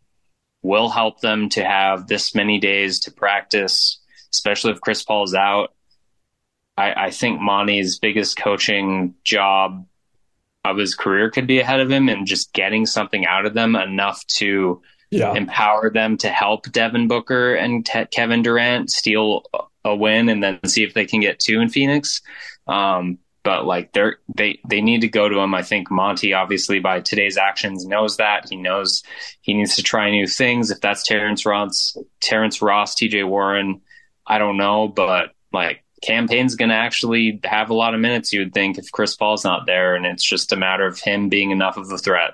will 0.64 0.90
help 0.90 1.20
them 1.20 1.50
to 1.50 1.64
have 1.64 2.08
this 2.08 2.34
many 2.34 2.58
days 2.60 3.02
to 3.02 3.12
practice, 3.12 4.00
especially 4.32 4.72
if 4.72 4.82
Chris 4.82 5.04
Paul's 5.04 5.36
out. 5.36 5.74
I, 6.78 7.06
I 7.06 7.10
think 7.12 7.40
Monty's 7.40 8.00
biggest 8.00 8.38
coaching 8.38 9.14
job 9.24 9.86
of 10.66 10.78
his 10.78 10.96
career 10.96 11.30
could 11.30 11.46
be 11.46 11.60
ahead 11.60 11.82
of 11.82 11.92
him 11.92 12.10
and 12.10 12.26
just 12.26 12.54
getting 12.54 12.86
something 12.86 13.26
out 13.26 13.46
of 13.46 13.54
them 13.54 13.76
enough 13.76 14.26
to 14.28 14.82
yeah. 15.12 15.34
empower 15.34 15.92
them 15.92 16.18
to 16.18 16.30
help 16.30 16.72
Devin 16.72 17.08
Booker 17.08 17.54
and 17.54 17.86
Te- 17.86 18.06
Kevin 18.06 18.42
Durant 18.42 18.90
steal 18.90 19.44
a 19.86 19.96
win 19.96 20.30
and 20.30 20.42
then 20.42 20.60
see 20.66 20.84
if 20.84 20.94
they 20.94 21.06
can 21.06 21.20
get 21.20 21.40
two 21.40 21.60
in 21.60 21.70
Phoenix. 21.70 22.22
Um, 22.68 23.20
but 23.44 23.66
like 23.66 23.92
they're 23.92 24.18
they 24.34 24.60
they 24.68 24.82
need 24.82 25.02
to 25.02 25.08
go 25.08 25.28
to 25.28 25.40
him. 25.40 25.54
I 25.54 25.64
think 25.64 25.92
Monty 25.92 26.34
obviously 26.34 26.80
by 26.80 27.02
today's 27.02 27.38
actions 27.38 27.86
knows 27.86 28.18
that 28.18 28.48
he 28.50 28.56
knows 28.56 29.04
he 29.42 29.54
needs 29.54 29.76
to 29.76 29.84
try 29.84 30.10
new 30.10 30.28
things. 30.28 30.72
If 30.72 30.82
that's 30.82 31.04
Terrence 31.04 31.46
Ross, 31.46 31.98
Terrence 32.22 32.62
Ross, 32.62 32.96
T.J. 32.96 33.24
Warren, 33.24 33.82
I 34.26 34.38
don't 34.38 34.58
know, 34.58 34.88
but 34.88 35.34
like 35.52 35.84
Cam 36.02 36.28
Payne's 36.28 36.56
going 36.56 36.70
to 36.70 36.76
actually 36.76 37.40
have 37.44 37.70
a 37.70 37.74
lot 37.74 37.94
of 37.94 38.02
minutes, 38.02 38.34
you 38.34 38.42
would 38.42 38.54
think, 38.54 38.78
if 38.78 38.92
Chris 38.92 39.16
Paul's 39.16 39.46
not 39.46 39.66
there, 39.66 39.96
and 39.96 40.06
it's 40.06 40.24
just 40.24 40.52
a 40.52 40.58
matter 40.58 40.86
of 40.86 41.00
him 41.00 41.30
being 41.30 41.52
enough 41.52 41.78
of 41.78 41.90
a 41.92 41.98
threat. 41.98 42.32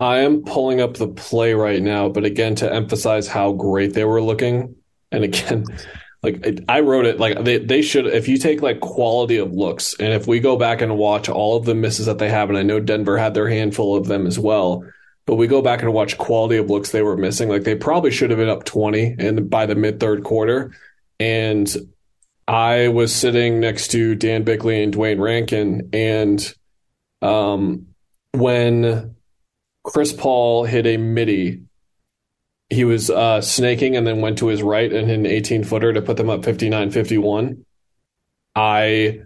I 0.00 0.18
am 0.18 0.42
pulling 0.42 0.80
up 0.80 0.94
the 0.94 1.08
play 1.08 1.54
right 1.54 1.80
now, 1.80 2.10
but 2.10 2.24
again, 2.24 2.56
to 2.56 2.70
emphasize 2.70 3.26
how 3.26 3.52
great 3.52 3.94
they 3.94 4.04
were 4.04 4.20
looking, 4.20 4.74
and 5.12 5.24
again, 5.24 5.64
like 6.24 6.60
I 6.68 6.80
wrote 6.80 7.06
it, 7.06 7.20
like 7.20 7.44
they 7.44 7.58
they 7.58 7.82
should. 7.82 8.06
If 8.06 8.28
you 8.28 8.38
take 8.38 8.62
like 8.62 8.80
quality 8.80 9.36
of 9.36 9.52
looks, 9.52 9.94
and 10.00 10.12
if 10.12 10.26
we 10.26 10.40
go 10.40 10.56
back 10.56 10.80
and 10.80 10.96
watch 10.96 11.28
all 11.28 11.56
of 11.56 11.64
the 11.64 11.74
misses 11.74 12.06
that 12.06 12.18
they 12.18 12.30
have, 12.30 12.48
and 12.48 12.58
I 12.58 12.62
know 12.62 12.80
Denver 12.80 13.18
had 13.18 13.34
their 13.34 13.48
handful 13.48 13.96
of 13.96 14.06
them 14.06 14.26
as 14.26 14.38
well, 14.38 14.84
but 15.26 15.34
we 15.34 15.46
go 15.46 15.62
back 15.62 15.82
and 15.82 15.92
watch 15.92 16.16
quality 16.18 16.56
of 16.56 16.70
looks 16.70 16.90
they 16.90 17.02
were 17.02 17.16
missing. 17.16 17.48
Like 17.48 17.64
they 17.64 17.74
probably 17.74 18.10
should 18.10 18.30
have 18.30 18.38
been 18.38 18.48
up 18.48 18.64
twenty, 18.64 19.14
and 19.18 19.50
by 19.50 19.66
the 19.66 19.74
mid 19.74 20.00
third 20.00 20.24
quarter, 20.24 20.74
and 21.20 21.74
I 22.48 22.88
was 22.88 23.14
sitting 23.14 23.60
next 23.60 23.88
to 23.88 24.14
Dan 24.14 24.44
Bickley 24.44 24.82
and 24.82 24.92
Duane 24.92 25.20
Rankin, 25.20 25.90
and 25.92 26.54
um, 27.22 27.88
when 28.32 29.14
Chris 29.82 30.12
Paul 30.12 30.64
hit 30.64 30.86
a 30.86 30.96
midi, 30.96 31.62
he 32.74 32.84
was 32.84 33.10
uh, 33.10 33.40
snaking 33.40 33.96
and 33.96 34.06
then 34.06 34.20
went 34.20 34.38
to 34.38 34.48
his 34.48 34.62
right 34.62 34.92
and 34.92 35.08
hit 35.08 35.18
an 35.18 35.26
18 35.26 35.64
footer 35.64 35.92
to 35.92 36.02
put 36.02 36.16
them 36.16 36.30
up 36.30 36.44
59 36.44 36.90
51. 36.90 37.64
I 38.54 39.20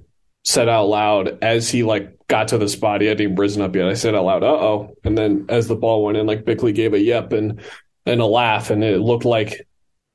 said 0.44 0.68
out 0.68 0.86
loud 0.86 1.38
as 1.42 1.70
he 1.70 1.82
like 1.82 2.16
got 2.28 2.48
to 2.48 2.58
the 2.58 2.68
spot, 2.68 3.00
he 3.00 3.06
hadn't 3.06 3.22
even 3.22 3.36
risen 3.36 3.62
up 3.62 3.74
yet. 3.74 3.88
I 3.88 3.94
said 3.94 4.14
out 4.14 4.24
loud, 4.24 4.42
uh 4.42 4.46
oh. 4.46 4.96
And 5.04 5.16
then 5.16 5.46
as 5.48 5.68
the 5.68 5.76
ball 5.76 6.04
went 6.04 6.16
in, 6.16 6.26
like 6.26 6.44
Bickley 6.44 6.72
gave 6.72 6.94
a 6.94 7.00
yep 7.00 7.32
and 7.32 7.60
and 8.06 8.20
a 8.20 8.26
laugh, 8.26 8.70
and 8.70 8.82
it 8.82 9.00
looked 9.00 9.24
like 9.24 9.66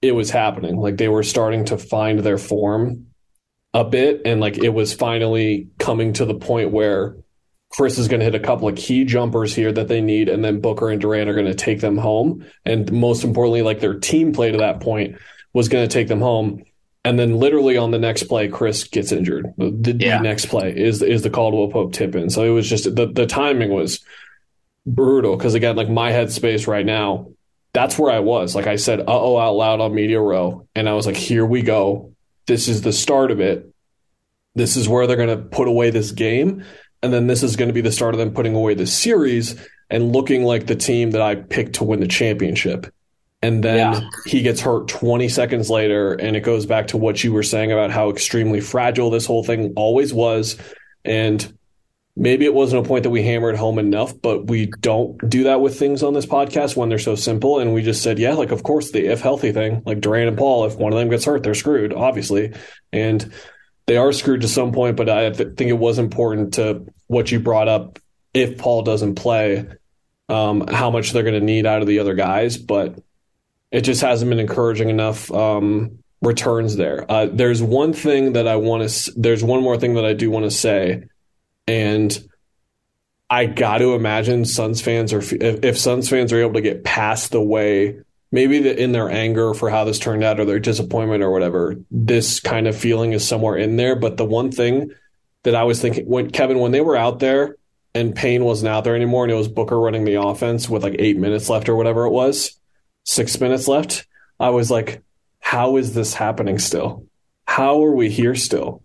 it 0.02 0.14
was 0.14 0.32
happening. 0.32 0.78
Like 0.78 0.98
they 0.98 1.10
were 1.10 1.24
starting 1.24 1.66
to 1.66 1.78
find 1.78 2.20
their 2.20 2.38
form 2.38 3.08
a 3.74 3.84
bit, 3.84 4.22
and 4.26 4.42
like 4.42 4.58
it 4.58 4.70
was 4.70 4.94
finally 4.94 5.68
coming 5.80 6.14
to 6.14 6.26
the 6.26 6.36
point 6.36 6.72
where 6.72 7.16
Chris 7.76 7.98
is 7.98 8.08
going 8.08 8.20
to 8.20 8.26
hit 8.26 8.36
a 8.36 8.40
couple 8.40 8.68
of 8.68 8.76
key 8.76 9.04
jumpers 9.04 9.56
here 9.56 9.72
that 9.72 9.88
they 9.88 10.02
need, 10.02 10.30
and 10.30 10.44
then 10.44 10.62
Booker 10.62 10.90
and 10.90 11.02
Durant 11.02 11.30
are 11.30 11.34
going 11.34 11.48
to 11.48 11.56
take 11.56 11.82
them 11.82 11.98
home. 11.98 12.46
And 12.66 12.92
most 12.92 13.24
importantly, 13.24 13.62
like 13.62 13.80
their 13.80 14.00
team 14.00 14.32
play 14.32 14.52
to 14.52 14.60
that 14.60 14.80
point 14.80 15.18
was 15.54 15.70
going 15.70 15.88
to 15.88 15.92
take 15.94 16.08
them 16.08 16.22
home. 16.22 16.64
And 17.06 17.20
then 17.20 17.38
literally 17.38 17.76
on 17.76 17.92
the 17.92 18.00
next 18.00 18.24
play, 18.24 18.48
Chris 18.48 18.86
gets 18.86 19.12
injured. 19.12 19.54
The, 19.58 19.98
yeah. 20.00 20.18
the 20.18 20.24
next 20.24 20.46
play 20.46 20.74
is 20.76 21.02
is 21.02 21.22
the 21.22 21.30
Caldwell 21.30 21.70
Pope 21.70 21.94
tip 21.94 22.16
in. 22.16 22.30
So 22.30 22.44
it 22.44 22.50
was 22.50 22.70
just 22.70 22.96
the 22.96 23.12
the 23.12 23.26
timing 23.26 23.72
was 23.72 24.00
brutal 24.86 25.36
because 25.36 25.54
again, 25.54 25.76
like 25.76 25.90
my 25.90 26.12
headspace 26.12 26.66
right 26.66 26.86
now 26.86 27.34
that's 27.74 27.98
where 27.98 28.12
I 28.12 28.20
was. 28.20 28.56
Like 28.56 28.68
I 28.68 28.78
said, 28.78 29.02
uh 29.02 29.04
oh 29.08 29.38
out 29.38 29.56
loud 29.56 29.82
on 29.82 29.94
Media 29.94 30.22
Row. 30.22 30.68
And 30.76 30.88
I 30.88 30.94
was 30.94 31.06
like, 31.06 31.18
here 31.18 31.46
we 31.46 31.64
go. 31.64 32.14
This 32.46 32.68
is 32.68 32.82
the 32.82 32.94
start 32.94 33.32
of 33.32 33.40
it. 33.40 33.70
This 34.56 34.78
is 34.78 34.88
where 34.88 35.08
they're 35.08 35.18
going 35.18 35.30
to 35.30 35.44
put 35.44 35.68
away 35.68 35.90
this 35.90 36.12
game. 36.12 36.64
And 37.04 37.14
then 37.14 37.28
this 37.28 37.44
is 37.44 37.58
going 37.58 37.68
to 37.68 37.74
be 37.74 37.82
the 37.82 37.92
start 37.92 38.16
of 38.16 38.18
them 38.18 38.34
putting 38.34 38.56
away 38.56 38.74
the 38.74 38.88
series 38.88 39.56
and 39.90 40.14
looking 40.14 40.44
like 40.44 40.66
the 40.66 40.76
team 40.76 41.12
that 41.12 41.22
I 41.22 41.36
picked 41.36 41.76
to 41.76 41.84
win 41.84 42.00
the 42.00 42.08
championship. 42.08 42.92
And 43.42 43.62
then 43.62 43.94
yeah. 43.94 44.10
he 44.26 44.42
gets 44.42 44.62
hurt 44.62 44.88
20 44.88 45.28
seconds 45.28 45.70
later. 45.70 46.14
And 46.14 46.38
it 46.38 46.42
goes 46.42 46.66
back 46.66 46.88
to 46.88 46.98
what 46.98 47.22
you 47.22 47.34
were 47.34 47.44
saying 47.44 47.74
about 47.74 47.92
how 47.92 48.10
extremely 48.10 48.62
fragile 48.62 49.10
this 49.10 49.26
whole 49.26 49.44
thing 49.44 49.74
always 49.76 50.14
was. 50.14 50.58
And 51.04 51.54
maybe 52.16 52.46
it 52.46 52.54
wasn't 52.54 52.86
a 52.86 52.88
point 52.88 53.04
that 53.04 53.10
we 53.10 53.22
hammered 53.22 53.58
home 53.58 53.80
enough, 53.80 54.14
but 54.22 54.48
we 54.48 54.68
don't 54.68 55.18
do 55.30 55.44
that 55.44 55.60
with 55.60 55.78
things 55.78 56.04
on 56.04 56.14
this 56.14 56.26
podcast 56.26 56.78
when 56.78 56.88
they're 56.88 57.00
so 57.00 57.16
simple. 57.16 57.60
And 57.60 57.74
we 57.74 57.82
just 57.82 58.02
said, 58.02 58.18
yeah, 58.18 58.34
like, 58.34 58.52
of 58.52 58.64
course, 58.64 58.92
the 58.92 59.08
if 59.08 59.20
healthy 59.20 59.52
thing, 59.52 59.84
like 59.86 60.00
Durant 60.00 60.30
and 60.30 60.38
Paul, 60.38 60.66
if 60.66 60.78
one 60.78 60.94
of 60.94 61.00
them 61.00 61.10
gets 61.10 61.26
hurt, 61.26 61.44
they're 61.44 61.54
screwed, 61.54 61.94
obviously. 61.94 62.54
And 62.94 63.30
they 63.86 63.98
are 63.98 64.12
screwed 64.12 64.42
to 64.42 64.48
some 64.48 64.72
point, 64.72 64.98
but 64.98 65.10
I 65.10 65.32
think 65.34 65.62
it 65.62 65.78
was 65.78 66.00
important 66.00 66.56
to 66.56 66.86
what 67.08 67.32
you 67.32 67.40
brought 67.40 67.68
up 67.68 68.00
if 68.34 68.58
Paul 68.58 68.84
doesn't 68.84 69.16
play, 69.16 69.66
um, 70.30 70.68
how 70.68 70.90
much 70.90 71.12
they're 71.12 71.24
going 71.24 71.40
to 71.40 71.46
need 71.46 71.66
out 71.66 71.82
of 71.82 71.88
the 71.88 72.00
other 72.00 72.14
guys. 72.14 72.58
But 72.58 73.00
it 73.72 73.82
just 73.82 74.02
hasn't 74.02 74.30
been 74.30 74.40
encouraging 74.40 74.90
enough. 74.90 75.32
Um, 75.32 76.00
returns 76.24 76.78
there. 76.78 77.06
Uh, 77.12 77.28
there's 77.32 77.62
one 77.62 77.94
thing 77.94 78.34
that 78.34 78.48
I 78.48 78.56
want 78.56 78.90
to. 78.90 79.14
There's 79.16 79.44
one 79.44 79.62
more 79.62 79.78
thing 79.78 79.96
that 79.96 80.06
I 80.06 80.14
do 80.14 80.32
want 80.32 80.46
to 80.46 80.52
say, 80.52 81.04
and 81.68 82.18
I 83.30 83.46
got 83.46 83.80
to 83.80 83.94
imagine 83.94 84.46
Suns 84.46 84.82
fans 84.82 85.14
are 85.14 85.20
if, 85.20 85.34
if 85.34 85.78
Suns 85.78 86.10
fans 86.10 86.32
are 86.34 86.40
able 86.40 86.54
to 86.54 86.62
get 86.62 86.84
past 86.84 87.32
the 87.32 87.42
way 87.42 88.00
maybe 88.34 88.58
the, 88.58 88.76
in 88.78 88.92
their 88.92 89.10
anger 89.10 89.54
for 89.54 89.70
how 89.70 89.86
this 89.86 90.00
turned 90.00 90.24
out 90.24 90.40
or 90.40 90.46
their 90.46 90.60
disappointment 90.60 91.24
or 91.24 91.32
whatever, 91.32 91.76
this 91.92 92.40
kind 92.40 92.68
of 92.68 92.76
feeling 92.76 93.14
is 93.14 93.26
somewhere 93.26 93.56
in 93.56 93.78
there. 93.78 93.96
But 93.96 94.18
the 94.18 94.26
one 94.26 94.52
thing 94.52 94.92
that 95.44 95.54
I 95.54 95.64
was 95.64 95.80
thinking 95.80 96.06
when 96.08 96.32
Kevin 96.32 96.60
when 96.60 96.72
they 96.72 96.82
were 96.82 96.98
out 96.98 97.20
there 97.20 97.58
and 97.94 98.16
Payne 98.16 98.44
wasn't 98.44 98.70
out 98.70 98.86
there 98.86 98.96
anymore 98.96 99.24
and 99.24 99.32
it 99.32 99.36
was 99.36 99.48
Booker 99.48 99.80
running 99.80 100.04
the 100.04 100.20
offense 100.20 100.68
with 100.68 100.84
like 100.84 100.96
eight 100.98 101.16
minutes 101.16 101.48
left 101.48 101.70
or 101.70 101.76
whatever 101.76 102.06
it 102.06 102.10
was, 102.10 102.60
six 103.04 103.40
minutes 103.40 103.68
left, 103.68 104.08
I 104.40 104.50
was 104.50 104.72
like, 104.72 105.04
how 105.40 105.78
is 105.78 105.94
this 105.94 106.16
happening 106.16 106.58
still? 106.58 107.06
How 107.46 107.84
are 107.86 107.96
we 107.96 108.10
here 108.10 108.34
still? 108.34 108.82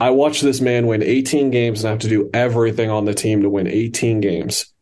I 0.00 0.10
watched 0.10 0.42
this 0.42 0.62
man 0.62 0.86
win 0.86 1.02
18 1.02 1.50
games 1.50 1.84
and 1.84 1.90
have 1.90 1.98
to 2.00 2.08
do 2.08 2.30
everything 2.32 2.88
on 2.88 3.04
the 3.04 3.12
team 3.12 3.42
to 3.42 3.50
win 3.50 3.66
18 3.66 4.20
games. 4.20 4.72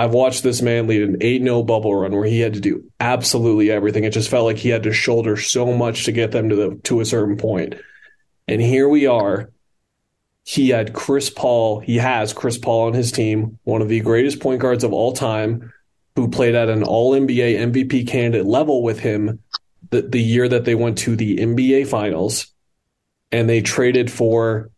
I've 0.00 0.14
watched 0.14 0.42
this 0.42 0.62
man 0.62 0.86
lead 0.86 1.02
an 1.02 1.18
8 1.20 1.42
0 1.42 1.62
bubble 1.62 1.94
run 1.94 2.12
where 2.12 2.24
he 2.24 2.40
had 2.40 2.54
to 2.54 2.60
do 2.60 2.90
absolutely 3.00 3.70
everything. 3.70 4.04
It 4.04 4.14
just 4.14 4.30
felt 4.30 4.46
like 4.46 4.56
he 4.56 4.70
had 4.70 4.84
to 4.84 4.94
shoulder 4.94 5.36
so 5.36 5.74
much 5.74 6.06
to 6.06 6.12
get 6.12 6.32
them 6.32 6.48
to 6.48 6.56
the 6.56 6.80
to 6.84 7.00
a 7.00 7.04
certain 7.04 7.36
point. 7.36 7.74
And 8.48 8.62
here 8.62 8.88
we 8.88 9.06
are. 9.06 9.50
He 10.46 10.70
had 10.70 10.94
Chris 10.94 11.28
Paul, 11.28 11.80
he 11.80 11.98
has 11.98 12.32
Chris 12.32 12.56
Paul 12.56 12.86
on 12.86 12.94
his 12.94 13.12
team, 13.12 13.58
one 13.64 13.82
of 13.82 13.90
the 13.90 14.00
greatest 14.00 14.40
point 14.40 14.62
guards 14.62 14.84
of 14.84 14.94
all 14.94 15.12
time, 15.12 15.70
who 16.16 16.30
played 16.30 16.54
at 16.54 16.70
an 16.70 16.82
all 16.82 17.12
NBA 17.12 17.70
MVP 17.70 18.08
candidate 18.08 18.46
level 18.46 18.82
with 18.82 19.00
him 19.00 19.40
the, 19.90 20.00
the 20.00 20.22
year 20.22 20.48
that 20.48 20.64
they 20.64 20.74
went 20.74 20.96
to 20.98 21.14
the 21.14 21.36
NBA 21.36 21.88
finals 21.88 22.46
and 23.30 23.50
they 23.50 23.60
traded 23.60 24.10
for 24.10 24.70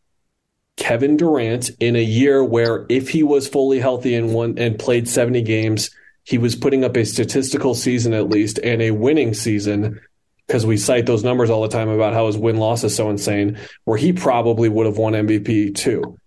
Kevin 0.77 1.17
Durant 1.17 1.71
in 1.81 1.97
a 1.97 2.03
year 2.03 2.43
where 2.43 2.87
if 2.89 3.11
he 3.11 3.23
was 3.23 3.49
fully 3.49 3.79
healthy 3.79 4.15
and 4.15 4.33
won 4.33 4.59
and 4.59 4.79
played 4.79 5.09
70 5.09 5.43
games, 5.43 5.91
he 6.25 6.39
was 6.39 6.57
putting 6.57 6.85
up 6.85 6.97
a 6.97 7.05
statistical 7.05 7.75
season 7.75 8.15
at 8.15 8.29
least 8.29 8.59
and 8.63 8.81
a 8.81 8.91
winning 8.91 9.35
season 9.35 10.01
because 10.47 10.67
we 10.67 10.77
cite 10.77 11.07
those 11.07 11.25
numbers 11.25 11.51
all 11.51 11.63
the 11.63 11.69
time 11.69 11.89
about 11.89 12.15
how 12.15 12.27
his 12.27 12.37
win 12.37 12.57
loss 12.57 12.85
is 12.85 12.95
so 12.95 13.11
insane, 13.11 13.59
where 13.85 13.99
he 13.99 14.13
probably 14.13 14.69
would 14.69 14.87
have 14.87 14.99
won 14.99 15.13
MVP 15.13 15.75
too. 15.75 16.19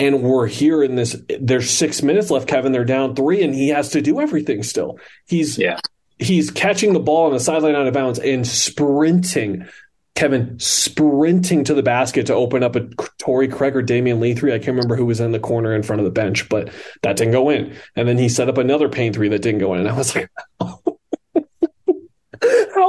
And 0.00 0.22
we're 0.22 0.46
here 0.46 0.82
in 0.82 0.96
this. 0.96 1.16
There's 1.40 1.70
six 1.70 2.02
minutes 2.02 2.30
left, 2.30 2.48
Kevin. 2.48 2.72
They're 2.72 2.84
down 2.84 3.14
three, 3.14 3.42
and 3.42 3.54
he 3.54 3.68
has 3.68 3.90
to 3.90 4.02
do 4.02 4.20
everything 4.20 4.62
still. 4.62 4.98
He's 5.26 5.56
yeah 5.56 5.78
he's 6.18 6.50
catching 6.50 6.92
the 6.92 7.00
ball 7.00 7.26
on 7.26 7.32
the 7.32 7.40
sideline 7.40 7.74
out 7.74 7.86
of 7.86 7.94
bounds 7.94 8.18
and 8.18 8.46
sprinting. 8.46 9.66
Kevin 10.14 10.58
sprinting 10.60 11.64
to 11.64 11.74
the 11.74 11.82
basket 11.82 12.26
to 12.26 12.34
open 12.34 12.62
up 12.62 12.76
a 12.76 12.86
Torrey 13.18 13.48
Craig 13.48 13.74
or 13.74 13.82
Damion 13.82 14.20
Lee 14.20 14.34
three. 14.34 14.52
I 14.52 14.58
can't 14.58 14.68
remember 14.68 14.94
who 14.94 15.06
was 15.06 15.20
in 15.20 15.32
the 15.32 15.40
corner 15.40 15.74
in 15.74 15.82
front 15.82 15.98
of 15.98 16.04
the 16.04 16.12
bench, 16.12 16.48
but 16.48 16.70
that 17.02 17.16
didn't 17.16 17.32
go 17.32 17.50
in. 17.50 17.76
And 17.96 18.06
then 18.06 18.16
he 18.16 18.28
set 18.28 18.48
up 18.48 18.56
another 18.56 18.88
Payne 18.88 19.12
three 19.12 19.28
that 19.28 19.42
didn't 19.42 19.60
go 19.60 19.74
in. 19.74 19.80
And 19.80 19.88
I 19.88 19.96
was 19.96 20.14
like, 20.14 20.30
how 20.60 20.80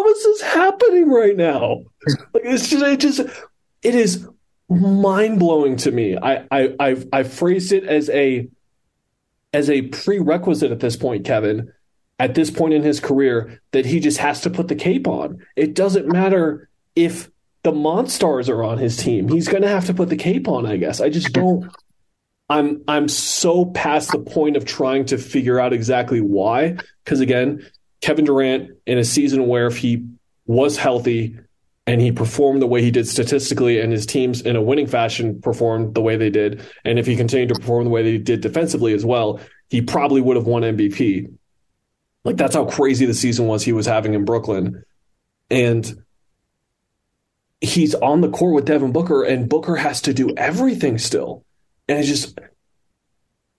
is 0.07 0.23
this 0.23 0.41
happening 0.41 1.09
right 1.09 1.35
now? 1.35 1.81
Like 2.33 2.43
it's 2.45 2.69
just 2.69 2.85
it 2.85 2.99
just 2.99 3.21
it 3.81 3.95
is 3.95 4.27
mind 4.69 5.39
blowing 5.39 5.77
to 5.77 5.91
me. 5.91 6.17
I 6.17 6.45
I 6.51 6.75
I've 6.79 7.07
I 7.11 7.23
phrased 7.23 7.71
it 7.71 7.85
as 7.85 8.07
a 8.11 8.47
as 9.51 9.71
a 9.71 9.81
prerequisite 9.83 10.71
at 10.71 10.79
this 10.79 10.95
point, 10.95 11.25
Kevin, 11.25 11.71
at 12.19 12.35
this 12.35 12.51
point 12.51 12.75
in 12.75 12.83
his 12.83 12.99
career, 12.99 13.63
that 13.71 13.87
he 13.87 13.99
just 13.99 14.19
has 14.19 14.41
to 14.41 14.51
put 14.51 14.67
the 14.67 14.75
cape 14.75 15.07
on. 15.07 15.43
It 15.55 15.73
doesn't 15.73 16.07
matter 16.07 16.69
if 16.95 17.29
the 17.65 17.71
Monstars 17.71 18.47
are 18.47 18.63
on 18.63 18.77
his 18.77 18.95
team. 18.95 19.27
He's 19.27 19.47
going 19.47 19.63
to 19.63 19.67
have 19.67 19.85
to 19.85 19.93
put 19.93 20.09
the 20.09 20.15
cape 20.15 20.47
on, 20.47 20.67
I 20.67 20.77
guess. 20.77 21.01
I 21.01 21.09
just 21.09 21.33
don't. 21.33 21.69
I'm 22.47 22.83
I'm 22.87 23.07
so 23.07 23.65
past 23.65 24.11
the 24.11 24.19
point 24.19 24.55
of 24.55 24.65
trying 24.65 25.05
to 25.05 25.17
figure 25.17 25.59
out 25.59 25.73
exactly 25.73 26.21
why. 26.21 26.77
Because 27.03 27.21
again, 27.21 27.65
Kevin 28.01 28.23
Durant 28.23 28.69
in 28.85 28.99
a 28.99 29.03
season 29.03 29.47
where 29.47 29.65
if 29.65 29.77
he 29.77 30.07
was 30.45 30.77
healthy 30.77 31.39
and 31.87 31.99
he 31.99 32.11
performed 32.11 32.61
the 32.61 32.67
way 32.67 32.83
he 32.83 32.91
did 32.91 33.07
statistically, 33.07 33.79
and 33.79 33.91
his 33.91 34.05
teams 34.05 34.41
in 34.41 34.55
a 34.55 34.61
winning 34.61 34.87
fashion 34.87 35.41
performed 35.41 35.95
the 35.95 36.01
way 36.01 36.17
they 36.17 36.29
did, 36.29 36.63
and 36.83 36.99
if 36.99 37.07
he 37.07 37.15
continued 37.15 37.49
to 37.49 37.55
perform 37.55 37.83
the 37.83 37.89
way 37.89 38.03
they 38.03 38.19
did 38.19 38.41
defensively 38.41 38.93
as 38.93 39.03
well, 39.03 39.39
he 39.69 39.81
probably 39.81 40.21
would 40.21 40.35
have 40.35 40.45
won 40.45 40.61
MVP. 40.61 41.35
Like 42.23 42.37
that's 42.37 42.55
how 42.55 42.65
crazy 42.65 43.07
the 43.07 43.13
season 43.15 43.47
was 43.47 43.63
he 43.63 43.73
was 43.73 43.87
having 43.87 44.13
in 44.13 44.23
Brooklyn, 44.23 44.83
and 45.49 46.04
he's 47.61 47.95
on 47.95 48.21
the 48.21 48.29
court 48.29 48.53
with 48.53 48.65
Devin 48.65 48.91
Booker, 48.91 49.23
and 49.23 49.49
Booker 49.49 49.75
has 49.75 50.01
to 50.01 50.13
do 50.13 50.33
everything 50.35 50.97
still. 50.97 51.43
And 51.87 51.99
it's 51.99 52.07
just 52.07 52.39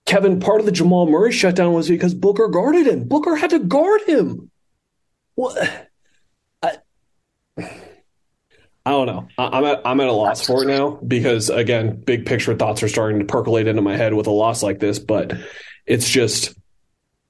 Kevin, 0.05 0.39
part 0.39 0.59
of 0.59 0.65
the 0.65 0.71
Jamal 0.71 1.05
Murray 1.05 1.31
shutdown 1.31 1.73
was 1.73 1.89
because 1.89 2.13
Booker 2.13 2.47
guarded 2.47 2.87
him. 2.87 3.03
Booker 3.03 3.35
had 3.35 3.49
to 3.51 3.59
guard 3.59 4.01
him. 4.07 4.49
What? 5.35 5.89
I, 6.61 6.77
I 7.57 8.91
don't 8.91 9.05
know. 9.05 9.27
I, 9.37 9.57
am 9.57 9.65
at 9.65 9.81
I'm 9.85 9.99
at 9.99 10.07
a 10.07 10.13
loss 10.13 10.45
for 10.45 10.63
it 10.63 10.67
now 10.67 10.91
because 11.05 11.49
again, 11.49 12.01
big 12.01 12.25
picture 12.25 12.55
thoughts 12.55 12.81
are 12.83 12.87
starting 12.87 13.19
to 13.19 13.25
percolate 13.25 13.67
into 13.67 13.81
my 13.81 13.97
head 13.97 14.13
with 14.13 14.27
a 14.27 14.31
loss 14.31 14.63
like 14.63 14.79
this. 14.79 14.97
But 14.97 15.33
it's 15.85 16.09
just 16.09 16.55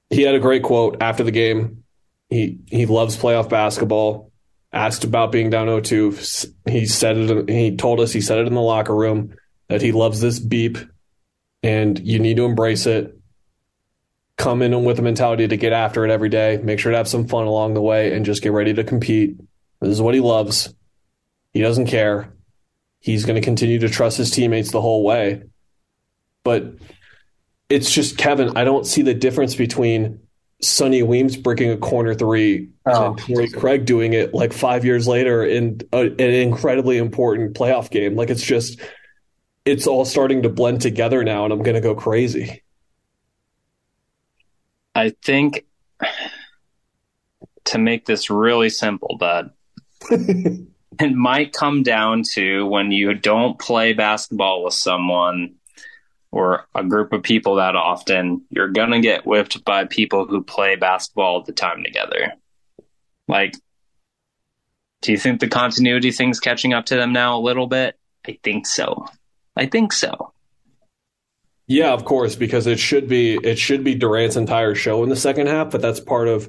he 0.08 0.22
had 0.22 0.36
a 0.36 0.40
great 0.40 0.62
quote 0.62 0.98
after 1.00 1.24
the 1.24 1.32
game. 1.32 1.82
He 2.30 2.58
he 2.66 2.86
loves 2.86 3.16
playoff 3.16 3.48
basketball 3.48 4.27
asked 4.72 5.04
about 5.04 5.32
being 5.32 5.50
down 5.50 5.66
0-2. 5.66 6.52
He 6.68 6.86
said 6.86 7.16
it. 7.16 7.48
He 7.48 7.76
told 7.76 8.00
us 8.00 8.12
he 8.12 8.20
said 8.20 8.38
it 8.38 8.46
in 8.46 8.54
the 8.54 8.60
locker 8.60 8.94
room 8.94 9.34
that 9.68 9.82
he 9.82 9.92
loves 9.92 10.20
this 10.20 10.38
beep, 10.38 10.78
and 11.62 11.98
you 11.98 12.18
need 12.18 12.36
to 12.36 12.44
embrace 12.44 12.86
it. 12.86 13.14
Come 14.36 14.62
in 14.62 14.84
with 14.84 14.98
a 14.98 15.02
mentality 15.02 15.48
to 15.48 15.56
get 15.56 15.72
after 15.72 16.04
it 16.04 16.10
every 16.10 16.28
day. 16.28 16.58
Make 16.62 16.78
sure 16.78 16.92
to 16.92 16.98
have 16.98 17.08
some 17.08 17.26
fun 17.26 17.46
along 17.46 17.74
the 17.74 17.82
way, 17.82 18.14
and 18.14 18.24
just 18.24 18.42
get 18.42 18.52
ready 18.52 18.74
to 18.74 18.84
compete. 18.84 19.36
This 19.80 19.90
is 19.90 20.02
what 20.02 20.14
he 20.14 20.20
loves. 20.20 20.74
He 21.52 21.60
doesn't 21.60 21.86
care. 21.86 22.32
He's 23.00 23.24
going 23.24 23.40
to 23.40 23.44
continue 23.44 23.78
to 23.80 23.88
trust 23.88 24.18
his 24.18 24.30
teammates 24.30 24.70
the 24.70 24.80
whole 24.80 25.04
way. 25.04 25.42
But 26.44 26.74
it's 27.68 27.90
just 27.90 28.16
Kevin. 28.18 28.56
I 28.56 28.64
don't 28.64 28.86
see 28.86 29.02
the 29.02 29.14
difference 29.14 29.54
between 29.54 30.20
Sonny 30.60 31.02
Weems 31.02 31.36
breaking 31.36 31.70
a 31.70 31.76
corner 31.76 32.14
three 32.14 32.68
oh. 32.86 33.10
and 33.10 33.18
Torrey 33.18 33.48
Craig 33.48 33.84
doing 33.84 34.12
it 34.12 34.34
like 34.34 34.52
five 34.52 34.84
years 34.84 35.06
later 35.06 35.44
in 35.44 35.80
a, 35.92 36.06
an 36.06 36.20
incredibly 36.20 36.98
important 36.98 37.54
playoff 37.54 37.90
game. 37.90 38.16
Like 38.16 38.30
it's 38.30 38.42
just, 38.42 38.80
it's 39.64 39.86
all 39.86 40.04
starting 40.04 40.42
to 40.42 40.48
blend 40.48 40.80
together 40.80 41.22
now, 41.22 41.44
and 41.44 41.52
I'm 41.52 41.62
going 41.62 41.74
to 41.74 41.80
go 41.80 41.94
crazy. 41.94 42.62
I 44.94 45.10
think 45.22 45.64
to 47.66 47.78
make 47.78 48.06
this 48.06 48.30
really 48.30 48.70
simple, 48.70 49.16
Bud, 49.18 49.50
it 50.10 51.14
might 51.14 51.52
come 51.52 51.84
down 51.84 52.24
to 52.32 52.66
when 52.66 52.90
you 52.90 53.14
don't 53.14 53.58
play 53.60 53.92
basketball 53.92 54.64
with 54.64 54.74
someone 54.74 55.54
or 56.38 56.68
a 56.72 56.84
group 56.84 57.12
of 57.12 57.24
people 57.24 57.56
that 57.56 57.74
often, 57.74 58.42
you're 58.48 58.68
going 58.68 58.92
to 58.92 59.00
get 59.00 59.26
whipped 59.26 59.64
by 59.64 59.84
people 59.84 60.24
who 60.24 60.40
play 60.40 60.76
basketball 60.76 61.34
all 61.34 61.42
the 61.42 61.50
time 61.52 61.82
together. 61.82 62.32
Like, 63.26 63.56
do 65.02 65.10
you 65.10 65.18
think 65.18 65.40
the 65.40 65.48
continuity 65.48 66.12
thing's 66.12 66.38
catching 66.38 66.72
up 66.72 66.86
to 66.86 66.94
them 66.94 67.12
now 67.12 67.36
a 67.36 67.42
little 67.42 67.66
bit? 67.66 67.98
I 68.24 68.38
think 68.44 68.68
so. 68.68 69.06
I 69.56 69.66
think 69.66 69.92
so. 69.92 70.32
Yeah, 71.66 71.92
of 71.92 72.04
course, 72.04 72.36
because 72.36 72.68
it 72.68 72.78
should 72.78 73.08
be 73.08 73.34
it 73.34 73.58
should 73.58 73.82
be 73.82 73.96
Durant's 73.96 74.36
entire 74.36 74.76
show 74.76 75.02
in 75.02 75.08
the 75.08 75.16
second 75.16 75.48
half, 75.48 75.72
but 75.72 75.82
that's 75.82 75.98
part 75.98 76.28
of 76.28 76.48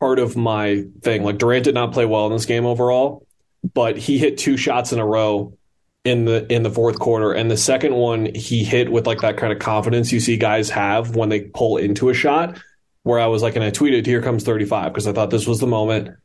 part 0.00 0.18
of 0.18 0.36
my 0.36 0.84
thing. 1.00 1.24
Like 1.24 1.38
Durant 1.38 1.64
did 1.64 1.74
not 1.74 1.92
play 1.92 2.04
well 2.04 2.26
in 2.26 2.32
this 2.34 2.44
game 2.44 2.66
overall, 2.66 3.26
but 3.72 3.96
he 3.96 4.18
hit 4.18 4.36
two 4.36 4.58
shots 4.58 4.92
in 4.92 4.98
a 4.98 5.06
row 5.06 5.56
in 6.04 6.26
the 6.26 6.50
in 6.52 6.62
the 6.62 6.70
fourth 6.70 6.98
quarter. 6.98 7.32
And 7.32 7.50
the 7.50 7.56
second 7.56 7.94
one 7.94 8.34
he 8.34 8.62
hit 8.62 8.92
with 8.92 9.06
like 9.06 9.22
that 9.22 9.36
kind 9.36 9.52
of 9.52 9.58
confidence 9.58 10.12
you 10.12 10.20
see 10.20 10.36
guys 10.36 10.70
have 10.70 11.16
when 11.16 11.30
they 11.30 11.40
pull 11.40 11.78
into 11.78 12.10
a 12.10 12.14
shot 12.14 12.58
where 13.02 13.18
I 13.18 13.26
was 13.26 13.42
like 13.42 13.56
and 13.56 13.64
I 13.64 13.70
tweeted 13.70 14.06
here 14.06 14.22
comes 14.22 14.44
35 14.44 14.92
because 14.92 15.06
I 15.06 15.12
thought 15.12 15.30
this 15.30 15.46
was 15.46 15.60
the 15.60 15.66
moment. 15.66 16.16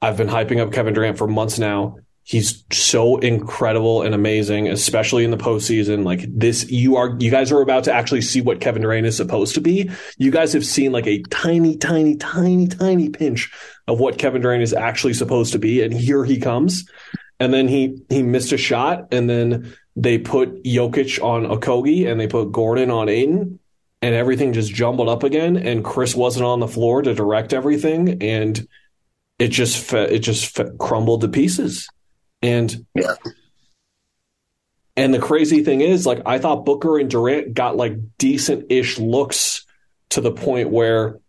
I've 0.00 0.16
been 0.16 0.28
hyping 0.28 0.60
up 0.60 0.72
Kevin 0.72 0.94
Durant 0.94 1.18
for 1.18 1.26
months 1.26 1.58
now. 1.58 1.96
He's 2.22 2.64
so 2.70 3.16
incredible 3.18 4.02
and 4.02 4.14
amazing 4.14 4.68
especially 4.68 5.24
in 5.24 5.30
the 5.30 5.36
postseason. 5.36 6.04
Like 6.04 6.24
this 6.28 6.70
you 6.70 6.96
are 6.96 7.14
you 7.18 7.30
guys 7.30 7.52
are 7.52 7.60
about 7.60 7.84
to 7.84 7.92
actually 7.92 8.22
see 8.22 8.40
what 8.40 8.60
Kevin 8.60 8.80
Durant 8.80 9.06
is 9.06 9.16
supposed 9.16 9.54
to 9.56 9.60
be. 9.60 9.90
You 10.16 10.30
guys 10.30 10.54
have 10.54 10.64
seen 10.64 10.92
like 10.92 11.06
a 11.06 11.22
tiny 11.24 11.76
tiny 11.76 12.16
tiny 12.16 12.66
tiny 12.66 13.10
pinch 13.10 13.52
of 13.86 14.00
what 14.00 14.18
Kevin 14.18 14.40
Durant 14.40 14.62
is 14.62 14.72
actually 14.72 15.14
supposed 15.14 15.52
to 15.52 15.58
be 15.58 15.82
and 15.82 15.92
here 15.92 16.24
he 16.24 16.38
comes 16.38 16.88
and 17.40 17.52
then 17.52 17.68
he 17.68 18.02
he 18.08 18.22
missed 18.22 18.52
a 18.52 18.56
shot, 18.56 19.08
and 19.12 19.28
then 19.28 19.74
they 19.96 20.18
put 20.18 20.64
Jokic 20.64 21.22
on 21.22 21.44
Okogie, 21.44 22.10
and 22.10 22.20
they 22.20 22.26
put 22.26 22.52
Gordon 22.52 22.90
on 22.90 23.08
Ayton, 23.08 23.58
and 24.02 24.14
everything 24.14 24.52
just 24.52 24.72
jumbled 24.72 25.08
up 25.08 25.22
again. 25.22 25.56
And 25.56 25.84
Chris 25.84 26.14
wasn't 26.14 26.46
on 26.46 26.60
the 26.60 26.68
floor 26.68 27.02
to 27.02 27.14
direct 27.14 27.52
everything, 27.52 28.22
and 28.22 28.66
it 29.38 29.48
just 29.48 29.92
it 29.92 30.20
just 30.20 30.60
crumbled 30.78 31.20
to 31.22 31.28
pieces. 31.28 31.88
And 32.42 32.86
yeah. 32.94 33.14
And 34.96 35.14
the 35.14 35.20
crazy 35.20 35.62
thing 35.62 35.80
is, 35.80 36.06
like, 36.06 36.22
I 36.26 36.40
thought 36.40 36.64
Booker 36.64 36.98
and 36.98 37.08
Durant 37.08 37.54
got 37.54 37.76
like 37.76 37.96
decent 38.18 38.66
ish 38.68 38.98
looks 38.98 39.64
to 40.08 40.20
the 40.20 40.32
point 40.32 40.70
where 40.70 41.20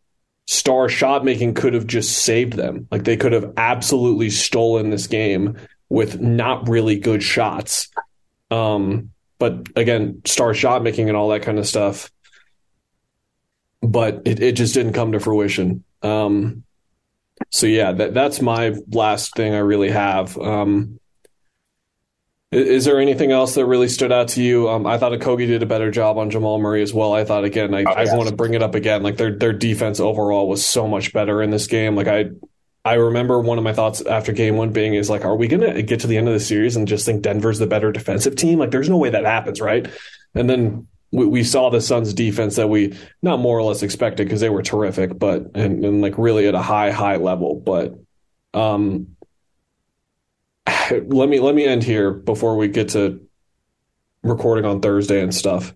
star 0.47 0.89
shot 0.89 1.23
making 1.23 1.53
could 1.53 1.75
have 1.75 1.85
just 1.85 2.17
saved 2.17 2.53
them. 2.53 2.87
Like, 2.89 3.03
they 3.03 3.15
could 3.15 3.31
have 3.31 3.53
absolutely 3.57 4.31
stolen 4.31 4.89
this 4.89 5.05
game 5.05 5.55
with 5.89 6.19
not 6.19 6.69
really 6.69 6.99
good 6.99 7.23
shots. 7.23 7.89
Um, 8.51 9.11
but 9.39 9.67
again, 9.75 10.21
star 10.25 10.53
shot 10.53 10.83
making 10.83 11.07
and 11.07 11.17
all 11.17 11.29
that 11.29 11.41
kind 11.41 11.59
of 11.59 11.67
stuff. 11.67 12.11
But 13.81 14.23
it, 14.25 14.41
it 14.41 14.51
just 14.53 14.73
didn't 14.73 14.93
come 14.93 15.13
to 15.13 15.19
fruition. 15.19 15.83
Um, 16.01 16.63
so 17.49 17.65
yeah, 17.65 17.93
that 17.93 18.13
that's 18.13 18.41
my 18.41 18.75
last 18.91 19.33
thing 19.35 19.53
I 19.53 19.59
really 19.59 19.89
have. 19.89 20.37
Um, 20.37 20.99
is, 22.51 22.85
there 22.85 22.99
anything 22.99 23.31
else 23.31 23.55
that 23.55 23.65
really 23.65 23.87
stood 23.87 24.11
out 24.11 24.29
to 24.29 24.41
you? 24.41 24.69
Um, 24.69 24.87
I 24.87 24.97
thought 24.97 25.11
Okogie 25.11 25.45
did 25.45 25.61
a 25.61 25.67
better 25.67 25.91
job 25.91 26.17
on 26.17 26.31
Jamal 26.31 26.59
Murray 26.59 26.81
as 26.81 26.93
well. 26.93 27.13
I 27.13 27.23
thought 27.23 27.43
again, 27.43 27.75
I, 27.75 27.83
oh, 27.83 27.93
yes. 27.95 28.09
I 28.09 28.17
want 28.17 28.27
to 28.27 28.35
bring 28.35 28.55
it 28.55 28.63
up 28.63 28.73
again. 28.73 29.03
Like 29.03 29.17
their 29.17 29.35
their 29.35 29.53
defense 29.53 29.99
overall 29.99 30.49
was 30.49 30.65
so 30.65 30.87
much 30.87 31.13
better 31.13 31.41
in 31.41 31.51
this 31.51 31.67
game. 31.67 31.95
Like 31.95 32.07
I 32.07 32.31
I 32.85 32.93
remember 32.93 33.39
one 33.39 33.57
of 33.57 33.63
my 33.63 33.73
thoughts 33.73 34.01
after 34.01 34.31
game 34.31 34.55
one 34.55 34.71
being 34.71 34.93
is 34.93 35.09
like, 35.09 35.25
are 35.25 35.35
we 35.35 35.47
going 35.47 35.61
to 35.61 35.83
get 35.83 35.99
to 36.01 36.07
the 36.07 36.17
end 36.17 36.27
of 36.27 36.33
the 36.33 36.39
series 36.39 36.75
and 36.75 36.87
just 36.87 37.05
think 37.05 37.21
Denver's 37.21 37.59
the 37.59 37.67
better 37.67 37.91
defensive 37.91 38.35
team? 38.35 38.59
Like, 38.59 38.71
there's 38.71 38.89
no 38.89 38.97
way 38.97 39.09
that 39.09 39.25
happens, 39.25 39.59
right? 39.59 39.87
And 40.33 40.49
then 40.49 40.87
we, 41.11 41.25
we 41.25 41.43
saw 41.43 41.69
the 41.69 41.81
Suns 41.81 42.13
defense 42.13 42.55
that 42.55 42.69
we 42.69 42.97
not 43.21 43.39
more 43.39 43.57
or 43.57 43.63
less 43.63 43.83
expected 43.83 44.27
because 44.27 44.39
they 44.39 44.49
were 44.49 44.61
terrific, 44.61 45.17
but 45.17 45.51
and, 45.55 45.83
and 45.83 46.01
like 46.01 46.17
really 46.17 46.47
at 46.47 46.55
a 46.55 46.61
high, 46.61 46.91
high 46.91 47.17
level. 47.17 47.55
But 47.55 47.95
um, 48.53 49.15
let 50.91 51.29
me 51.29 51.39
let 51.39 51.55
me 51.55 51.65
end 51.65 51.83
here 51.83 52.11
before 52.11 52.55
we 52.55 52.67
get 52.67 52.89
to 52.89 53.25
recording 54.23 54.65
on 54.65 54.81
Thursday 54.81 55.21
and 55.21 55.33
stuff 55.33 55.73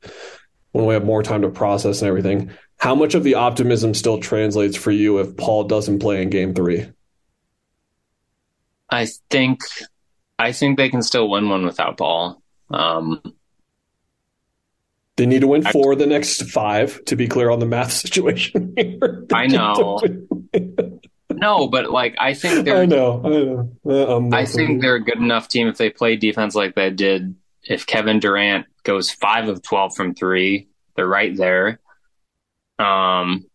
when 0.71 0.85
we 0.85 0.93
have 0.93 1.05
more 1.05 1.23
time 1.23 1.41
to 1.41 1.49
process 1.49 2.01
and 2.01 2.09
everything. 2.09 2.51
How 2.77 2.95
much 2.95 3.15
of 3.15 3.23
the 3.23 3.35
optimism 3.35 3.93
still 3.93 4.19
translates 4.19 4.75
for 4.75 4.91
you 4.91 5.19
if 5.19 5.37
Paul 5.37 5.65
doesn't 5.65 5.99
play 5.99 6.21
in 6.21 6.29
game 6.29 6.53
three? 6.53 6.91
I 8.93 9.07
think 9.29 9.61
I 10.39 10.51
think 10.51 10.77
they 10.77 10.89
can 10.89 11.01
still 11.01 11.29
win 11.29 11.49
one 11.49 11.65
without 11.65 11.97
Paul. 11.97 12.41
Um, 12.69 13.21
they 15.17 15.25
need 15.25 15.41
to 15.41 15.47
win 15.47 15.63
four 15.63 15.93
I, 15.93 15.95
the 15.95 16.07
next 16.07 16.49
five 16.51 17.03
to 17.05 17.15
be 17.15 17.27
clear 17.27 17.49
on 17.49 17.59
the 17.59 17.65
math 17.65 17.91
situation. 18.05 18.75
I 19.33 19.47
know. 19.47 20.01
No, 21.29 21.67
but 21.67 21.89
like 21.89 22.15
I 22.19 22.33
think 22.33 22.65
they're 22.65 22.81
I 22.81 22.85
know, 22.85 23.21
I 23.23 23.29
know. 23.29 23.71
Uh, 23.85 24.15
I'm 24.17 24.33
I 24.33 24.45
think 24.45 24.81
they're 24.81 24.95
a 24.95 25.03
good 25.03 25.17
enough 25.17 25.47
team 25.47 25.67
if 25.67 25.77
they 25.77 25.89
play 25.89 26.15
defense 26.15 26.55
like 26.55 26.75
they 26.75 26.89
did. 26.89 27.35
If 27.63 27.85
Kevin 27.85 28.19
Durant 28.19 28.65
goes 28.83 29.09
five 29.09 29.47
of 29.47 29.61
twelve 29.61 29.95
from 29.95 30.13
three, 30.13 30.67
they're 30.95 31.07
right 31.07 31.35
there. 31.35 31.79
Um, 32.77 33.45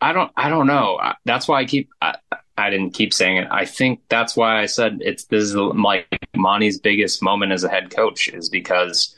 I 0.00 0.12
don't, 0.12 0.30
I 0.36 0.48
don't 0.48 0.66
know. 0.66 1.00
That's 1.24 1.48
why 1.48 1.60
I 1.60 1.64
keep, 1.64 1.90
I, 2.00 2.16
I 2.58 2.70
didn't 2.70 2.90
keep 2.90 3.14
saying 3.14 3.36
it. 3.36 3.48
I 3.50 3.64
think 3.64 4.00
that's 4.08 4.36
why 4.36 4.60
I 4.60 4.66
said 4.66 4.98
it's 5.00 5.24
this 5.26 5.44
is 5.44 5.54
like 5.54 6.06
Monty's 6.36 6.80
biggest 6.80 7.22
moment 7.22 7.52
as 7.52 7.64
a 7.64 7.68
head 7.68 7.90
coach 7.90 8.28
is 8.28 8.48
because 8.48 9.14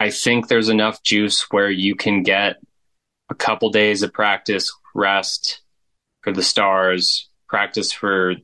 I 0.00 0.10
think 0.10 0.48
there's 0.48 0.68
enough 0.68 1.02
juice 1.02 1.46
where 1.50 1.70
you 1.70 1.94
can 1.94 2.22
get 2.22 2.56
a 3.30 3.34
couple 3.34 3.70
days 3.70 4.02
of 4.02 4.12
practice, 4.12 4.72
rest 4.94 5.60
for 6.22 6.32
the 6.32 6.42
stars, 6.42 7.28
practice 7.48 7.92
for 7.92 8.34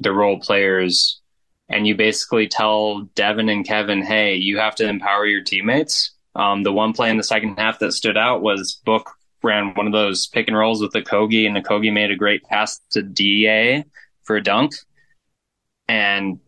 the 0.00 0.12
role 0.12 0.38
players, 0.38 1.20
and 1.68 1.86
you 1.86 1.94
basically 1.94 2.48
tell 2.48 3.02
Devin 3.14 3.48
and 3.48 3.66
Kevin, 3.66 4.02
hey, 4.02 4.36
you 4.36 4.58
have 4.58 4.76
to 4.76 4.88
empower 4.88 5.26
your 5.26 5.42
teammates. 5.42 6.12
Um, 6.34 6.62
the 6.62 6.72
one 6.72 6.92
play 6.92 7.10
in 7.10 7.16
the 7.16 7.22
second 7.24 7.58
half 7.58 7.80
that 7.80 7.92
stood 7.92 8.16
out 8.16 8.42
was 8.42 8.80
Book 8.84 9.10
ran 9.42 9.74
one 9.74 9.86
of 9.86 9.92
those 9.92 10.26
pick 10.26 10.48
and 10.48 10.56
rolls 10.56 10.80
with 10.80 10.92
Okogie, 10.92 11.46
and 11.46 11.56
Okogie 11.56 11.92
made 11.92 12.10
a 12.10 12.16
great 12.16 12.42
pass 12.44 12.80
to 12.90 13.02
DA 13.02 13.84
for 14.24 14.36
a 14.36 14.42
dunk. 14.42 14.72
And 15.88 16.40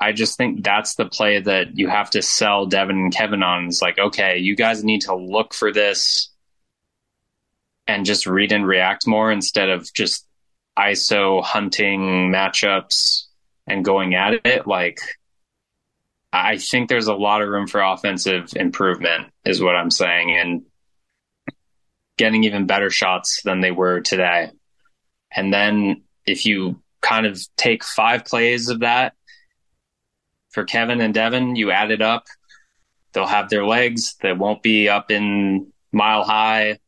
I 0.00 0.12
just 0.12 0.38
think 0.38 0.64
that's 0.64 0.94
the 0.94 1.04
play 1.04 1.40
that 1.40 1.76
you 1.78 1.88
have 1.88 2.10
to 2.10 2.22
sell 2.22 2.66
Devin 2.66 2.96
and 2.96 3.14
Kevin 3.14 3.42
on. 3.42 3.66
It's 3.66 3.82
like, 3.82 3.98
okay, 3.98 4.38
you 4.38 4.56
guys 4.56 4.82
need 4.82 5.02
to 5.02 5.14
look 5.14 5.52
for 5.52 5.72
this 5.72 6.30
and 7.86 8.06
just 8.06 8.26
read 8.26 8.52
and 8.52 8.66
react 8.66 9.06
more 9.06 9.30
instead 9.30 9.68
of 9.68 9.92
just 9.92 10.26
ISO 10.78 11.42
hunting 11.42 12.32
matchups 12.32 13.24
and 13.66 13.84
going 13.84 14.14
at 14.14 14.46
it. 14.46 14.66
Like, 14.66 15.00
I 16.32 16.56
think 16.58 16.88
there's 16.88 17.08
a 17.08 17.14
lot 17.14 17.42
of 17.42 17.48
room 17.48 17.66
for 17.66 17.80
offensive 17.80 18.52
improvement, 18.56 19.32
is 19.44 19.60
what 19.60 19.76
I'm 19.76 19.90
saying, 19.90 20.30
and 20.30 20.62
getting 22.20 22.44
even 22.44 22.66
better 22.66 22.90
shots 22.90 23.40
than 23.44 23.62
they 23.62 23.70
were 23.70 24.02
today. 24.02 24.50
And 25.34 25.54
then 25.54 26.02
if 26.26 26.44
you 26.44 26.82
kind 27.00 27.24
of 27.24 27.40
take 27.56 27.82
five 27.82 28.26
plays 28.26 28.68
of 28.68 28.80
that 28.80 29.14
for 30.50 30.64
Kevin 30.64 31.00
and 31.00 31.14
Devin, 31.14 31.56
you 31.56 31.70
add 31.70 31.90
it 31.90 32.02
up, 32.02 32.26
they'll 33.14 33.26
have 33.26 33.48
their 33.48 33.64
legs. 33.64 34.16
They 34.20 34.34
won't 34.34 34.62
be 34.62 34.86
up 34.86 35.10
in 35.10 35.72
mile 35.92 36.22
high. 36.22 36.78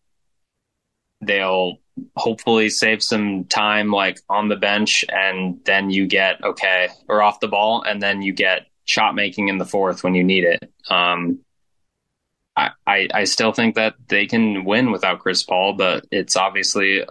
They'll 1.23 1.79
hopefully 2.15 2.69
save 2.69 3.03
some 3.03 3.45
time 3.45 3.91
like 3.91 4.19
on 4.29 4.49
the 4.49 4.57
bench 4.57 5.03
and 5.09 5.61
then 5.65 5.89
you 5.89 6.07
get 6.07 6.45
okay 6.45 6.91
or 7.09 7.23
off 7.23 7.41
the 7.41 7.49
ball 7.49 7.83
and 7.87 8.03
then 8.03 8.21
you 8.21 8.35
get 8.35 8.67
shot 8.85 9.15
making 9.15 9.49
in 9.49 9.57
the 9.57 9.65
fourth 9.65 10.05
when 10.05 10.15
you 10.15 10.25
need 10.25 10.45
it. 10.45 10.71
Um, 10.91 11.39
I, 12.57 12.71
I, 12.87 13.25
still 13.25 13.53
think 13.53 13.77
that 13.77 13.95
they 14.09 14.27
can 14.27 14.65
win 14.65 14.93
without 14.93 15.21
Chris 15.21 15.43
Paul, 15.43 15.73
but 15.73 16.05
it's 16.11 16.37
obviously 16.37 17.03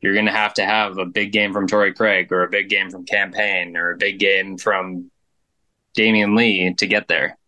you're 0.00 0.12
going 0.12 0.26
to 0.26 0.32
have 0.32 0.54
to 0.54 0.64
have 0.64 0.98
a 0.98 1.06
big 1.06 1.32
game 1.32 1.52
from 1.52 1.66
Torrey 1.66 1.94
Craig 1.94 2.30
or 2.30 2.42
a 2.42 2.50
big 2.50 2.68
game 2.68 2.90
from 2.90 3.06
Cam 3.06 3.32
Payne 3.32 3.76
or 3.76 3.92
a 3.92 3.96
big 3.96 4.18
game 4.18 4.58
from 4.58 5.10
Damian 5.94 6.36
Lee 6.36 6.74
to 6.74 6.86
get 6.86 7.08
there. 7.08 7.38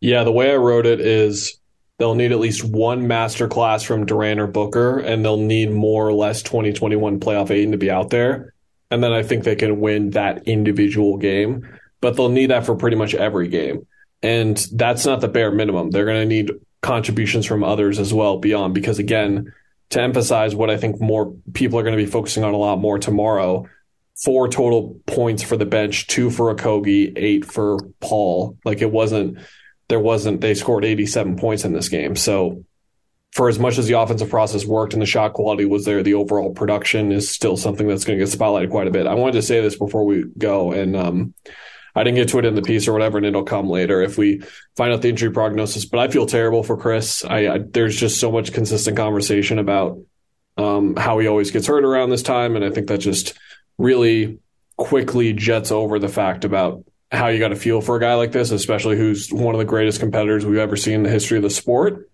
Yeah, 0.00 0.24
the 0.24 0.32
way 0.32 0.52
I 0.52 0.56
wrote 0.56 0.86
it 0.86 1.00
is 1.00 1.58
they'll 1.98 2.14
need 2.14 2.32
at 2.32 2.38
least 2.38 2.64
one 2.64 3.06
master 3.08 3.48
class 3.48 3.82
from 3.82 4.06
Durant 4.06 4.40
or 4.40 4.46
Booker, 4.46 4.98
and 4.98 5.24
they'll 5.24 5.36
need 5.36 5.70
more 5.70 6.06
or 6.06 6.12
less 6.12 6.42
2021 6.42 7.20
playoff 7.20 7.50
Ayton 7.50 7.72
to 7.72 7.78
be 7.78 7.90
out 7.90 8.10
there. 8.10 8.54
And 8.90 9.02
then 9.02 9.12
I 9.12 9.22
think 9.22 9.44
they 9.44 9.56
can 9.56 9.80
win 9.80 10.10
that 10.10 10.46
individual 10.46 11.16
game, 11.16 11.68
but 12.00 12.16
they'll 12.16 12.28
need 12.28 12.50
that 12.50 12.66
for 12.66 12.76
pretty 12.76 12.96
much 12.96 13.14
every 13.14 13.48
game. 13.48 13.86
And 14.22 14.56
that's 14.72 15.04
not 15.04 15.20
the 15.20 15.28
bare 15.28 15.50
minimum. 15.50 15.90
They're 15.90 16.04
going 16.04 16.28
to 16.28 16.34
need 16.34 16.52
contributions 16.80 17.46
from 17.46 17.64
others 17.64 17.98
as 17.98 18.14
well 18.14 18.38
beyond, 18.38 18.74
because 18.74 18.98
again, 18.98 19.52
to 19.90 20.00
emphasize 20.00 20.54
what 20.54 20.70
I 20.70 20.76
think 20.76 21.00
more 21.00 21.34
people 21.52 21.78
are 21.78 21.82
going 21.82 21.96
to 21.96 22.02
be 22.02 22.10
focusing 22.10 22.44
on 22.44 22.54
a 22.54 22.58
lot 22.58 22.78
more 22.78 22.98
tomorrow, 22.98 23.68
four 24.24 24.48
total 24.48 25.00
points 25.06 25.42
for 25.42 25.56
the 25.56 25.66
bench, 25.66 26.06
two 26.06 26.30
for 26.30 26.54
Okogie, 26.54 27.12
eight 27.16 27.44
for 27.44 27.78
Paul. 28.00 28.56
Like 28.64 28.80
it 28.80 28.90
wasn't 28.90 29.38
there 29.88 30.00
wasn't 30.00 30.40
they 30.40 30.54
scored 30.54 30.84
87 30.84 31.36
points 31.36 31.64
in 31.64 31.72
this 31.74 31.90
game. 31.90 32.16
So 32.16 32.64
for 33.32 33.48
as 33.48 33.58
much 33.58 33.78
as 33.78 33.86
the 33.86 33.98
offensive 33.98 34.30
process 34.30 34.64
worked 34.64 34.92
and 34.92 35.02
the 35.02 35.06
shot 35.06 35.32
quality 35.32 35.64
was 35.64 35.84
there, 35.84 36.02
the 36.02 36.14
overall 36.14 36.52
production 36.52 37.12
is 37.12 37.30
still 37.30 37.56
something 37.56 37.88
that's 37.88 38.04
going 38.04 38.18
to 38.18 38.24
get 38.24 38.32
spotlighted 38.32 38.70
quite 38.70 38.86
a 38.86 38.90
bit. 38.90 39.06
I 39.06 39.14
wanted 39.14 39.32
to 39.32 39.42
say 39.42 39.60
this 39.60 39.76
before 39.76 40.04
we 40.04 40.24
go, 40.36 40.72
and 40.72 40.96
um, 40.96 41.34
I 41.94 42.04
didn't 42.04 42.16
get 42.16 42.28
to 42.30 42.38
it 42.38 42.44
in 42.44 42.54
the 42.54 42.62
piece 42.62 42.88
or 42.88 42.92
whatever, 42.92 43.18
and 43.18 43.26
it'll 43.26 43.44
come 43.44 43.68
later 43.68 44.00
if 44.00 44.16
we 44.16 44.42
find 44.76 44.92
out 44.92 45.02
the 45.02 45.10
injury 45.10 45.30
prognosis. 45.30 45.84
But 45.84 46.00
I 46.00 46.08
feel 46.08 46.26
terrible 46.26 46.62
for 46.62 46.76
Chris. 46.76 47.24
I, 47.24 47.48
I 47.48 47.58
there's 47.58 47.96
just 47.96 48.18
so 48.18 48.32
much 48.32 48.52
consistent 48.52 48.96
conversation 48.96 49.58
about 49.58 49.98
um, 50.56 50.96
how 50.96 51.18
he 51.18 51.26
always 51.26 51.50
gets 51.50 51.66
hurt 51.66 51.84
around 51.84 52.10
this 52.10 52.22
time, 52.22 52.56
and 52.56 52.64
I 52.64 52.70
think 52.70 52.88
that 52.88 52.98
just 52.98 53.38
really 53.78 54.38
quickly 54.76 55.32
jets 55.32 55.70
over 55.70 55.98
the 55.98 56.08
fact 56.08 56.44
about 56.44 56.84
how 57.10 57.28
you 57.28 57.38
got 57.38 57.48
to 57.48 57.56
feel 57.56 57.80
for 57.80 57.96
a 57.96 58.00
guy 58.00 58.14
like 58.14 58.32
this, 58.32 58.50
especially 58.50 58.96
who's 58.96 59.30
one 59.30 59.54
of 59.54 59.58
the 59.58 59.64
greatest 59.64 60.00
competitors 60.00 60.46
we've 60.46 60.58
ever 60.58 60.76
seen 60.76 60.94
in 60.94 61.02
the 61.02 61.10
history 61.10 61.36
of 61.36 61.42
the 61.42 61.50
sport. 61.50 62.08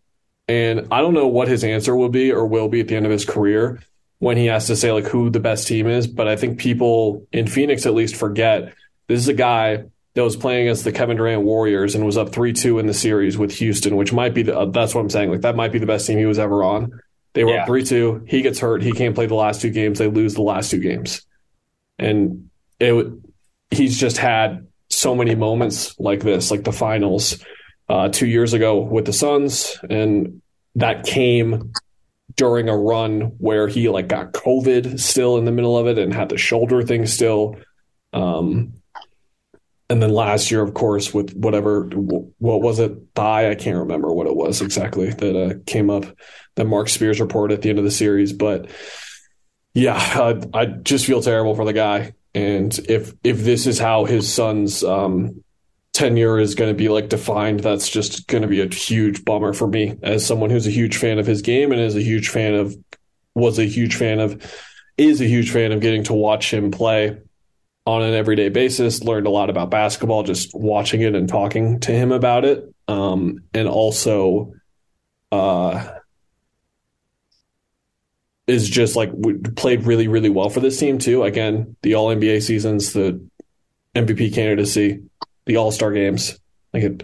And 0.48 0.88
I 0.90 1.00
don't 1.00 1.14
know 1.14 1.28
what 1.28 1.46
his 1.46 1.62
answer 1.62 1.94
will 1.94 2.08
be 2.08 2.32
or 2.32 2.46
will 2.46 2.68
be 2.68 2.80
at 2.80 2.88
the 2.88 2.96
end 2.96 3.06
of 3.06 3.12
his 3.12 3.24
career 3.24 3.80
when 4.18 4.36
he 4.36 4.46
has 4.46 4.66
to 4.66 4.76
say 4.76 4.90
like 4.90 5.06
who 5.06 5.30
the 5.30 5.40
best 5.40 5.68
team 5.68 5.86
is. 5.86 6.06
But 6.06 6.26
I 6.26 6.36
think 6.36 6.58
people 6.58 7.26
in 7.30 7.46
Phoenix 7.46 7.86
at 7.86 7.94
least 7.94 8.16
forget 8.16 8.74
this 9.08 9.18
is 9.20 9.28
a 9.28 9.34
guy 9.34 9.84
that 10.14 10.22
was 10.24 10.36
playing 10.36 10.62
against 10.68 10.84
the 10.84 10.92
Kevin 10.92 11.16
Durant 11.16 11.42
Warriors 11.42 11.94
and 11.94 12.04
was 12.04 12.16
up 12.16 12.30
three 12.32 12.52
two 12.52 12.78
in 12.78 12.86
the 12.86 12.94
series 12.94 13.36
with 13.38 13.52
Houston, 13.56 13.96
which 13.96 14.12
might 14.12 14.34
be 14.34 14.42
the 14.42 14.56
uh, 14.58 14.64
that's 14.66 14.94
what 14.94 15.00
I'm 15.00 15.10
saying. 15.10 15.30
Like 15.30 15.40
that 15.42 15.56
might 15.56 15.72
be 15.72 15.78
the 15.78 15.86
best 15.86 16.06
team 16.06 16.18
he 16.18 16.26
was 16.26 16.38
ever 16.38 16.62
on. 16.62 17.00
They 17.34 17.44
were 17.44 17.52
Yeah. 17.52 17.62
up 17.62 17.66
three 17.66 17.84
two. 17.84 18.24
He 18.26 18.42
gets 18.42 18.58
hurt. 18.58 18.82
He 18.82 18.92
can't 18.92 19.14
play 19.14 19.26
the 19.26 19.34
last 19.34 19.60
two 19.60 19.70
games. 19.70 19.98
They 19.98 20.08
lose 20.08 20.34
the 20.34 20.42
last 20.42 20.70
two 20.70 20.80
games, 20.80 21.22
and 21.98 22.48
it 22.80 23.06
he's 23.70 23.98
just 23.98 24.16
had 24.18 24.66
so 24.90 25.14
many 25.14 25.34
moments 25.34 25.94
like 26.00 26.20
this, 26.20 26.50
like 26.50 26.64
the 26.64 26.72
finals 26.72 27.44
uh, 27.88 28.08
two 28.08 28.26
years 28.26 28.54
ago 28.54 28.80
with 28.80 29.04
the 29.04 29.12
Suns, 29.12 29.78
and 29.88 30.40
that 30.76 31.04
came 31.04 31.72
during 32.36 32.68
a 32.68 32.76
run 32.76 33.20
where 33.38 33.68
he 33.68 33.88
like 33.88 34.08
got 34.08 34.32
COVID 34.32 34.98
still 35.00 35.36
in 35.38 35.44
the 35.44 35.50
middle 35.52 35.76
of 35.76 35.86
it 35.86 35.98
and 35.98 36.12
had 36.12 36.28
the 36.28 36.38
shoulder 36.38 36.82
thing 36.82 37.06
still. 37.06 37.56
Um, 38.12 38.72
and 39.90 40.02
then 40.02 40.10
last 40.10 40.50
year, 40.50 40.62
of 40.62 40.74
course, 40.74 41.14
with 41.14 41.34
whatever, 41.34 41.84
what 41.84 42.60
was 42.60 42.78
it? 42.78 42.92
Thigh? 43.14 43.50
I 43.50 43.54
can't 43.54 43.78
remember 43.78 44.12
what 44.12 44.26
it 44.26 44.36
was 44.36 44.60
exactly 44.60 45.10
that 45.10 45.36
uh, 45.36 45.54
came 45.66 45.88
up 45.88 46.04
that 46.56 46.66
Mark 46.66 46.88
Spears 46.88 47.20
reported 47.20 47.54
at 47.54 47.62
the 47.62 47.70
end 47.70 47.78
of 47.78 47.84
the 47.84 47.90
series. 47.90 48.32
But 48.32 48.70
yeah, 49.72 49.94
I, 49.96 50.42
I 50.52 50.66
just 50.66 51.06
feel 51.06 51.22
terrible 51.22 51.54
for 51.54 51.64
the 51.64 51.72
guy. 51.72 52.12
And 52.34 52.78
if 52.88 53.14
if 53.24 53.38
this 53.38 53.66
is 53.66 53.78
how 53.78 54.04
his 54.04 54.32
Suns 54.32 54.84
um, 54.84 55.42
tenure 55.94 56.38
is 56.38 56.54
going 56.54 56.70
to 56.70 56.76
be 56.76 56.90
like 56.90 57.08
defined, 57.08 57.60
that's 57.60 57.88
just 57.88 58.26
going 58.26 58.42
to 58.42 58.48
be 58.48 58.60
a 58.60 58.68
huge 58.68 59.24
bummer 59.24 59.54
for 59.54 59.66
me 59.66 59.96
as 60.02 60.26
someone 60.26 60.50
who's 60.50 60.66
a 60.66 60.70
huge 60.70 60.98
fan 60.98 61.18
of 61.18 61.26
his 61.26 61.40
game 61.40 61.72
and 61.72 61.80
is 61.80 61.96
a 61.96 62.02
huge 62.02 62.28
fan 62.28 62.54
of 62.54 62.76
was 63.34 63.58
a 63.58 63.64
huge 63.64 63.96
fan 63.96 64.20
of 64.20 64.54
is 64.98 65.20
a 65.22 65.26
huge 65.26 65.50
fan 65.50 65.72
of 65.72 65.80
getting 65.80 66.02
to 66.04 66.12
watch 66.12 66.52
him 66.52 66.70
play 66.70 67.16
on 67.88 68.02
an 68.02 68.12
everyday 68.12 68.50
basis. 68.50 69.02
Learned 69.02 69.26
a 69.26 69.30
lot 69.30 69.48
about 69.48 69.70
basketball 69.70 70.22
just 70.22 70.50
watching 70.54 71.00
it 71.00 71.14
and 71.14 71.26
talking 71.26 71.80
to 71.80 71.92
him 71.92 72.12
about 72.12 72.44
it, 72.44 72.62
um, 72.86 73.38
and 73.54 73.66
also 73.66 74.52
uh, 75.32 75.88
is 78.46 78.68
just 78.68 78.94
like 78.94 79.10
played 79.56 79.84
really 79.84 80.06
really 80.06 80.28
well 80.28 80.50
for 80.50 80.60
this 80.60 80.78
team 80.78 80.98
too. 80.98 81.22
Again, 81.22 81.76
the 81.82 81.94
All 81.94 82.14
NBA 82.14 82.42
seasons, 82.42 82.92
the 82.92 83.26
MVP 83.94 84.34
candidacy, 84.34 85.00
the 85.46 85.56
All 85.56 85.72
Star 85.72 85.90
games, 85.90 86.38
like 86.74 86.82
it, 86.82 87.02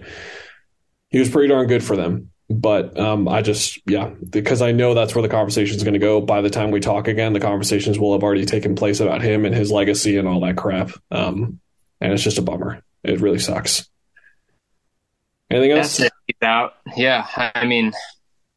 he 1.08 1.18
was 1.18 1.30
pretty 1.30 1.48
darn 1.48 1.66
good 1.66 1.82
for 1.82 1.96
them. 1.96 2.30
But 2.50 2.98
um, 2.98 3.26
I 3.26 3.40
just, 3.40 3.80
yeah, 3.86 4.10
because 4.28 4.60
I 4.60 4.72
know 4.72 4.92
that's 4.92 5.14
where 5.14 5.22
the 5.22 5.28
conversation 5.28 5.76
is 5.76 5.82
going 5.82 5.94
to 5.94 5.98
go. 5.98 6.20
By 6.20 6.42
the 6.42 6.50
time 6.50 6.70
we 6.70 6.80
talk 6.80 7.08
again, 7.08 7.32
the 7.32 7.40
conversations 7.40 7.98
will 7.98 8.12
have 8.12 8.22
already 8.22 8.44
taken 8.44 8.74
place 8.74 9.00
about 9.00 9.22
him 9.22 9.46
and 9.46 9.54
his 9.54 9.72
legacy 9.72 10.18
and 10.18 10.28
all 10.28 10.40
that 10.40 10.56
crap. 10.56 10.90
Um, 11.10 11.60
and 12.00 12.12
it's 12.12 12.22
just 12.22 12.38
a 12.38 12.42
bummer. 12.42 12.82
It 13.02 13.20
really 13.20 13.38
sucks. 13.38 13.88
Anything 15.50 15.72
else? 15.72 15.96
That's 15.96 16.12
it. 16.12 16.72
Yeah. 16.96 17.26
I 17.36 17.64
mean, 17.64 17.92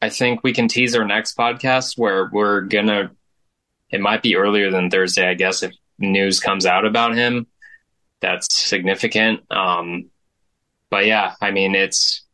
I 0.00 0.10
think 0.10 0.44
we 0.44 0.52
can 0.52 0.68
tease 0.68 0.94
our 0.94 1.04
next 1.04 1.36
podcast 1.36 1.96
where 1.96 2.28
we're 2.32 2.62
gonna. 2.62 3.10
It 3.90 4.00
might 4.00 4.22
be 4.22 4.36
earlier 4.36 4.70
than 4.70 4.90
Thursday, 4.90 5.26
I 5.26 5.34
guess, 5.34 5.62
if 5.62 5.72
news 5.98 6.40
comes 6.40 6.66
out 6.66 6.84
about 6.84 7.14
him. 7.14 7.46
That's 8.20 8.54
significant. 8.54 9.40
Um, 9.50 10.10
but 10.90 11.06
yeah, 11.06 11.34
I 11.40 11.50
mean, 11.50 11.74
it's 11.74 12.24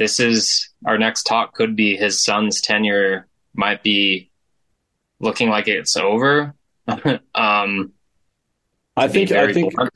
this 0.00 0.18
is 0.18 0.70
our 0.86 0.96
next 0.96 1.24
talk. 1.24 1.52
Could 1.54 1.76
be 1.76 1.94
his 1.94 2.22
Suns 2.22 2.62
tenure. 2.62 3.26
Might 3.52 3.82
be 3.82 4.30
looking 5.20 5.50
like 5.50 5.68
it's 5.68 5.94
over. 5.94 6.54
um, 7.34 7.92
I 8.96 9.08
think 9.08 9.30
I 9.30 9.52
think 9.52 9.76
bored. 9.76 9.90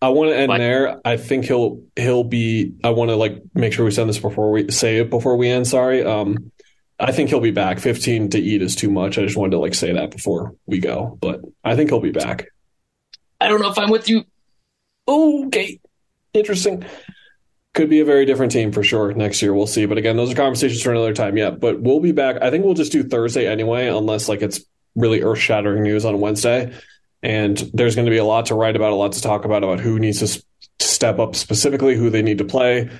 I 0.00 0.08
want 0.08 0.30
to 0.30 0.36
end 0.36 0.48
Like- 0.48 0.60
there. 0.60 0.98
I 1.04 1.18
think 1.18 1.44
he'll 1.44 1.82
he'll 1.94 2.24
be. 2.24 2.72
I 2.82 2.90
want 2.90 3.10
to 3.10 3.16
like 3.16 3.42
make 3.54 3.74
sure 3.74 3.84
we 3.84 3.90
send 3.90 4.08
this 4.08 4.18
before 4.18 4.50
we 4.50 4.70
say 4.70 4.96
it 4.96 5.10
before 5.10 5.36
we 5.36 5.48
end. 5.50 5.68
Sorry. 5.68 6.02
Um, 6.02 6.50
I 6.98 7.12
think 7.12 7.28
he'll 7.28 7.40
be 7.40 7.50
back. 7.50 7.80
Fifteen 7.80 8.30
to 8.30 8.38
eat 8.38 8.62
is 8.62 8.74
too 8.74 8.90
much. 8.90 9.18
I 9.18 9.22
just 9.22 9.36
wanted 9.36 9.50
to 9.52 9.58
like 9.58 9.74
say 9.74 9.92
that 9.92 10.10
before 10.10 10.54
we 10.64 10.78
go, 10.78 11.18
but 11.20 11.42
I 11.62 11.76
think 11.76 11.90
he'll 11.90 12.00
be 12.00 12.12
back. 12.12 12.46
I 13.38 13.48
don't 13.48 13.60
know 13.60 13.70
if 13.70 13.78
I'm 13.78 13.90
with 13.90 14.08
you. 14.08 14.24
Okay, 15.06 15.80
interesting. 16.32 16.84
Could 17.74 17.88
be 17.88 18.00
a 18.00 18.04
very 18.04 18.26
different 18.26 18.50
team 18.50 18.72
for 18.72 18.82
sure 18.82 19.12
next 19.12 19.40
year. 19.42 19.54
We'll 19.54 19.66
see. 19.66 19.86
But 19.86 19.96
again, 19.96 20.16
those 20.16 20.32
are 20.32 20.34
conversations 20.34 20.82
for 20.82 20.90
another 20.90 21.14
time. 21.14 21.36
Yeah, 21.36 21.50
but 21.50 21.80
we'll 21.80 22.00
be 22.00 22.12
back. 22.12 22.42
I 22.42 22.50
think 22.50 22.64
we'll 22.64 22.74
just 22.74 22.92
do 22.92 23.04
Thursday 23.04 23.46
anyway, 23.46 23.86
unless 23.86 24.28
like 24.28 24.42
it's 24.42 24.60
really 24.96 25.22
earth 25.22 25.38
shattering 25.38 25.84
news 25.84 26.04
on 26.04 26.20
Wednesday. 26.20 26.72
And 27.22 27.56
there's 27.72 27.94
going 27.94 28.06
to 28.06 28.10
be 28.10 28.16
a 28.16 28.24
lot 28.24 28.46
to 28.46 28.54
write 28.54 28.76
about, 28.76 28.92
a 28.92 28.96
lot 28.96 29.12
to 29.12 29.22
talk 29.22 29.44
about 29.44 29.62
about 29.62 29.78
who 29.78 29.98
needs 29.98 30.18
to 30.20 30.42
step 30.80 31.18
up 31.18 31.36
specifically, 31.36 31.94
who 31.94 32.10
they 32.10 32.22
need 32.22 32.38
to 32.38 32.44
play. 32.44 32.90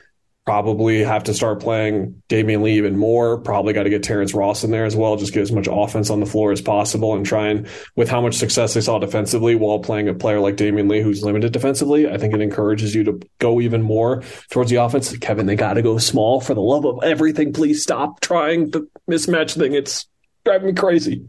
Probably 0.47 1.05
have 1.05 1.25
to 1.25 1.35
start 1.35 1.61
playing 1.61 2.23
Damian 2.29 2.63
Lee 2.63 2.79
even 2.79 2.97
more. 2.97 3.39
Probably 3.39 3.73
got 3.73 3.85
to 3.85 3.91
get 3.91 4.03
Terrence 4.03 4.35
Ross 4.35 4.65
in 4.65 4.71
there 4.71 4.85
as 4.85 4.97
well. 4.97 5.17
Just 5.17 5.33
get 5.33 5.43
as 5.43 5.53
much 5.53 5.69
offense 5.71 6.11
on 6.11 6.19
the 6.19 6.27
floor 6.27 6.51
as 6.51 6.61
possible 6.61 7.15
and 7.15 7.25
try 7.25 7.49
and, 7.49 7.69
with 7.95 8.09
how 8.09 8.21
much 8.21 8.35
success 8.35 8.75
they 8.75 8.81
saw 8.81 8.99
defensively 8.99 9.55
while 9.55 9.79
playing 9.79 10.09
a 10.09 10.15
player 10.15 10.41
like 10.41 10.57
Damian 10.57 10.89
Lee 10.89 11.03
who's 11.03 11.23
limited 11.23 11.53
defensively, 11.53 12.09
I 12.09 12.17
think 12.17 12.35
it 12.35 12.41
encourages 12.41 12.95
you 12.95 13.05
to 13.05 13.21
go 13.39 13.61
even 13.61 13.83
more 13.83 14.23
towards 14.51 14.71
the 14.71 14.77
offense. 14.77 15.17
Kevin, 15.19 15.47
they 15.47 15.57
got 15.57 15.75
to 15.75 15.83
go 15.83 15.99
small 15.99 16.41
for 16.41 16.55
the 16.55 16.63
love 16.63 16.85
of 16.85 17.01
everything. 17.05 17.53
Please 17.53 17.83
stop 17.83 18.21
trying 18.21 18.71
the 18.71 18.89
mismatch 19.09 19.57
thing. 19.57 19.75
It's 19.75 20.09
driving 20.45 20.69
me 20.69 20.73
crazy. 20.73 21.29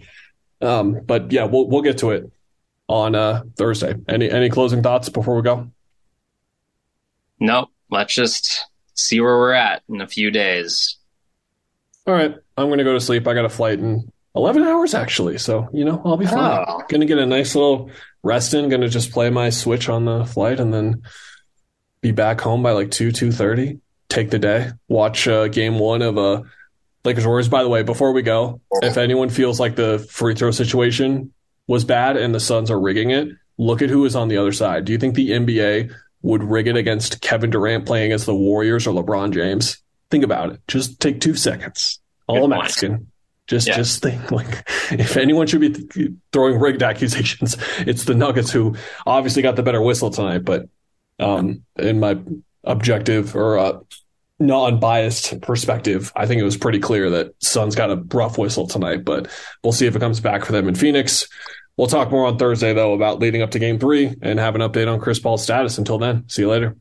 Um, 0.61 1.01
but 1.05 1.31
yeah, 1.31 1.45
we'll 1.45 1.67
we'll 1.67 1.81
get 1.81 1.99
to 1.99 2.11
it 2.11 2.31
on 2.87 3.15
uh, 3.15 3.43
Thursday. 3.57 3.95
Any 4.07 4.29
any 4.29 4.49
closing 4.49 4.83
thoughts 4.83 5.09
before 5.09 5.35
we 5.35 5.41
go? 5.41 5.69
Nope. 7.39 7.69
Let's 7.89 8.13
just 8.13 8.67
see 9.01 9.19
where 9.19 9.37
we're 9.37 9.53
at 9.53 9.83
in 9.89 10.01
a 10.01 10.07
few 10.07 10.31
days. 10.31 10.97
All 12.07 12.13
right, 12.13 12.35
I'm 12.57 12.69
gonna 12.69 12.83
go 12.83 12.93
to 12.93 12.99
sleep. 12.99 13.27
I 13.27 13.33
got 13.33 13.45
a 13.45 13.49
flight 13.49 13.79
in 13.79 14.11
11 14.35 14.63
hours 14.63 14.93
actually, 14.93 15.37
so 15.37 15.69
you 15.73 15.85
know 15.85 16.01
I'll 16.03 16.17
be 16.17 16.25
fine. 16.25 16.65
Oh. 16.67 16.81
Gonna 16.89 17.05
get 17.05 17.17
a 17.17 17.25
nice 17.25 17.55
little 17.55 17.91
rest 18.23 18.53
in. 18.53 18.69
Gonna 18.69 18.89
just 18.89 19.11
play 19.11 19.29
my 19.29 19.49
Switch 19.49 19.89
on 19.89 20.05
the 20.05 20.25
flight 20.25 20.59
and 20.59 20.73
then 20.73 21.03
be 22.01 22.11
back 22.11 22.41
home 22.41 22.63
by 22.63 22.71
like 22.71 22.91
two 22.91 23.11
two 23.11 23.31
thirty. 23.31 23.79
Take 24.09 24.29
the 24.29 24.39
day. 24.39 24.71
Watch 24.87 25.27
uh, 25.27 25.47
game 25.47 25.79
one 25.79 26.01
of 26.01 26.17
uh, 26.17 26.41
Lakers 27.05 27.25
Warriors. 27.25 27.49
By 27.49 27.63
the 27.63 27.69
way, 27.69 27.83
before 27.83 28.11
we 28.11 28.21
go, 28.21 28.61
if 28.81 28.97
anyone 28.97 29.29
feels 29.29 29.59
like 29.59 29.75
the 29.75 29.99
free 30.09 30.35
throw 30.35 30.51
situation 30.51 31.33
was 31.67 31.85
bad 31.85 32.17
and 32.17 32.35
the 32.35 32.39
Suns 32.39 32.69
are 32.69 32.79
rigging 32.79 33.11
it, 33.11 33.29
look 33.57 33.81
at 33.81 33.89
who 33.89 34.03
is 34.05 34.15
on 34.15 34.27
the 34.27 34.37
other 34.37 34.51
side. 34.51 34.85
Do 34.85 34.91
you 34.91 34.97
think 34.97 35.15
the 35.15 35.29
NBA 35.29 35.93
would 36.21 36.43
rig 36.43 36.67
it 36.67 36.75
against 36.75 37.21
Kevin 37.21 37.49
Durant 37.49 37.85
playing 37.85 38.11
as 38.11 38.25
the 38.25 38.35
Warriors 38.35 38.85
or 38.87 38.91
LeBron 38.93 39.33
James? 39.33 39.81
Think 40.09 40.23
about 40.23 40.51
it. 40.53 40.59
Just 40.67 40.99
take 40.99 41.21
two 41.21 41.35
seconds. 41.35 41.99
All 42.27 42.35
Good 42.35 42.43
I'm 42.43 42.51
point. 42.51 42.63
asking. 42.65 43.07
Just 43.47 43.67
Yeah. 43.67 43.75
just 43.77 44.01
think 44.01 44.31
like 44.31 44.63
if 44.91 45.17
anyone 45.17 45.47
should 45.47 45.61
be 45.61 45.71
th- 45.71 46.11
throwing 46.31 46.59
rigged 46.59 46.83
accusations, 46.83 47.57
it's 47.79 48.05
the 48.05 48.13
Nuggets 48.15 48.51
who 48.51 48.75
obviously 49.05 49.41
got 49.41 49.55
the 49.55 49.63
better 49.63 49.81
whistle 49.81 50.09
tonight. 50.09 50.45
But 50.45 50.67
um, 51.19 51.63
in 51.77 51.99
my 51.99 52.17
objective 52.63 53.35
or 53.35 53.57
uh, 53.57 53.79
non-biased 54.39 55.41
perspective, 55.41 56.11
I 56.15 56.25
think 56.25 56.41
it 56.41 56.45
was 56.45 56.57
pretty 56.57 56.79
clear 56.79 57.09
that 57.11 57.33
Suns 57.43 57.75
got 57.75 57.91
a 57.91 57.95
rough 58.13 58.37
whistle 58.37 58.67
tonight. 58.67 59.03
But 59.05 59.27
we'll 59.63 59.73
see 59.73 59.85
if 59.87 59.95
it 59.95 59.99
comes 59.99 60.19
back 60.19 60.45
for 60.45 60.51
them 60.51 60.67
in 60.67 60.75
Phoenix. 60.75 61.27
We'll 61.77 61.87
talk 61.87 62.11
more 62.11 62.25
on 62.27 62.37
Thursday 62.37 62.73
though 62.73 62.93
about 62.93 63.19
leading 63.19 63.41
up 63.41 63.51
to 63.51 63.59
Game 63.59 63.79
Three 63.79 64.15
and 64.21 64.39
have 64.39 64.55
an 64.55 64.61
update 64.61 64.91
on 64.91 64.99
Chris 64.99 65.19
Paul's 65.19 65.43
status. 65.43 65.77
Until 65.77 65.97
then, 65.97 66.27
see 66.27 66.43
you 66.43 66.49
later. 66.49 66.75